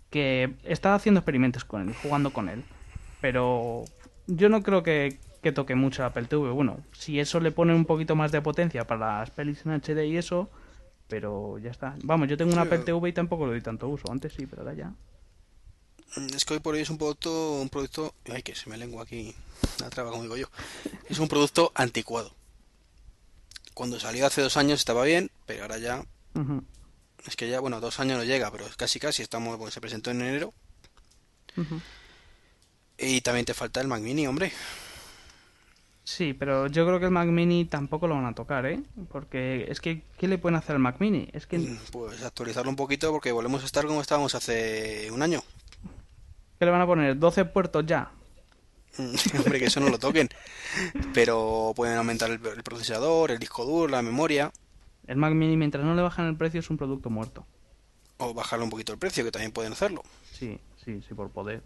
que 0.08 0.54
está 0.64 0.94
haciendo 0.94 1.20
experimentos 1.20 1.66
con 1.66 1.86
él, 1.86 1.94
jugando 2.02 2.32
con 2.32 2.48
él, 2.48 2.64
pero 3.20 3.84
yo 4.26 4.48
no 4.48 4.62
creo 4.62 4.82
que, 4.82 5.18
que 5.42 5.52
toque 5.52 5.74
mucho 5.74 6.06
Apple 6.06 6.24
TV. 6.24 6.50
Bueno, 6.52 6.78
si 6.92 7.20
eso 7.20 7.38
le 7.38 7.52
pone 7.52 7.74
un 7.74 7.84
poquito 7.84 8.16
más 8.16 8.32
de 8.32 8.40
potencia 8.40 8.86
para 8.86 9.18
las 9.18 9.30
pelis 9.30 9.66
en 9.66 9.72
HD 9.72 10.06
y 10.06 10.16
eso, 10.16 10.48
pero 11.08 11.58
ya 11.58 11.70
está. 11.70 11.96
Vamos, 12.02 12.28
yo 12.28 12.36
tengo 12.36 12.50
un 12.52 12.58
Sí, 12.58 12.66
Apple 12.66 12.78
TV 12.80 13.08
y 13.08 13.12
tampoco 13.12 13.46
le 13.46 13.52
doy 13.52 13.62
tanto 13.62 13.88
uso. 13.88 14.10
Antes 14.10 14.32
sí, 14.34 14.46
pero 14.46 14.62
ahora 14.62 14.74
ya. 14.74 14.88
Mm, 16.16 16.34
Es 16.34 16.44
que 16.44 16.54
hoy 16.54 16.60
por 16.60 16.74
hoy 16.74 16.80
es 16.82 16.90
un 16.90 16.98
producto, 16.98 17.60
un 17.60 17.68
producto, 17.68 18.14
ay 18.32 18.42
que 18.42 18.54
se 18.54 18.68
me 18.70 18.76
lengua 18.76 19.02
aquí 19.02 19.34
la 19.80 19.90
traba 19.90 20.10
como 20.10 20.22
digo 20.22 20.36
yo. 20.36 20.46
Es 21.08 21.18
un 21.18 21.28
producto 21.28 21.72
anticuado. 21.74 22.34
Cuando 23.74 24.00
salió 24.00 24.26
hace 24.26 24.40
dos 24.40 24.56
años 24.56 24.78
estaba 24.80 25.04
bien, 25.04 25.30
pero 25.44 25.62
ahora 25.62 25.78
ya, 25.78 26.02
es 27.26 27.36
que 27.36 27.48
ya, 27.50 27.60
bueno, 27.60 27.78
dos 27.80 28.00
años 28.00 28.16
no 28.16 28.24
llega, 28.24 28.50
pero 28.50 28.64
casi 28.76 28.98
casi 28.98 29.22
estamos, 29.22 29.58
porque 29.58 29.72
se 29.72 29.82
presentó 29.82 30.10
en 30.10 30.22
enero. 30.22 30.54
Y 32.98 33.20
también 33.20 33.44
te 33.44 33.52
falta 33.52 33.80
el 33.82 33.88
Mac 33.88 34.00
Mini, 34.00 34.26
hombre. 34.26 34.50
Sí, 36.08 36.34
pero 36.34 36.68
yo 36.68 36.86
creo 36.86 37.00
que 37.00 37.06
el 37.06 37.10
Mac 37.10 37.26
Mini 37.26 37.64
tampoco 37.64 38.06
lo 38.06 38.14
van 38.14 38.26
a 38.26 38.32
tocar, 38.32 38.64
¿eh? 38.64 38.80
Porque 39.10 39.66
es 39.68 39.80
que, 39.80 40.02
¿qué 40.16 40.28
le 40.28 40.38
pueden 40.38 40.54
hacer 40.56 40.76
al 40.76 40.80
Mac 40.80 41.00
Mini? 41.00 41.28
Es 41.32 41.48
que, 41.48 41.58
Mm, 41.58 41.78
Pues 41.90 42.22
actualizarlo 42.22 42.70
un 42.70 42.76
poquito 42.76 43.10
porque 43.10 43.32
volvemos 43.32 43.64
a 43.64 43.66
estar 43.66 43.84
como 43.86 44.00
estábamos 44.00 44.34
hace 44.36 45.10
un 45.10 45.20
año. 45.22 45.42
¿qué 46.60 46.64
le 46.64 46.70
van 46.70 46.80
a 46.80 46.86
poner? 46.86 47.18
¿12 47.18 47.52
puertos 47.52 47.84
ya? 47.86 48.12
Mm, 48.98 49.14
Hombre, 49.38 49.58
que 49.58 49.64
eso 49.66 49.80
no 49.80 49.88
lo 49.88 49.98
toquen. 49.98 50.28
Pero 51.12 51.72
pueden 51.74 51.96
aumentar 51.98 52.30
el, 52.30 52.40
el 52.46 52.62
procesador, 52.62 53.32
el 53.32 53.40
disco 53.40 53.64
duro, 53.64 53.88
la 53.88 54.00
memoria, 54.00 54.52
El 55.08 55.16
Mac 55.16 55.32
Mini, 55.34 55.56
mientras 55.56 55.84
no 55.84 55.96
le 55.96 56.02
bajan 56.02 56.26
el 56.28 56.36
precio, 56.36 56.60
es 56.60 56.70
un 56.70 56.76
producto 56.76 57.10
muerto. 57.10 57.44
o 58.18 58.32
bajarle 58.32 58.62
un 58.64 58.70
poquito 58.70 58.92
el 58.92 58.98
precio, 59.00 59.24
que 59.24 59.32
también 59.32 59.50
pueden 59.50 59.72
hacerlo. 59.72 60.02
Sí, 60.32 60.58
sí, 60.84 61.02
sí, 61.06 61.14
por 61.14 61.30
poder. 61.30 61.62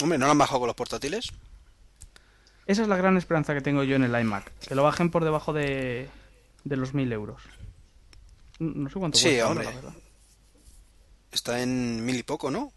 Hombre, 0.00 0.16
¿no 0.16 0.26
lo 0.26 0.32
han 0.32 0.38
bajado 0.38 0.60
con 0.60 0.68
los 0.68 0.76
portátiles? 0.76 1.32
Esa 2.66 2.82
es 2.82 2.88
la 2.88 2.96
gran 2.96 3.16
esperanza 3.16 3.52
que 3.54 3.60
tengo 3.60 3.82
yo 3.84 3.96
en 3.96 4.04
el 4.04 4.20
iMac. 4.20 4.50
Que 4.58 4.74
lo 4.74 4.82
bajen 4.82 5.10
por 5.10 5.24
debajo 5.24 5.52
de, 5.52 6.08
de 6.64 6.76
los 6.76 6.94
1000 6.94 7.12
euros. 7.12 7.42
No 8.58 8.88
sé 8.88 8.98
cuánto 8.98 9.18
Sí, 9.18 9.24
cuesta 9.28 9.48
hombre. 9.48 9.66
ahora, 9.66 9.76
la 9.76 9.82
verdad. 9.82 10.00
Está 11.32 11.60
en 11.60 12.04
mil 12.04 12.16
y 12.16 12.22
poco, 12.22 12.50
¿no? 12.50 12.72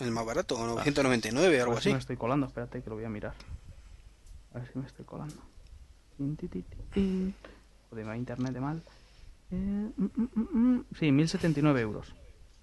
El 0.00 0.10
más 0.10 0.24
barato, 0.24 0.56
999, 0.58 1.58
A 1.58 1.62
algo 1.62 1.74
ver 1.74 1.82
si 1.82 1.88
así. 1.90 1.92
me 1.92 1.98
estoy 1.98 2.16
colando, 2.16 2.46
espérate 2.46 2.82
que 2.82 2.88
lo 2.88 2.96
voy 2.96 3.04
a 3.04 3.10
mirar. 3.10 3.34
A 4.54 4.58
ver 4.58 4.70
si 4.72 4.78
me 4.78 4.86
estoy 4.86 5.04
colando. 5.04 5.36
Joder, 7.90 8.04
me 8.04 8.10
va 8.10 8.16
internet 8.16 8.52
de 8.52 8.60
mal. 8.60 8.82
Eh, 9.50 9.54
mm, 9.54 10.04
mm, 10.04 10.28
mm, 10.34 10.58
mm. 10.76 10.84
Sí, 10.98 11.12
1079 11.12 11.80
euros. 11.82 12.14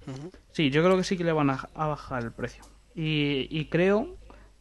Ujú. 0.08 0.32
Sí, 0.52 0.70
yo 0.72 0.84
creo 0.84 0.98
que 0.98 1.04
sí 1.04 1.18
que 1.18 1.24
le 1.24 1.32
van 1.34 1.50
a, 1.50 1.70
a 1.76 1.88
bajar 1.88 2.24
el 2.24 2.32
precio. 2.32 2.64
Y, 2.96 3.48
y 3.52 3.66
creo 3.70 4.17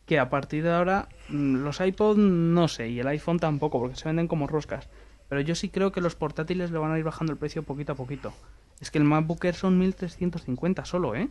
que 0.07 0.19
a 0.19 0.31
partir 0.31 0.62
de 0.62 0.73
ahora 0.73 1.09
mm, 1.29 1.57
los 1.57 1.81
iPod 1.81 2.16
no 2.16 2.69
sé, 2.69 2.88
y 2.88 3.01
el 3.01 3.09
iPhone 3.09 3.38
tampoco, 3.38 3.79
porque 3.81 3.97
se 3.97 4.05
venden 4.07 4.29
como 4.29 4.47
roscas. 4.47 4.88
Pero 5.29 5.40
yo 5.40 5.55
sí 5.57 5.69
creo 5.69 5.90
que 5.92 6.01
los 6.01 6.14
portátiles 6.14 6.71
le 6.71 6.79
van 6.79 6.92
a 6.92 6.99
ir 6.99 7.05
bajando 7.05 7.33
el 7.33 7.38
precio 7.38 7.64
poquito 7.64 7.92
a 7.92 7.97
poquito. 7.97 8.33
Es 8.81 8.90
que 8.90 8.99
el 8.99 9.05
MacBook 9.05 9.45
Air 9.45 9.55
son 9.57 9.79
1350 9.79 10.85
solo, 10.85 11.14
¿eh? 11.16 11.29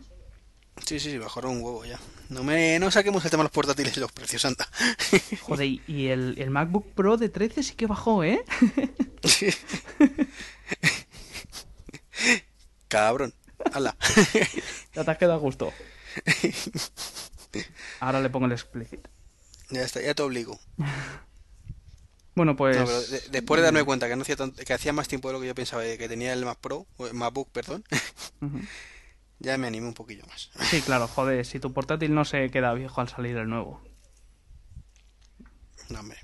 Sí, 0.84 1.00
sí, 1.00 1.10
sí, 1.12 1.16
bajaron 1.16 1.52
un 1.52 1.62
huevo 1.62 1.86
ya. 1.86 1.98
No 2.28 2.44
me, 2.44 2.78
no 2.78 2.90
saquemos 2.90 3.24
el 3.24 3.30
tema 3.30 3.42
de 3.42 3.46
los 3.46 3.52
portátiles 3.52 3.96
y 3.96 4.00
los 4.00 4.12
precios, 4.12 4.44
anda. 4.44 4.68
Joder, 5.40 5.66
y- 5.86 6.08
el, 6.08 6.34
el 6.36 6.50
MacBook 6.50 6.92
Pro 6.92 7.16
de 7.16 7.30
13 7.30 7.62
sí 7.62 7.74
que 7.74 7.86
bajó, 7.86 8.22
¿eh? 8.24 8.44
Cabrón. 12.88 13.32
Ala. 13.72 13.96
Ya 14.94 15.04
te 15.04 15.10
has 15.10 15.18
quedado 15.18 15.34
a 15.34 15.38
gusto. 15.38 15.72
Ahora 18.00 18.20
le 18.20 18.30
pongo 18.30 18.46
el 18.46 18.52
explicit. 18.52 19.06
Ya 19.70 19.82
está, 19.82 20.00
ya 20.00 20.14
te 20.14 20.22
obligo. 20.22 20.58
Bueno, 22.34 22.54
pues... 22.54 22.76
No, 22.76 22.84
pero 22.84 23.00
de- 23.00 23.28
después 23.30 23.58
de 23.58 23.64
darme 23.64 23.82
cuenta 23.82 24.08
que 24.08 24.14
no 24.14 24.20
hacía 24.20 24.36
tanto- 24.36 24.62
que 24.62 24.74
hacía 24.74 24.92
más 24.92 25.08
tiempo 25.08 25.28
de 25.28 25.32
lo 25.34 25.40
que 25.40 25.46
yo 25.46 25.54
pensaba 25.54 25.80
de 25.82 25.96
que 25.96 26.06
tenía 26.06 26.34
el 26.34 26.44
Mac 26.44 26.58
Pro, 26.60 26.86
o 26.98 27.06
el 27.06 27.14
MacBook, 27.14 27.50
perdón, 27.50 27.82
ya 29.38 29.56
me 29.56 29.66
animé 29.66 29.86
un 29.88 29.94
poquillo 29.94 30.22
más. 30.26 30.50
Sí, 30.70 30.82
claro, 30.82 31.08
joder, 31.08 31.46
si 31.46 31.60
tu 31.60 31.72
portátil 31.72 32.12
no 32.14 32.26
se 32.26 32.50
queda 32.50 32.74
viejo 32.74 33.00
al 33.00 33.08
salir 33.08 33.38
el 33.38 33.48
nuevo. 33.48 33.80
No, 35.88 36.00
hombre. 36.00 36.18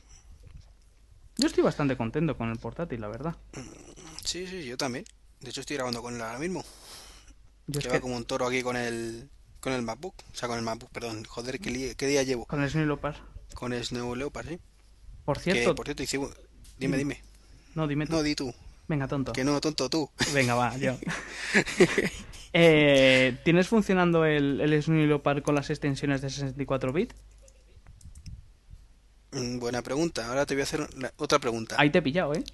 Yo 1.39 1.47
estoy 1.47 1.65
bastante 1.65 1.97
contento 1.97 2.37
con 2.37 2.51
el 2.51 2.59
portátil, 2.59 3.01
la 3.01 3.09
verdad. 3.09 3.37
Sí, 4.23 4.47
sí, 4.47 4.65
yo 4.67 4.77
también. 4.77 5.07
De 5.41 5.49
hecho 5.49 5.63
estoy 5.63 5.77
grabando 5.77 6.03
con 6.03 6.15
él 6.15 6.21
ahora 6.21 6.39
mismo. 6.39 6.63
Yo 7.69 7.81
es 7.81 7.87
que 7.89 8.03
como 8.03 8.17
un 8.19 8.27
toro 8.27 8.47
aquí 8.47 8.63
con 8.63 8.77
el 8.77 9.31
con 9.63 9.73
el 9.73 9.81
MacBook, 9.83 10.15
o 10.33 10.35
sea, 10.37 10.49
con 10.49 10.59
el 10.59 10.65
MacBook, 10.65 10.91
perdón. 10.91 11.25
Joder, 11.25 11.59
¿qué, 11.61 11.95
qué 11.97 12.07
día 12.07 12.23
llevo? 12.25 12.45
con 12.47 12.63
el 12.63 12.69
Sony 12.71 12.85
Leopard. 12.85 13.17
Con 13.55 13.73
el 13.73 13.85
Snow 13.85 14.15
Leopard, 14.17 14.49
sí. 14.49 14.59
Por 15.25 15.39
Que, 15.41 15.53
cierto, 15.53 15.75
por 15.75 15.87
cierto, 15.87 16.03
un- 16.27 16.35
Dime, 16.79 16.97
dime. 16.97 17.23
no, 17.77 17.87
dime 17.87 18.07
tú. 18.07 18.13
No, 18.13 18.23
di 18.23 18.35
tú. 18.35 18.53
Venga, 18.89 19.07
tonto. 19.07 19.33
Que 19.33 19.45
no, 19.45 19.61
tonto 19.61 19.89
tú. 19.89 20.11
Venga, 20.35 20.55
va, 20.55 20.77
yo. 20.77 20.97
Eh, 22.55 23.39
¿Tienes 23.45 23.67
funcionando 23.69 24.27
el, 24.27 24.61
el 24.61 24.83
Sony 24.83 25.07
Leopard 25.07 25.43
con 25.43 25.55
las 25.55 25.71
extensiones 25.71 26.21
de 26.21 26.29
64 26.29 26.93
bit? 26.93 27.15
Mm, 29.31 29.59
Buena 29.59 29.81
pregunta. 29.81 30.27
Ahora 30.29 30.45
te 30.45 30.55
voy 30.55 30.61
a 30.61 30.65
hacer 30.65 30.87
la- 30.99 31.13
otra 31.17 31.39
pregunta. 31.39 31.77
Ahí 31.79 31.89
te 31.91 31.99
he 31.99 32.03
pillado, 32.03 32.35
¿eh? 32.35 32.45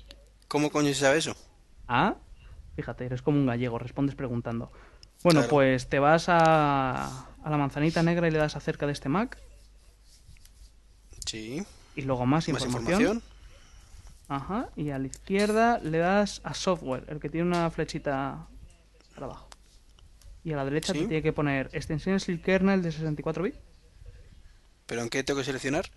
¿Cómo 0.46 0.70
coño 0.70 0.88
se 0.88 0.94
sabe 1.00 1.18
eso? 1.18 1.34
Ah, 1.88 2.14
fíjate, 2.76 3.06
eres 3.06 3.22
como 3.22 3.38
un 3.38 3.46
gallego, 3.46 3.78
respondes 3.78 4.14
preguntando. 4.14 4.70
Bueno, 5.22 5.40
Claro. 5.40 5.50
pues 5.50 5.88
te 5.88 5.98
vas 5.98 6.28
a, 6.28 7.26
a 7.42 7.50
la 7.50 7.56
manzanita 7.56 8.02
negra 8.02 8.28
y 8.28 8.30
le 8.30 8.38
das 8.38 8.56
acerca 8.56 8.86
de 8.86 8.92
este 8.92 9.08
Mac 9.08 9.38
Sí. 11.26 11.64
y 11.96 12.02
luego 12.02 12.24
más 12.26 12.48
Más 12.48 12.62
información. 12.62 13.00
información. 13.02 13.22
Ajá, 14.28 14.68
y 14.76 14.90
a 14.90 14.98
la 14.98 15.06
izquierda 15.06 15.78
le 15.78 15.98
das 15.98 16.40
a 16.44 16.52
software, 16.54 17.04
el 17.08 17.18
que 17.18 17.30
tiene 17.30 17.46
una 17.46 17.70
flechita 17.70 18.46
para 19.14 19.26
abajo. 19.26 19.48
Y 20.44 20.52
a 20.52 20.56
la 20.56 20.64
derecha 20.64 20.92
¿Sí? 20.92 21.00
te 21.00 21.06
tiene 21.06 21.22
que 21.22 21.32
poner 21.32 21.70
extensiones 21.72 22.28
y 22.28 22.32
el 22.32 22.42
kernel 22.42 22.82
de 22.82 22.92
64 22.92 23.42
bits. 23.42 23.58
¿Pero 24.86 25.02
en 25.02 25.08
qué 25.08 25.24
tengo 25.24 25.38
que 25.40 25.44
seleccionar? 25.44 25.90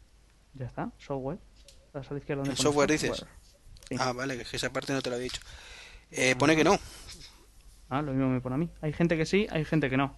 Ya 0.54 0.66
está, 0.66 0.92
software. 0.98 1.40
Das 1.94 2.10
a 2.10 2.14
la 2.14 2.20
izquierda 2.20 2.40
donde 2.44 2.52
¿En 2.52 2.58
pone 2.58 2.64
software 2.64 2.90
dices? 2.92 3.26
Sí. 3.90 3.96
Ah, 4.00 4.14
vale, 4.14 4.38
que 4.44 4.56
esa 4.56 4.70
parte 4.72 4.94
no 4.94 5.02
te 5.02 5.10
la 5.10 5.18
había 5.18 5.26
dicho. 5.26 5.42
Eh, 6.12 6.36
pone 6.38 6.56
que 6.56 6.64
no, 6.64 6.78
Ah, 7.92 8.02
lo 8.02 8.14
mismo 8.14 8.30
me 8.30 8.40
pone 8.40 8.56
a 8.56 8.58
mí. 8.58 8.70
Hay 8.80 8.94
gente 8.94 9.18
que 9.18 9.26
sí, 9.26 9.48
hay 9.52 9.66
gente 9.66 9.90
que 9.90 9.98
no. 9.98 10.16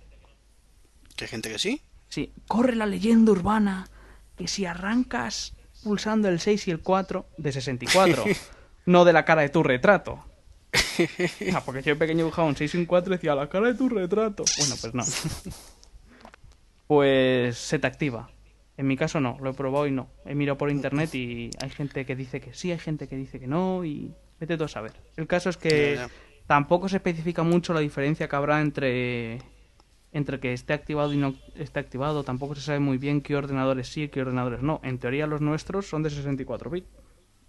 que 1.16 1.26
hay 1.26 1.30
gente 1.30 1.50
que 1.50 1.58
sí. 1.58 1.82
Sí, 2.08 2.32
corre 2.48 2.76
la 2.76 2.86
leyenda 2.86 3.32
urbana 3.32 3.90
que 4.38 4.48
si 4.48 4.68
arrancas 4.68 5.56
pulsando 5.84 6.30
el 6.30 6.40
6 6.40 6.68
y 6.68 6.72
el 6.72 6.82
4 6.82 7.26
de 7.36 7.52
64, 7.52 8.26
no 8.86 9.06
de 9.06 9.14
la 9.14 9.26
cara 9.26 9.42
de 9.42 9.50
tu 9.50 9.64
retrato. 9.64 10.24
Ah, 11.52 11.64
porque 11.66 11.82
yo 11.82 11.98
pequeño 11.98 12.20
dibujaba 12.20 12.48
un 12.48 12.56
6 12.56 12.76
y 12.76 12.78
un 12.78 12.86
4 12.86 13.12
y 13.12 13.18
decía 13.18 13.34
la 13.34 13.50
cara 13.50 13.68
de 13.68 13.74
tu 13.74 13.90
retrato. 13.90 14.44
Bueno, 14.58 14.76
pues 14.80 14.94
no. 14.94 15.04
Pues 16.86 17.58
se 17.58 17.80
te 17.80 17.88
activa. 17.88 18.30
En 18.78 18.86
mi 18.86 18.98
caso 18.98 19.20
no, 19.20 19.38
lo 19.42 19.50
he 19.50 19.54
probado 19.54 19.88
y 19.88 19.92
no. 19.92 20.10
He 20.26 20.36
mirado 20.36 20.60
por 20.60 20.70
internet 20.70 21.16
y 21.16 21.50
hay 21.60 21.72
gente 21.72 22.06
que 22.06 22.16
dice 22.16 22.40
que 22.40 22.54
sí, 22.54 22.72
hay 22.72 22.78
gente 22.78 23.08
que 23.08 23.16
dice 23.16 23.40
que 23.40 23.48
no 23.48 23.84
y 23.84 24.14
vete 24.40 24.58
tú 24.58 24.66
a 24.66 24.68
saber. 24.68 24.92
El 25.16 25.26
caso 25.26 25.50
es 25.50 25.58
que 25.58 25.96
Ya, 25.96 26.08
ya. 26.08 26.14
Tampoco 26.47 26.89
se 26.89 26.97
especifica 26.97 27.43
mucho 27.43 27.73
la 27.73 27.79
diferencia 27.79 28.27
que 28.27 28.36
habrá 28.36 28.62
entre 28.62 29.41
entre 30.15 30.39
que 30.39 30.53
esté 30.53 30.73
activado 30.73 31.12
y 31.13 31.17
no 31.17 31.36
esté 31.56 31.79
activado. 31.79 32.23
Tampoco 32.23 32.53
se 32.53 32.62
sabe 32.62 32.79
muy 32.79 32.97
bien 32.99 33.21
qué 33.21 33.36
ordenadores 33.36 33.88
sí 33.88 34.03
y 34.03 34.10
qué 34.10 34.21
ordenadores 34.21 34.62
no. 34.62 34.79
En 34.84 34.99
teoría 34.99 35.25
los 35.25 35.41
nuestros 35.41 35.88
son 35.88 36.03
de 36.03 36.12
64 36.12 36.69
bits. 36.69 36.88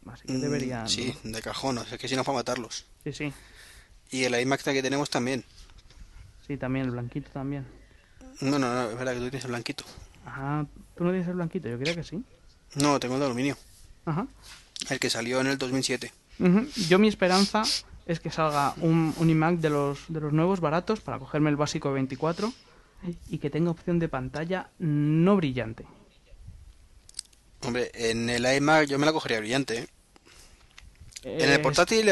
Así 0.06 0.26
que 0.26 0.32
Mm, 0.34 0.40
deberían... 0.40 0.88
Sí, 0.88 1.14
de 1.24 1.42
cajón, 1.42 1.78
sea, 1.84 1.98
que 1.98 2.08
si 2.08 2.16
no 2.16 2.24
para 2.24 2.36
matarlos. 2.38 2.86
sí, 3.04 3.12
sí. 3.12 3.32
Y 4.10 4.24
el 4.24 4.38
iMac 4.40 4.62
que 4.62 4.82
tenemos 4.82 5.10
también. 5.10 5.44
Sí, 6.46 6.56
también 6.56 6.86
el 6.86 6.92
blanquito 6.92 7.30
también. 7.30 7.66
No, 8.40 8.58
no, 8.58 8.72
no, 8.72 8.90
es 8.90 8.96
verdad 8.96 9.12
que 9.12 9.18
tú 9.20 9.24
tienes 9.30 9.44
el 9.44 9.50
blanquito. 9.50 9.84
Ah, 10.26 10.64
tú 10.96 11.04
no 11.04 11.10
tienes 11.10 11.28
el 11.28 11.34
blanquito, 11.34 11.68
yo 11.68 11.78
creía 11.78 11.94
que 11.94 12.02
sí. 12.04 12.22
No, 12.76 12.98
tengo 13.00 13.14
el 13.14 13.20
de 13.20 13.26
aluminio. 13.26 13.56
Ajá. 14.06 14.26
El 14.90 14.98
que 14.98 15.10
salió 15.10 15.40
en 15.40 15.48
el 15.48 15.58
2007. 15.58 16.12
Ujú. 16.38 16.66
Yo 16.88 16.98
mi 16.98 17.08
esperanza 17.08 17.62
es 18.06 18.20
que 18.20 18.30
salga 18.30 18.74
un, 18.80 19.14
un 19.16 19.30
iMac 19.30 19.56
de 19.56 19.70
los, 19.70 20.04
de 20.08 20.20
los 20.20 20.32
nuevos 20.32 20.60
baratos 20.60 21.00
para 21.00 21.18
cogerme 21.18 21.50
el 21.50 21.56
básico 21.56 21.88
de 21.88 21.94
24 21.94 22.52
y 23.28 23.38
que 23.38 23.50
tenga 23.50 23.70
opción 23.70 23.98
de 23.98 24.08
pantalla 24.08 24.70
no 24.78 25.36
brillante. 25.36 25.86
Hombre, 27.62 27.90
en 27.94 28.28
el 28.28 28.44
iMac 28.56 28.86
yo 28.86 28.98
me 28.98 29.06
la 29.06 29.12
cogería 29.12 29.40
brillante. 29.40 29.78
¿eh? 29.78 29.88
En 31.22 31.50
el 31.50 31.60
portátil 31.60 32.10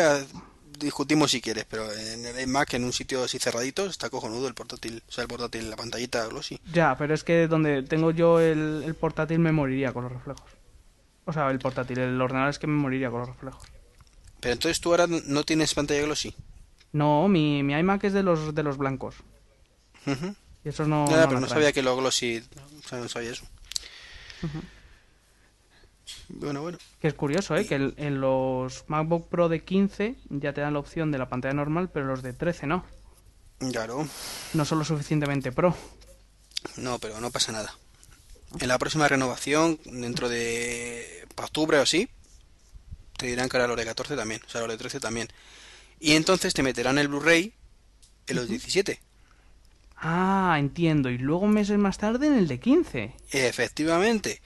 discutimos 0.79 1.31
si 1.31 1.41
quieres, 1.41 1.67
pero 1.69 1.93
en 1.93 2.25
el 2.25 2.41
iMac 2.41 2.75
en 2.75 2.85
un 2.85 2.93
sitio 2.93 3.25
así 3.25 3.39
cerradito 3.39 3.87
está 3.87 4.09
cojonudo 4.09 4.49
el 4.49 4.55
portátil. 4.55 5.03
O 5.07 5.13
sea, 5.13 5.23
el 5.23 5.29
portátil, 5.29 5.69
la 5.69 5.77
pantallita 5.77 6.27
glossy. 6.27 6.59
Ya, 6.73 6.97
pero 6.97 7.13
es 7.13 7.23
que 7.23 7.47
donde 7.49 7.83
tengo 7.83 8.11
yo 8.11 8.41
el, 8.41 8.83
el 8.87 8.95
portátil 8.95 9.39
me 9.39 9.53
moriría 9.53 9.93
con 9.93 10.05
los 10.05 10.13
reflejos. 10.13 10.51
O 11.27 11.33
sea, 11.33 11.51
el 11.51 11.59
portátil, 11.59 11.99
el 11.99 12.21
ordenador 12.21 12.51
es 12.51 12.59
que 12.59 12.67
me 12.67 12.75
moriría 12.75 13.11
con 13.11 13.21
los 13.21 13.29
reflejos. 13.29 13.72
Pero 14.43 14.53
entonces 14.55 14.81
tú 14.81 14.91
ahora 14.91 15.07
no 15.07 15.45
tienes 15.45 15.73
pantalla 15.73 16.03
glossy. 16.03 16.35
No, 16.93 17.27
mi, 17.29 17.63
mi 17.63 17.73
iMac 17.73 18.05
es 18.05 18.13
de 18.13 18.23
los 18.23 18.55
de 18.55 18.63
los 18.63 18.77
blancos. 18.77 19.15
Ujú. 20.07 20.35
Y 20.65 20.69
esos 20.69 20.87
no. 20.89 21.09
Ya, 21.09 21.23
no 21.23 21.29
pero 21.29 21.41
no 21.41 21.49
sabía 21.49 21.73
que 21.73 21.81
lo 21.83 21.97
glossy... 21.97 22.43
O 22.85 22.89
sea, 22.89 22.99
no 22.99 23.09
sabía 23.09 23.31
eso. 23.31 23.45
Bueno, 26.29 26.63
bueno. 26.63 26.79
Que 27.01 27.09
es 27.09 27.15
curioso, 27.15 27.57
¿eh? 27.57 27.67
Que 27.67 27.77
el- 27.77 27.95
en 27.97 28.21
los 28.21 28.85
MacBook 28.89 29.29
Pro 29.29 29.49
de 29.49 29.63
15 29.65 30.17
ya 30.31 30.53
te 30.53 30.61
dan 30.61 30.73
la 30.73 30.79
opción 30.81 31.11
de 31.13 31.19
la 31.19 31.29
pantalla 31.29 31.55
normal, 31.55 31.91
pero 31.93 32.07
los 32.07 32.23
de 32.23 32.33
13 32.33 32.67
no. 32.67 32.85
Claro. 33.71 34.07
No 34.55 34.65
son 34.65 34.79
lo 34.81 34.85
suficientemente 34.85 35.53
pro. 35.53 35.77
No, 36.77 36.99
pero 36.99 37.21
no 37.21 37.31
pasa 37.31 37.53
nada. 37.53 37.73
En 38.61 38.69
la 38.69 38.79
próxima 38.79 39.09
renovación, 39.09 39.79
dentro 39.85 40.29
de 40.29 41.27
para 41.35 41.47
octubre 41.47 41.79
o 41.79 41.83
así, 41.83 42.09
te 43.23 43.29
dirán 43.29 43.49
que 43.49 43.57
ahora 43.57 43.69
los 43.69 43.77
de 43.77 43.85
14 43.85 44.17
también, 44.17 44.41
o 44.45 44.49
sea, 44.49 44.63
los 44.63 44.71
de 44.71 44.77
13 44.79 44.99
también. 44.99 45.29
Y 46.01 46.17
entonces 46.17 46.55
te 46.55 46.65
meterán 46.65 46.99
el 46.99 47.07
Blu-ray 47.07 47.55
en 48.27 48.37
los 48.37 48.49
17. 48.49 49.01
Ah, 49.97 50.57
entiendo. 50.59 51.09
Y 51.09 51.19
luego 51.19 51.47
meses 51.47 51.79
más 51.79 51.99
tarde 51.99 52.27
en 52.27 52.35
el 52.35 52.49
de 52.49 52.59
15. 52.59 53.15
Efectivamente. 53.31 54.43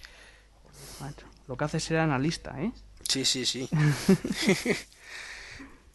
Macho, 1.00 1.26
lo 1.48 1.56
que 1.56 1.64
hace 1.64 1.80
ser 1.80 1.96
analista, 1.96 2.60
¿eh? 2.60 2.70
Sí, 3.08 3.24
sí, 3.24 3.46
sí. 3.46 3.66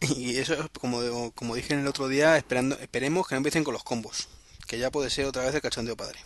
y 0.00 0.38
eso, 0.38 0.68
como, 0.80 1.30
como 1.36 1.54
dije 1.54 1.74
en 1.74 1.80
el 1.80 1.86
otro 1.86 2.08
día, 2.08 2.36
esperando, 2.36 2.76
esperemos 2.80 3.28
que 3.28 3.36
no 3.36 3.38
empiecen 3.38 3.62
con 3.62 3.74
los 3.74 3.84
combos. 3.84 4.28
Que 4.66 4.80
ya 4.80 4.90
puede 4.90 5.08
ser 5.08 5.26
otra 5.26 5.44
vez 5.44 5.54
el 5.54 5.62
cachondeo 5.62 5.96
padre. 5.96 6.18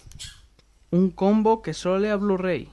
Un 0.90 1.10
combo 1.10 1.60
que 1.60 1.74
solo 1.74 1.98
lea 1.98 2.16
Blu-ray. 2.16 2.70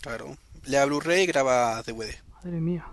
Claro. 0.00 0.36
Lea 0.64 0.84
Blu-ray 0.86 1.22
y 1.22 1.26
graba 1.26 1.80
DVD. 1.84 2.29
Madre 2.42 2.60
mía. 2.60 2.86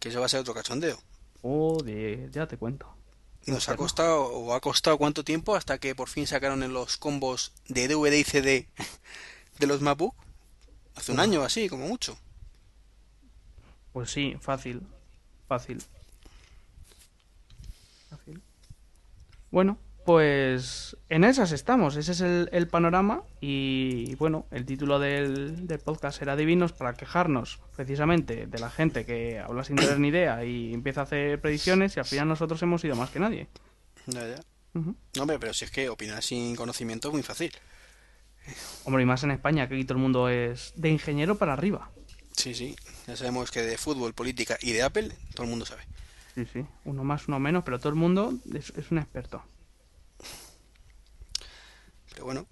Que 0.00 0.08
eso 0.08 0.20
va 0.20 0.26
a 0.26 0.28
ser 0.28 0.40
otro 0.40 0.54
cachondeo. 0.54 0.98
Joder, 1.42 2.30
ya 2.30 2.46
te 2.46 2.56
cuento. 2.56 2.92
Nos 3.46 3.68
ha 3.68 3.76
costado, 3.76 4.24
o 4.24 4.54
ha 4.54 4.60
costado 4.60 4.98
cuánto 4.98 5.22
tiempo 5.22 5.54
hasta 5.54 5.78
que 5.78 5.94
por 5.94 6.08
fin 6.08 6.26
sacaron 6.26 6.64
en 6.64 6.72
los 6.72 6.96
combos 6.96 7.52
de 7.68 7.86
DVD 7.86 8.14
y 8.14 8.24
CD 8.24 8.68
de 9.60 9.66
los 9.68 9.80
MacBook. 9.80 10.14
Hace 10.96 11.12
un 11.12 11.20
año 11.20 11.42
así, 11.42 11.68
como 11.68 11.86
mucho. 11.86 12.18
Pues 13.92 14.10
sí, 14.10 14.36
fácil. 14.40 14.82
Fácil. 15.46 15.82
Fácil. 18.10 18.42
Bueno, 19.52 19.78
pues 20.06 20.96
en 21.08 21.24
esas 21.24 21.50
estamos. 21.50 21.96
Ese 21.96 22.12
es 22.12 22.20
el, 22.20 22.48
el 22.52 22.68
panorama. 22.68 23.24
Y 23.40 24.14
bueno, 24.14 24.46
el 24.52 24.64
título 24.64 25.00
del, 25.00 25.66
del 25.66 25.80
podcast 25.80 26.18
será 26.18 26.36
Divinos 26.36 26.72
para 26.72 26.94
quejarnos 26.94 27.58
precisamente 27.74 28.46
de 28.46 28.58
la 28.58 28.70
gente 28.70 29.04
que 29.04 29.40
habla 29.40 29.64
sin 29.64 29.76
tener 29.76 29.98
ni 29.98 30.08
idea 30.08 30.44
y 30.44 30.72
empieza 30.72 31.00
a 31.00 31.04
hacer 31.04 31.40
predicciones 31.40 31.96
y 31.96 32.00
al 32.00 32.06
final 32.06 32.28
nosotros 32.28 32.62
hemos 32.62 32.84
ido 32.84 32.94
más 32.94 33.10
que 33.10 33.18
nadie. 33.18 33.48
Ya, 34.06 34.26
ya. 34.26 34.40
No, 34.74 34.94
hombre, 35.22 35.38
pero 35.38 35.52
si 35.52 35.64
es 35.64 35.70
que 35.70 35.88
opinar 35.88 36.22
sin 36.22 36.54
conocimiento 36.54 37.08
es 37.08 37.14
muy 37.14 37.22
fácil. 37.22 37.52
Hombre, 38.84 39.02
y 39.02 39.06
más 39.06 39.24
en 39.24 39.32
España, 39.32 39.68
que 39.68 39.74
aquí 39.74 39.84
todo 39.84 39.98
el 39.98 40.02
mundo 40.02 40.28
es 40.28 40.72
de 40.76 40.90
ingeniero 40.90 41.36
para 41.36 41.52
arriba. 41.54 41.90
Sí, 42.32 42.54
sí. 42.54 42.76
Ya 43.08 43.16
sabemos 43.16 43.50
que 43.50 43.62
de 43.62 43.76
fútbol, 43.76 44.14
política 44.14 44.56
y 44.60 44.72
de 44.72 44.82
Apple, 44.82 45.10
todo 45.34 45.44
el 45.44 45.50
mundo 45.50 45.66
sabe. 45.66 45.82
Sí, 46.34 46.46
sí. 46.52 46.64
Uno 46.84 47.02
más, 47.02 47.26
uno 47.26 47.40
menos, 47.40 47.64
pero 47.64 47.78
todo 47.78 47.88
el 47.88 47.96
mundo 47.96 48.34
es, 48.54 48.70
es 48.76 48.90
un 48.92 48.98
experto. 48.98 49.42
Pero 52.16 52.24
bueno, 52.24 52.46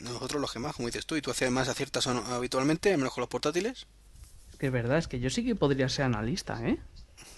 nosotros 0.00 0.40
los 0.40 0.52
que 0.52 0.58
más, 0.58 0.74
como 0.74 0.88
dices 0.88 1.06
tú, 1.06 1.14
y 1.14 1.22
tú 1.22 1.30
haces 1.30 1.48
más 1.52 1.68
aciertas 1.68 2.08
no- 2.08 2.26
habitualmente, 2.26 2.96
menos 2.96 3.14
con 3.14 3.22
los 3.22 3.28
portátiles. 3.28 3.86
Es 4.50 4.58
que 4.58 4.66
es 4.66 4.72
verdad, 4.72 4.98
es 4.98 5.06
que 5.06 5.20
yo 5.20 5.30
sí 5.30 5.44
que 5.44 5.54
podría 5.54 5.88
ser 5.88 6.06
analista, 6.06 6.60
¿eh? 6.66 6.80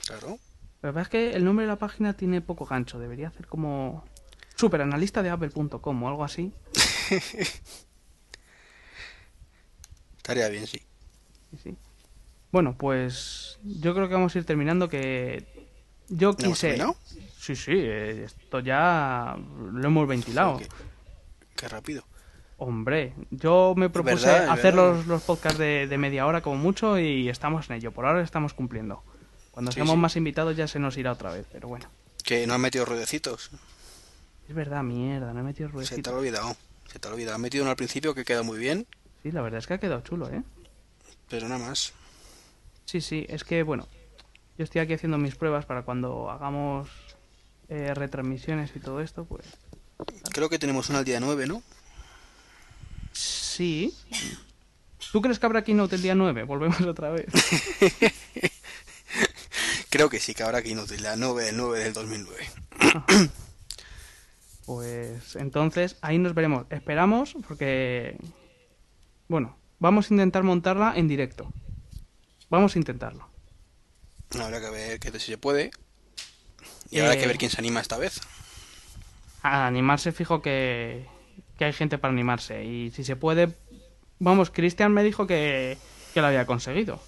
Claro. 0.07 0.39
La 0.81 0.89
verdad 0.89 1.03
es 1.03 1.09
que 1.11 1.35
el 1.35 1.45
nombre 1.45 1.67
de 1.67 1.73
la 1.73 1.79
página 1.79 2.15
tiene 2.15 2.41
poco 2.41 2.65
gancho. 2.65 2.99
Debería 2.99 3.29
hacer 3.29 3.47
como 3.47 4.03
superanalista 4.57 5.23
de 5.23 5.29
apple.com 5.29 6.03
o 6.03 6.09
algo 6.09 6.25
así. 6.25 6.51
Estaría 10.17 10.49
bien, 10.49 10.67
sí. 10.67 10.81
Sí. 11.63 11.77
Bueno, 12.51 12.77
pues 12.79 13.59
yo 13.63 13.95
creo 13.95 14.09
que 14.09 14.15
vamos 14.15 14.35
a 14.35 14.39
ir 14.39 14.47
terminando 14.47 14.89
que 14.89 15.47
yo 16.09 16.33
¿No 16.39 16.45
hemos 16.47 16.59
quise... 16.59 16.69
terminado? 16.69 16.97
Sí, 17.39 17.57
sí, 17.57 17.73
eh, 17.75 18.25
esto 18.25 18.61
ya 18.61 19.37
lo 19.73 19.87
hemos 19.87 20.09
ventilado. 20.09 20.61
Qué 21.57 21.69
rápido. 21.69 22.05
Hombre, 22.57 23.15
yo 23.31 23.75
me 23.77 23.91
propuse 23.91 24.27
verdad, 24.27 24.49
hacer 24.51 24.75
los, 24.75 25.07
los 25.07 25.23
podcasts 25.23 25.59
de, 25.59 25.87
de 25.89 25.99
media 25.99 26.27
hora 26.27 26.41
como 26.41 26.57
mucho 26.57 26.99
y 26.99 27.29
estamos 27.29 27.69
en 27.69 27.77
ello. 27.77 27.93
Por 27.93 28.07
ahora 28.07 28.23
estamos 28.23 28.55
cumpliendo. 28.55 29.03
Cuando 29.51 29.73
Sí, 29.73 29.77
seamos 29.77 29.95
sí. 29.95 30.01
más 30.01 30.17
invitados 30.17 30.57
ya 30.57 30.69
se 30.69 30.79
nos 30.79 30.97
irá 30.97 31.13
otra 31.13 31.33
vez, 31.33 31.47
pero 31.53 31.69
bueno. 31.69 31.87
Que 32.23 32.47
no 32.47 32.55
han 32.55 32.61
metido 32.61 32.85
ruedecitos. 32.85 33.51
Es 34.49 34.55
verdad, 34.55 34.83
mierda, 34.83 35.33
no 35.33 35.41
he 35.41 35.43
metido 35.43 35.69
Se 35.85 36.01
te 36.01 36.11
ha 36.11 36.13
olvidado. 36.13 36.57
Se 36.87 36.99
te 36.99 37.09
ha 37.09 37.13
olvidado. 37.13 37.35
Han 37.37 37.41
metido 37.41 37.65
uno 37.65 37.71
al 37.71 37.77
principio 37.77 38.15
que 38.15 38.25
queda 38.25 38.43
muy 38.43 38.59
bien, 38.59 38.87
Sí, 39.23 39.33
la 39.33 39.41
verdad 39.41 39.59
es 39.59 39.67
que 39.67 39.75
ha 39.75 39.79
quedado 39.79 40.03
chulo, 40.03 40.29
¿eh? 40.29 40.43
pero 41.31 41.49
nada 41.49 41.67
más. 41.67 41.95
Sí, 42.85 43.01
sí, 43.01 43.25
es 43.31 43.43
que 43.43 43.63
bueno, 43.63 43.89
yo 44.59 44.65
estoy 44.65 44.83
aquí 44.83 44.93
haciendo 44.93 45.17
mis 45.17 45.35
pruebas 45.35 45.65
para 45.65 45.83
cuando 45.83 46.31
hagamos 46.31 46.89
eh, 47.71 47.95
retransmisiones 47.95 48.77
y 48.77 48.81
todo 48.81 49.01
esto, 49.01 49.25
pues 49.25 49.47
Creo 50.33 50.49
que 50.49 50.59
tenemos 50.59 50.89
una 50.91 50.99
al 51.01 51.05
día 51.05 51.21
9, 51.21 51.47
¿no? 51.47 51.63
sí. 53.13 53.95
¿Tú 55.13 55.23
crees 55.23 55.39
que 55.39 55.47
habrá 55.47 55.63
Keynote 55.63 55.95
el 55.95 56.03
día 56.03 56.17
9? 56.17 56.43
Volvemos 56.43 56.81
otra 56.87 57.11
vez. 57.11 57.27
Creo 59.91 60.11
que 60.11 60.19
sí, 60.19 60.35
que 60.35 60.43
habrá 60.43 60.61
Keynote, 60.63 60.99
la 60.99 61.15
9 61.15 61.45
del 61.45 61.57
9 61.57 61.79
del 61.85 61.93
2009. 61.93 62.51
Pues 64.67 65.37
entonces 65.37 65.97
ahí 66.01 66.19
nos 66.19 66.35
veremos. 66.35 66.67
Esperamos 66.71 67.37
porque, 67.47 68.17
bueno, 69.29 69.57
vamos 69.79 70.11
a 70.11 70.15
intentar 70.15 70.43
montarla 70.43 70.95
en 70.97 71.07
directo. 71.07 71.53
Vamos 72.51 72.75
a 72.75 72.79
intentarlo. 72.79 73.29
Habrá 74.41 74.61
que 74.61 74.71
ver 74.71 74.99
que 74.99 75.13
si 75.21 75.27
se 75.33 75.39
puede. 75.39 75.71
Y 76.91 76.99
habrá 76.99 77.15
Eh. 77.15 77.19
que 77.19 77.27
ver 77.29 77.39
quién 77.39 77.51
se 77.53 77.61
anima 77.61 77.81
esta 77.81 77.99
vez. 77.99 78.21
A 79.45 79.67
animarse, 79.67 80.11
fijo 80.13 80.41
que, 80.41 81.05
que 81.59 81.67
hay 81.67 81.75
gente 81.75 81.99
para 81.99 82.13
animarse. 82.15 82.65
Y 82.65 82.91
si 82.93 83.05
se 83.05 83.15
puede. 83.15 83.51
Vamos, 84.19 84.51
Cristian 84.51 84.91
me 84.93 85.05
dijo 85.05 85.27
que, 85.27 85.77
que 86.15 86.21
lo 86.23 86.29
había 86.29 86.47
conseguido. 86.47 86.99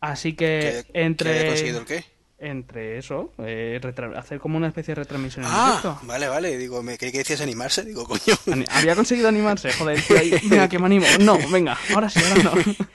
Así 0.00 0.32
que 0.34 0.84
¿Que, 0.92 1.02
entre. 1.04 1.46
conseguido 1.48 1.80
el 1.80 1.86
qué? 1.86 2.04
Entre 2.38 2.98
eso, 2.98 3.32
eh, 3.38 3.78
hacer 4.16 4.40
como 4.40 4.56
una 4.56 4.66
especie 4.66 4.96
de 4.96 5.02
retransmisión 5.02 5.44
en 5.44 5.50
Ah, 5.52 5.78
directo. 5.80 6.00
vale, 6.06 6.26
vale. 6.26 6.58
Digo, 6.58 6.82
me 6.82 6.98
creí 6.98 7.12
que 7.12 7.18
decías 7.18 7.40
animarse. 7.42 7.84
Digo, 7.84 8.04
coño. 8.04 8.34
Había 8.70 8.96
conseguido 8.96 9.28
animarse, 9.28 9.72
joder. 9.74 10.02
ahí, 10.18 10.30
venga, 10.48 10.68
que 10.68 10.78
me 10.80 10.86
animo. 10.86 11.06
No, 11.20 11.38
venga, 11.50 11.78
ahora 11.94 12.08
sí, 12.10 12.18
ahora 12.26 12.42
no. 12.42 12.52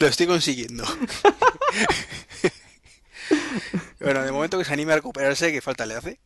Lo 0.00 0.06
estoy 0.08 0.26
consiguiendo. 0.26 0.84
bueno, 4.00 4.22
de 4.22 4.32
momento 4.32 4.58
que 4.58 4.64
se 4.64 4.72
anime 4.72 4.94
a 4.94 4.96
recuperarse, 4.96 5.52
¿qué 5.52 5.60
falta 5.60 5.86
le 5.86 5.94
hace? 5.94 6.18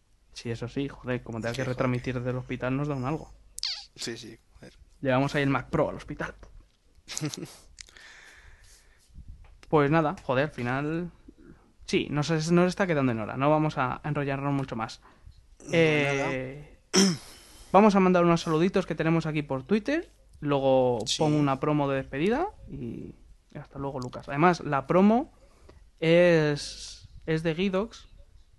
Sí, 0.43 0.51
eso 0.51 0.67
sí, 0.69 0.89
joder, 0.89 1.23
como 1.23 1.39
tenga 1.39 1.51
Sí, 1.51 1.57
que 1.59 1.63
joder. 1.63 1.77
retransmitir 1.77 2.15
desde 2.17 2.31
el 2.31 2.37
hospital 2.37 2.77
nos 2.77 2.89
da 2.89 2.97
un 2.97 3.05
algo. 3.05 3.31
Sí, 3.95 4.17
sí. 4.17 4.37
joder. 4.59 4.73
Llevamos 5.01 5.33
ahí 5.37 5.43
el 5.45 5.51
Mac 5.51 5.69
Pro 5.71 5.89
al 5.91 5.97
hospital. 5.97 6.35
Pues 9.69 9.91
nada, 9.91 10.17
joder, 10.25 10.45
al 10.45 10.51
final. 10.51 11.11
Sí, 11.87 12.07
nos, 12.11 12.31
nos 12.53 12.69
está 12.69 12.87
quedando 12.87 13.13
en 13.13 13.21
hora. 13.21 13.37
No 13.39 13.49
vamos 13.49 13.79
a 13.79 14.03
enrollarnos 14.05 14.53
mucho 14.53 14.77
más. 14.77 15.01
Eh, 15.73 16.79
vamos 17.73 17.95
a 17.95 18.01
mandar 18.01 18.23
unos 18.25 18.43
saluditos 18.43 18.85
que 18.85 18.95
tenemos 18.95 19.25
aquí 19.25 19.43
por 19.43 19.63
Twitter. 19.65 20.11
Luego 20.41 20.99
Sí. 21.07 21.19
pongo 21.19 21.39
una 21.39 21.59
promo 21.59 21.89
de 21.89 21.97
despedida. 21.97 22.49
Y 22.71 23.15
hasta 23.55 23.79
luego, 23.79 23.99
Lucas. 23.99 24.29
Además, 24.29 24.61
la 24.61 24.87
promo 24.87 25.33
es, 26.01 27.09
es 27.25 27.43
de 27.43 27.55
Guidox 27.55 28.09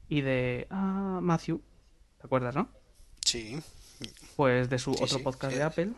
y 0.10 0.22
de 0.22 0.66
ah, 0.72 1.20
Matthew. 1.22 1.62
¿Te 2.24 2.28
acuerdas, 2.28 2.56
no? 2.56 2.70
Sí, 3.20 3.60
Pues 4.38 4.70
de 4.70 4.80
su 4.80 4.94
Sí, 4.94 5.04
otro 5.04 5.18
sí, 5.18 5.24
podcast 5.26 5.52
sí. 5.52 5.58
de 5.60 5.64
Apple. 5.66 5.90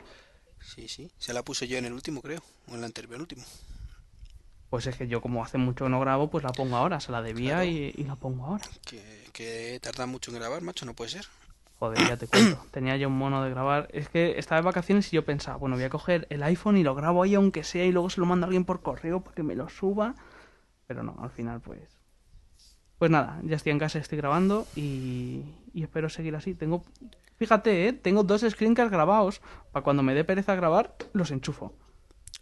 sí, 0.59 0.87
sí. 0.87 1.11
Se 1.19 1.33
la 1.33 1.43
puse 1.43 1.67
yo 1.67 1.77
en 1.77 1.85
el 1.85 1.93
último, 1.93 2.19
creo. 2.23 2.39
O 2.67 2.71
en 2.71 2.79
el 2.79 2.83
anterior 2.85 3.21
último. 3.21 3.43
Pues 4.71 4.87
es 4.87 4.95
que 4.95 5.07
yo 5.07 5.21
como 5.21 5.43
hace 5.43 5.59
mucho 5.59 5.87
no 5.87 5.99
grabo, 5.99 6.31
pues 6.31 6.43
la 6.43 6.49
pongo 6.51 6.77
ahora, 6.77 6.99
se 6.99 7.11
la 7.11 7.21
debía 7.21 7.57
Claro. 7.57 7.65
y, 7.65 7.93
y 7.95 8.03
la 8.05 8.15
pongo 8.15 8.43
ahora. 8.47 8.65
Que, 8.87 9.23
que 9.33 9.79
tarda 9.83 10.07
mucho 10.07 10.31
en 10.31 10.37
grabar, 10.39 10.63
macho, 10.63 10.87
no 10.87 10.95
puede 10.95 11.11
ser. 11.11 11.27
Joder, 11.77 11.99
ya 12.07 12.17
te 12.17 12.25
cuento. 12.27 12.57
Tenía 12.71 12.97
yo 12.97 13.07
un 13.07 13.17
mono 13.19 13.43
de 13.43 13.51
grabar. 13.51 13.87
Es 13.93 14.09
que 14.09 14.39
estaba 14.39 14.61
de 14.61 14.65
vacaciones 14.65 15.07
y 15.13 15.15
yo 15.17 15.23
pensaba, 15.25 15.57
bueno, 15.57 15.75
voy 15.75 15.85
a 15.85 15.91
coger 15.91 16.25
el 16.31 16.41
iPhone 16.41 16.77
y 16.77 16.83
lo 16.83 16.95
grabo 16.95 17.21
ahí 17.21 17.35
aunque 17.35 17.63
sea 17.63 17.85
y 17.85 17.91
luego 17.91 18.09
se 18.09 18.19
lo 18.19 18.25
mando 18.25 18.45
a 18.45 18.47
alguien 18.47 18.65
por 18.65 18.81
correo 18.81 19.21
para 19.21 19.35
que 19.35 19.43
me 19.43 19.53
lo 19.53 19.69
suba. 19.69 20.15
Pero 20.87 21.03
no, 21.03 21.15
al 21.21 21.29
final 21.29 21.61
pues... 21.61 21.81
Pues 22.97 23.11
nada, 23.11 23.39
ya 23.43 23.55
estoy 23.55 23.71
en 23.71 23.79
casa, 23.79 23.99
estoy 23.99 24.17
grabando 24.17 24.67
y, 24.75 25.41
y 25.73 25.83
espero 25.83 26.09
seguir 26.09 26.35
así. 26.35 26.53
Tengo... 26.53 26.83
Fíjate, 27.37 27.87
¿eh? 27.87 27.93
Tengo 27.93 28.23
dos 28.23 28.45
screencasts 28.49 28.91
grabados. 28.91 29.41
Para 29.71 29.83
cuando 29.83 30.03
me 30.03 30.13
dé 30.13 30.23
pereza 30.23 30.55
grabar, 30.55 30.95
los 31.11 31.31
enchufo. 31.31 31.73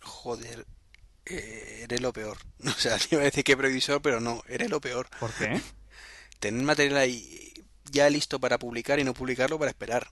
Joder, 0.01 0.67
eh, 1.25 1.81
eres 1.83 2.01
lo 2.01 2.13
peor. 2.13 2.37
O 2.65 2.69
sea, 2.71 2.97
te 2.97 3.15
iba 3.15 3.21
a 3.21 3.25
decir 3.25 3.43
que 3.43 3.57
previsor, 3.57 4.01
pero 4.01 4.19
no, 4.19 4.41
eres 4.47 4.69
lo 4.69 4.79
peor. 4.79 5.07
¿Por 5.19 5.31
qué? 5.33 5.59
Tener 6.39 6.63
material 6.63 6.97
ahí 6.97 7.53
ya 7.91 8.09
listo 8.09 8.39
para 8.39 8.59
publicar 8.59 8.99
y 8.99 9.03
no 9.03 9.13
publicarlo 9.13 9.57
para 9.57 9.71
esperar. 9.71 10.07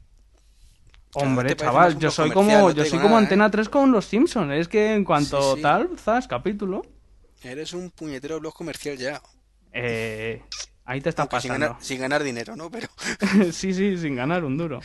Hombre, 1.13 1.55
chaval, 1.55 1.99
yo 1.99 2.09
soy 2.09 2.31
como 2.31 2.51
no 2.51 2.71
yo 2.71 2.85
soy 2.85 2.99
como 2.99 3.09
nada, 3.09 3.21
¿eh? 3.21 3.23
Antena 3.23 3.51
3 3.51 3.67
con 3.67 3.91
los 3.91 4.05
Simpsons. 4.05 4.53
Es 4.53 4.67
que 4.69 4.93
en 4.93 5.03
cuanto 5.03 5.41
Sí, 5.41 5.57
sí. 5.57 5.61
tal, 5.61 5.89
zas, 5.97 6.27
capítulo. 6.27 6.83
Eres 7.43 7.73
un 7.73 7.89
puñetero 7.91 8.39
blog 8.39 8.53
comercial 8.53 8.97
ya. 8.97 9.21
Eh, 9.73 10.41
ahí 10.85 11.01
te 11.01 11.09
está 11.09 11.23
Aunque 11.23 11.39
sin 11.41 11.49
pasando. 11.49 11.67
ganar, 11.67 11.83
sin 11.83 11.99
ganar 12.01 12.23
dinero, 12.23 12.55
¿no? 12.55 12.69
Pero 12.71 12.87
sí, 13.51 13.73
sí, 13.73 13.97
sin 13.97 14.15
ganar 14.15 14.43
un 14.43 14.57
duro. 14.57 14.81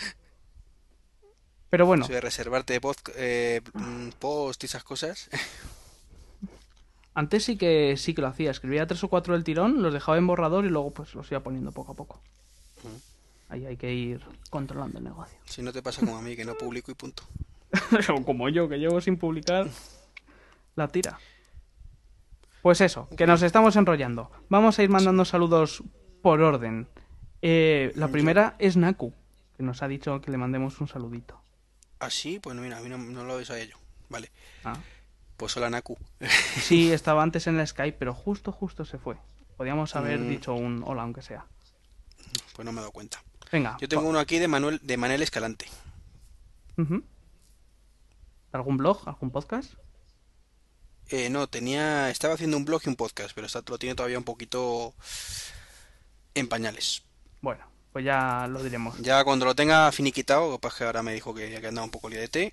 Pero 1.70 1.84
bueno, 1.86 2.04
eso 2.04 2.12
de 2.14 2.20
reservarte 2.20 2.80
pod- 2.80 3.12
eh, 3.16 3.60
mm, 3.74 4.10
post 4.18 4.62
y 4.62 4.66
esas 4.66 4.84
cosas. 4.84 5.28
antes 7.14 7.44
sí 7.44 7.56
que 7.56 7.96
sí 7.96 8.14
que 8.14 8.20
lo 8.22 8.28
hacía. 8.28 8.50
Escribía 8.50 8.86
tres 8.86 9.02
o 9.04 9.08
cuatro 9.08 9.34
del 9.34 9.44
tirón, 9.44 9.82
los 9.82 9.92
dejaba 9.92 10.18
en 10.18 10.26
borrador 10.26 10.64
y 10.64 10.68
luego 10.68 10.90
pues 10.92 11.14
los 11.14 11.30
iba 11.30 11.40
poniendo 11.40 11.72
poco 11.72 11.92
a 11.92 11.94
poco. 11.94 12.20
Ahí 13.48 13.64
hay 13.64 13.76
que 13.76 13.92
ir 13.92 14.20
controlando 14.50 14.98
el 14.98 15.04
negocio. 15.04 15.38
Si 15.44 15.62
no 15.62 15.72
te 15.72 15.80
pasa 15.82 16.00
como 16.00 16.16
a 16.16 16.22
mí, 16.22 16.34
que 16.34 16.44
no 16.44 16.54
publico 16.56 16.90
y 16.90 16.94
punto. 16.94 17.22
o 18.14 18.24
como 18.24 18.48
yo, 18.48 18.68
que 18.68 18.76
llevo 18.78 19.00
sin 19.00 19.16
publicar 19.18 19.68
la 20.74 20.88
tira. 20.88 21.18
Pues 22.66 22.80
eso, 22.80 23.08
que 23.16 23.28
nos 23.28 23.42
estamos 23.42 23.76
enrollando. 23.76 24.28
Vamos 24.48 24.76
a 24.76 24.82
ir 24.82 24.90
mandando 24.90 25.24
saludos 25.24 25.84
por 26.20 26.40
orden. 26.40 26.88
Eh, 27.40 27.92
la 27.94 28.08
primera 28.08 28.56
es 28.58 28.76
Naku, 28.76 29.14
que 29.56 29.62
nos 29.62 29.84
ha 29.84 29.86
dicho 29.86 30.20
que 30.20 30.32
le 30.32 30.36
mandemos 30.36 30.80
un 30.80 30.88
saludito. 30.88 31.40
Así, 32.00 32.40
pues 32.40 32.56
mira, 32.56 32.78
a 32.78 32.80
mí 32.80 32.88
no, 32.88 32.98
no 32.98 33.22
lo 33.22 33.36
ves 33.36 33.50
a 33.52 33.60
ello. 33.60 33.76
Vale, 34.08 34.32
Ah. 34.64 34.74
pues 35.36 35.56
hola 35.56 35.70
Naku. 35.70 35.96
Sí, 36.60 36.90
estaba 36.90 37.22
antes 37.22 37.46
en 37.46 37.56
la 37.56 37.64
Skype, 37.64 37.98
pero 38.00 38.12
justo, 38.12 38.50
justo 38.50 38.84
se 38.84 38.98
fue. 38.98 39.16
Podíamos 39.56 39.94
haber 39.94 40.18
Mm. 40.18 40.28
dicho 40.28 40.52
un 40.52 40.82
hola, 40.84 41.02
aunque 41.02 41.22
sea. 41.22 41.46
Pues 42.56 42.66
no 42.66 42.72
me 42.72 42.78
he 42.78 42.82
dado 42.82 42.90
cuenta. 42.90 43.22
Venga. 43.52 43.76
Yo 43.80 43.86
tengo 43.88 44.08
uno 44.08 44.18
aquí 44.18 44.40
de 44.40 44.48
Manuel, 44.48 44.80
de 44.82 44.96
Manel 44.96 45.22
Escalante. 45.22 45.66
¿Algún 48.50 48.76
blog? 48.76 49.08
¿Algún 49.08 49.30
podcast? 49.30 49.74
Eh, 51.08 51.30
no, 51.30 51.46
tenía, 51.46 52.10
estaba 52.10 52.34
haciendo 52.34 52.56
un 52.56 52.64
blog 52.64 52.82
y 52.84 52.88
un 52.88 52.96
podcast, 52.96 53.32
pero 53.34 53.46
está, 53.46 53.62
lo 53.66 53.78
tiene 53.78 53.94
todavía 53.94 54.18
un 54.18 54.24
poquito 54.24 54.94
en 56.34 56.48
pañales. 56.48 57.02
Bueno, 57.40 57.64
pues 57.92 58.04
ya 58.04 58.46
lo 58.48 58.62
diremos. 58.62 58.98
Ya 59.00 59.22
cuando 59.24 59.44
lo 59.44 59.54
tenga 59.54 59.90
finiquitado, 59.92 60.50
capaz 60.52 60.76
que 60.76 60.84
ahora 60.84 61.02
me 61.02 61.14
dijo 61.14 61.34
que 61.34 61.50
ya 61.50 61.60
que 61.60 61.68
andaba 61.68 61.84
un 61.84 61.90
poco 61.90 62.10
té, 62.10 62.52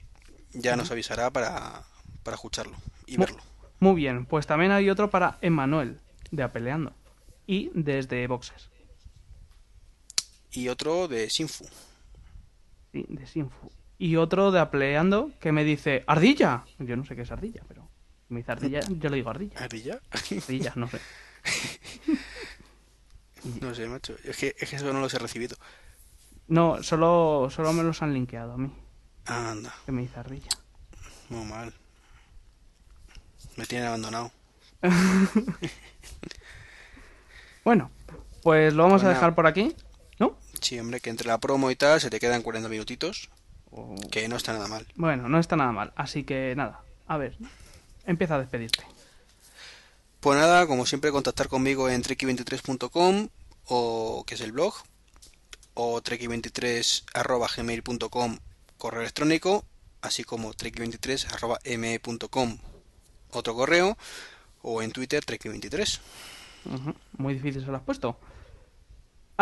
ya 0.54 0.76
nos 0.76 0.92
avisará 0.92 1.32
para, 1.32 1.84
para 2.24 2.36
escucharlo 2.36 2.76
y 3.08 3.18
verlo. 3.18 3.42
Muy 3.80 3.96
bien, 3.96 4.26
pues 4.26 4.48
también 4.48 4.72
hay 4.72 4.89
otro 4.89 5.10
para 5.10 5.38
Emanuel, 5.42 6.00
de 6.32 6.44
Apeleando. 6.44 6.94
Y 7.46 7.72
desde 7.74 8.26
Boxes. 8.28 8.70
Y 10.52 10.70
otro 10.70 11.08
de 11.08 11.30
Sinfu. 11.30 11.66
Sí, 12.92 13.06
de 13.10 13.28
Sinfu. 13.28 13.70
Y 13.98 14.16
otro 14.16 14.52
de 14.52 14.60
Apeleando 14.60 15.32
que 15.39 15.52
me 15.52 15.63
dice, 15.63 16.04
¡Ardilla! 16.08 16.66
Yo 16.80 16.96
no 16.96 17.04
sé 17.04 17.16
qué 17.16 17.24
es 17.24 17.32
ardilla, 17.32 17.63
pero 17.68 17.89
me 18.30 18.40
dice 18.40 18.52
ardilla, 18.52 18.80
yo 18.82 19.10
le 19.10 19.16
digo 19.18 19.30
ardilla. 19.30 19.60
¿Ardilla? 19.60 20.00
Ardilla, 20.12 20.74
no 20.76 20.88
sé. 20.90 21.00
No 23.60 23.76
sé, 23.76 23.88
macho. 23.88 24.16
Es 24.24 24.38
que, 24.38 24.56
es 24.58 24.70
que 24.70 24.78
eso 24.78 24.94
no 24.94 25.02
los 25.02 25.14
he 25.14 25.20
recibido. 25.20 25.58
No, 26.48 26.82
solo, 26.82 27.50
solo 27.52 27.74
me 27.74 27.84
los 27.84 28.02
han 28.02 28.14
linkeado 28.14 28.54
a 28.54 28.58
mí, 28.58 28.74
Anda, 29.26 29.74
que 29.86 29.92
me 29.92 30.02
dice 30.04 30.18
ardilla. 30.20 30.50
muy 31.30 31.44
mal. 31.46 31.74
Me 33.58 33.66
tienen 33.66 33.88
abandonado. 33.88 34.32
Bueno, 37.64 37.92
pues 38.42 38.74
lo 38.74 38.84
vamos 38.84 39.04
a 39.04 39.10
dejar 39.10 39.36
por 39.36 39.48
aquí, 39.48 39.74
¿no? 40.20 40.38
Sí, 40.62 40.78
hombre, 40.80 41.00
que 41.00 41.10
entre 41.10 41.28
la 41.28 41.38
promo 41.40 41.72
y 41.72 41.76
tal 41.76 42.00
se 42.02 42.10
te 42.10 42.20
quedan 42.20 42.42
40 42.42 42.68
minutitos, 42.70 43.30
O- 43.72 43.96
que 44.12 44.28
no 44.28 44.36
está 44.36 44.54
nada 44.54 44.68
mal. 44.68 44.86
Bueno, 44.96 45.30
no 45.30 45.40
está 45.40 45.56
nada 45.56 45.72
mal, 45.72 45.94
así 45.96 46.24
que 46.24 46.54
nada. 46.58 46.82
A 47.08 47.18
ver, 47.18 47.38
empieza 48.06 48.36
a 48.36 48.39
despedirte. 48.39 48.84
Pues 50.20 50.38
nada, 50.39 50.68
como 50.68 50.86
siempre, 50.86 51.12
contactar 51.12 51.48
conmigo 51.50 51.89
en 51.89 52.04
treki23.com 52.04 53.30
o 53.66 54.24
que 54.26 54.36
es 54.36 54.42
el 54.42 54.52
blog, 54.52 54.76
o 55.74 56.02
treki23.gmail.com 56.02 58.38
correo 58.78 59.02
electrónico, 59.02 59.66
así 60.02 60.24
como 60.24 60.54
treki23.me.com 60.54 62.58
otro 63.32 63.56
correo, 63.56 63.98
o 64.62 64.82
en 64.82 64.92
Twitter 64.92 65.25
treki23. 65.25 66.00
Ujú, 66.65 66.94
Muy 67.17 67.34
difícil 67.34 67.65
se 67.65 67.71
lo 67.71 67.77
has 67.77 67.84
puesto. 67.84 68.17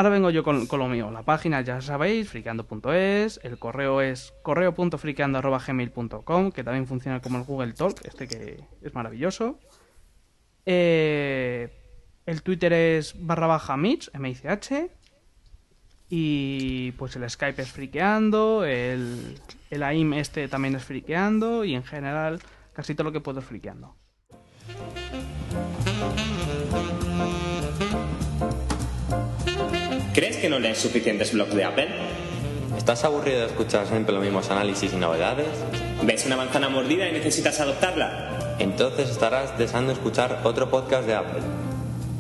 Ahora 0.02 0.10
vengo 0.10 0.32
yo 0.32 0.44
con, 0.44 0.68
lo 0.68 0.88
mío. 0.88 1.12
La 1.12 1.22
página 1.22 1.62
ya 1.62 1.80
sabéis, 1.80 2.28
friqueando.es. 2.28 3.40
El 3.44 3.60
correo 3.60 4.02
es 4.02 4.34
correo.friqueando.gmail.com, 4.42 6.52
que 6.52 6.64
también 6.64 6.88
funciona 6.88 7.22
como 7.22 7.38
el 7.38 7.44
Google 7.44 7.74
Talk, 7.74 8.04
este 8.04 8.28
que 8.28 8.64
es 8.82 8.96
maravilloso. 8.96 9.60
Eh, 10.66 11.70
el 12.26 12.42
Twitter 12.42 12.74
es 12.74 13.14
barra 13.16 13.46
baja 13.46 13.78
Mitch, 13.78 14.10
M-I-C-H. 14.12 14.90
Y 16.10 16.94
pues 16.94 17.16
el 17.16 17.30
Skype 17.30 17.62
es 17.62 17.72
friqueando. 17.72 18.66
El, 18.66 19.40
el 19.70 19.84
AIM 19.84 20.14
este 20.14 20.48
también 20.48 20.76
es 20.78 20.84
friqueando. 20.84 21.64
Y 21.64 21.76
en 21.76 21.84
general, 21.84 22.40
casi 22.74 22.96
todo 22.96 23.04
lo 23.04 23.12
que 23.12 23.22
puedo 23.22 23.42
es 23.42 23.46
friqueando. 23.46 23.96
¿Crees 30.14 30.36
que 30.36 30.50
no 30.50 30.60
lees 30.60 30.78
suficientes 30.78 31.32
blogs 31.32 31.56
de 31.56 31.64
Apple? 31.64 31.88
¿Estás 32.78 33.06
aburrido 33.06 33.40
de 33.40 33.46
escuchar 33.46 33.88
siempre 33.88 34.14
los 34.14 34.22
mismos 34.22 34.50
análisis 34.52 34.92
y 34.92 34.98
novedades? 34.98 35.48
¿Ves 36.04 36.26
una 36.26 36.36
manzana 36.36 36.68
mordida 36.68 37.08
y 37.08 37.14
necesitas 37.14 37.60
adoptarla? 37.60 38.56
entonces 38.60 39.10
estarás 39.10 39.58
deseando 39.58 39.92
escuchar 39.92 40.42
otro 40.44 40.70
podcast 40.70 41.08
de 41.08 41.16
Apple. 41.16 41.42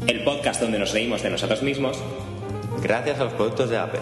El 0.07 0.23
podcast 0.23 0.61
donde 0.61 0.79
nos 0.79 0.91
reímos 0.91 1.21
de 1.21 1.29
nosotros 1.29 1.61
mismos. 1.61 1.99
Gracias 2.81 3.19
a 3.19 3.25
los 3.25 3.33
productos 3.33 3.69
de 3.69 3.77
Apple. 3.77 3.99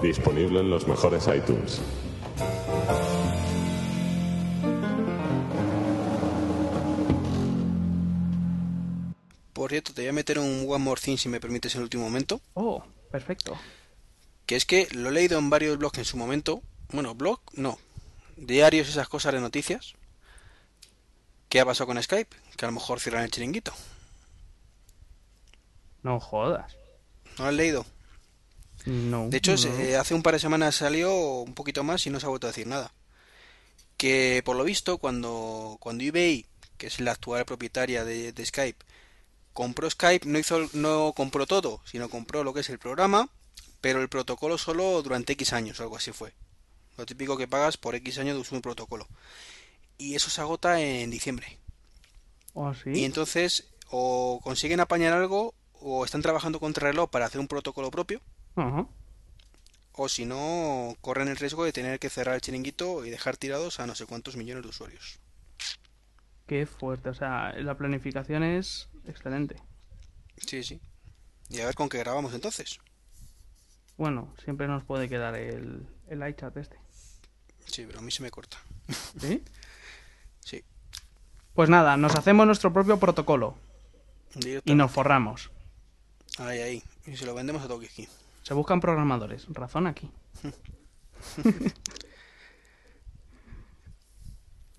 Disponible 0.00 0.60
en 0.60 0.70
los 0.70 0.86
mejores 0.86 1.28
iTunes. 1.28 1.82
Por 9.68 9.72
cierto, 9.74 9.92
te 9.92 10.00
voy 10.00 10.08
a 10.08 10.12
meter 10.14 10.38
un 10.38 10.64
One 10.66 10.82
More 10.82 10.98
Thing 10.98 11.18
si 11.18 11.28
me 11.28 11.40
permites 11.40 11.74
en 11.74 11.80
el 11.80 11.84
último 11.84 12.04
momento. 12.04 12.40
Oh, 12.54 12.82
perfecto. 13.12 13.54
Que 14.46 14.56
es 14.56 14.64
que 14.64 14.88
lo 14.92 15.10
he 15.10 15.12
leído 15.12 15.38
en 15.38 15.50
varios 15.50 15.76
blogs 15.76 15.98
en 15.98 16.06
su 16.06 16.16
momento. 16.16 16.62
Bueno, 16.90 17.14
blog, 17.14 17.38
no. 17.52 17.78
Diarios, 18.38 18.88
esas 18.88 19.10
cosas 19.10 19.34
de 19.34 19.40
noticias. 19.40 19.92
¿Qué 21.50 21.60
ha 21.60 21.66
pasado 21.66 21.86
con 21.86 22.02
Skype? 22.02 22.34
Que 22.56 22.64
a 22.64 22.68
lo 22.68 22.72
mejor 22.72 22.98
cierran 22.98 23.24
el 23.24 23.30
chiringuito. 23.30 23.74
No 26.02 26.18
jodas. 26.18 26.74
¿No 27.36 27.44
lo 27.44 27.48
has 27.50 27.54
leído? 27.54 27.84
No. 28.86 29.28
De 29.28 29.36
hecho, 29.36 29.50
no. 29.50 29.58
se- 29.58 29.98
hace 29.98 30.14
un 30.14 30.22
par 30.22 30.32
de 30.32 30.40
semanas 30.40 30.76
salió 30.76 31.14
un 31.14 31.52
poquito 31.52 31.84
más 31.84 32.06
y 32.06 32.10
no 32.10 32.20
se 32.20 32.24
ha 32.24 32.30
vuelto 32.30 32.46
a 32.46 32.52
decir 32.52 32.66
nada. 32.66 32.90
Que 33.98 34.40
por 34.46 34.56
lo 34.56 34.64
visto, 34.64 34.96
cuando, 34.96 35.76
cuando 35.78 36.04
eBay, 36.04 36.46
que 36.78 36.86
es 36.86 37.00
la 37.00 37.12
actual 37.12 37.44
propietaria 37.44 38.06
de, 38.06 38.32
de 38.32 38.46
Skype, 38.46 38.82
compró 39.58 39.90
Skype, 39.90 40.24
no 40.28 40.38
hizo, 40.38 40.70
no 40.72 41.12
compró 41.16 41.44
todo, 41.44 41.80
sino 41.84 42.08
compró 42.08 42.44
lo 42.44 42.54
que 42.54 42.60
es 42.60 42.70
el 42.70 42.78
programa, 42.78 43.28
pero 43.80 44.00
el 44.00 44.08
protocolo 44.08 44.56
solo 44.56 45.02
durante 45.02 45.32
X 45.32 45.52
años, 45.52 45.80
algo 45.80 45.96
así 45.96 46.12
fue. 46.12 46.32
Lo 46.96 47.04
típico 47.06 47.36
que 47.36 47.48
pagas 47.48 47.76
por 47.76 47.96
X 47.96 48.20
años 48.20 48.36
de 48.36 48.40
uso 48.42 48.50
de 48.52 48.58
un 48.58 48.62
protocolo. 48.62 49.08
Y 49.98 50.14
eso 50.14 50.30
se 50.30 50.40
agota 50.40 50.80
en 50.80 51.10
diciembre. 51.10 51.58
¿Oh, 52.54 52.72
sí? 52.72 52.90
Y 52.94 53.04
entonces, 53.04 53.66
o 53.90 54.38
consiguen 54.44 54.78
apañar 54.78 55.12
algo, 55.12 55.54
o 55.80 56.04
están 56.04 56.22
trabajando 56.22 56.60
contra 56.60 56.92
reloj 56.92 57.10
para 57.10 57.26
hacer 57.26 57.40
un 57.40 57.48
protocolo 57.48 57.90
propio, 57.90 58.20
o 59.92 60.08
si 60.08 60.24
no, 60.24 60.96
corren 61.00 61.26
el 61.26 61.36
riesgo 61.36 61.64
de 61.64 61.72
tener 61.72 61.98
que 61.98 62.10
cerrar 62.10 62.36
el 62.36 62.42
chiringuito 62.42 63.04
y 63.04 63.10
dejar 63.10 63.36
tirados 63.36 63.80
a 63.80 63.88
no 63.88 63.96
sé 63.96 64.06
cuántos 64.06 64.36
millones 64.36 64.62
de 64.62 64.68
usuarios. 64.68 65.18
Qué 66.48 66.66
fuerte. 66.66 67.10
O 67.10 67.14
sea, 67.14 67.52
la 67.58 67.76
planificación 67.76 68.42
es 68.42 68.88
excelente. 69.06 69.56
Sí, 70.38 70.64
sí. 70.64 70.80
Y 71.50 71.60
a 71.60 71.66
ver 71.66 71.74
con 71.74 71.88
qué 71.88 71.98
grabamos 71.98 72.34
entonces. 72.34 72.80
Bueno, 73.98 74.34
siempre 74.42 74.66
nos 74.66 74.82
puede 74.82 75.08
quedar 75.08 75.34
el, 75.36 75.86
el 76.08 76.28
iChat 76.28 76.56
este. 76.56 76.78
Sí, 77.66 77.84
pero 77.86 77.98
a 77.98 78.02
mí 78.02 78.10
se 78.10 78.22
me 78.22 78.30
corta. 78.30 78.56
¿Sí? 79.20 79.44
Sí. 80.40 80.64
Pues 81.52 81.68
nada, 81.68 81.96
nos 81.98 82.16
hacemos 82.16 82.46
nuestro 82.46 82.72
propio 82.72 82.98
protocolo 82.98 83.56
y 84.64 84.74
nos 84.74 84.90
forramos. 84.90 85.50
Ahí, 86.38 86.60
ahí. 86.60 86.82
Y 87.06 87.16
se 87.16 87.26
lo 87.26 87.34
vendemos 87.34 87.62
a 87.62 87.68
Tokiki. 87.68 88.08
Se 88.42 88.54
buscan 88.54 88.80
programadores. 88.80 89.46
Razón 89.50 89.86
aquí. 89.86 90.10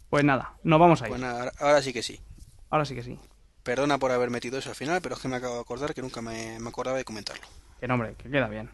pues 0.09 0.23
nada, 0.23 0.53
nos 0.63 0.79
vamos 0.79 1.01
a 1.01 1.05
ir. 1.05 1.09
Bueno, 1.11 1.27
ahora, 1.27 1.51
ahora 1.59 1.81
sí 1.81 1.93
que 1.93 2.03
sí. 2.03 2.19
Ahora 2.69 2.85
sí 2.85 2.95
que 2.95 3.03
sí. 3.03 3.19
Perdona 3.63 3.97
por 3.97 4.11
haber 4.11 4.29
metido 4.29 4.57
eso 4.57 4.69
al 4.69 4.75
final, 4.75 5.01
pero 5.01 5.15
es 5.15 5.21
que 5.21 5.27
me 5.27 5.35
acabo 5.35 5.55
de 5.55 5.61
acordar 5.61 5.93
que 5.93 6.01
nunca 6.01 6.21
me, 6.21 6.59
me 6.59 6.69
acordaba 6.69 6.97
de 6.97 7.03
comentarlo. 7.05 7.45
Que 7.79 7.87
nombre, 7.87 8.15
que 8.15 8.29
queda 8.29 8.47
bien. 8.47 8.69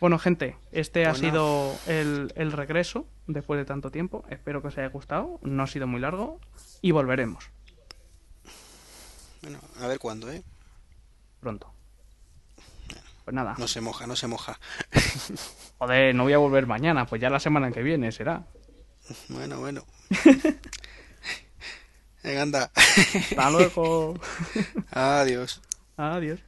Bueno, 0.00 0.18
gente, 0.18 0.56
este 0.70 1.06
ha 1.06 1.10
Pues 1.10 1.20
sido 1.20 1.76
el, 1.86 2.32
el 2.36 2.52
regreso 2.52 3.06
después 3.26 3.58
de 3.58 3.64
tanto 3.64 3.90
tiempo. 3.90 4.24
Espero 4.30 4.62
que 4.62 4.68
os 4.68 4.78
haya 4.78 4.88
gustado. 4.88 5.40
No 5.42 5.64
ha 5.64 5.66
sido 5.66 5.88
muy 5.88 6.00
largo. 6.00 6.40
Y 6.82 6.92
volveremos 6.92 7.50
Bueno, 9.42 9.58
a 9.80 9.86
ver 9.88 9.98
cuándo, 9.98 10.30
¿eh? 10.30 10.42
pronto. 11.40 11.72
Pues 13.24 13.34
nada. 13.34 13.54
No 13.58 13.66
se 13.66 13.80
moja, 13.80 14.06
no 14.06 14.14
se 14.16 14.26
moja. 14.28 14.58
Joder, 15.78 16.14
no 16.14 16.22
voy 16.24 16.32
a 16.32 16.38
volver 16.38 16.66
mañana. 16.66 17.06
Pues 17.06 17.20
ya 17.20 17.28
la 17.30 17.40
semana 17.40 17.72
que 17.72 17.82
viene 17.82 18.12
será. 18.12 18.46
Bueno, 19.28 19.60
bueno. 19.60 19.84
Venga, 22.22 22.42
anda. 22.42 22.70
Hasta 22.74 23.50
luego. 23.50 24.14
Adiós. 24.90 25.60
Adiós. 25.96 26.40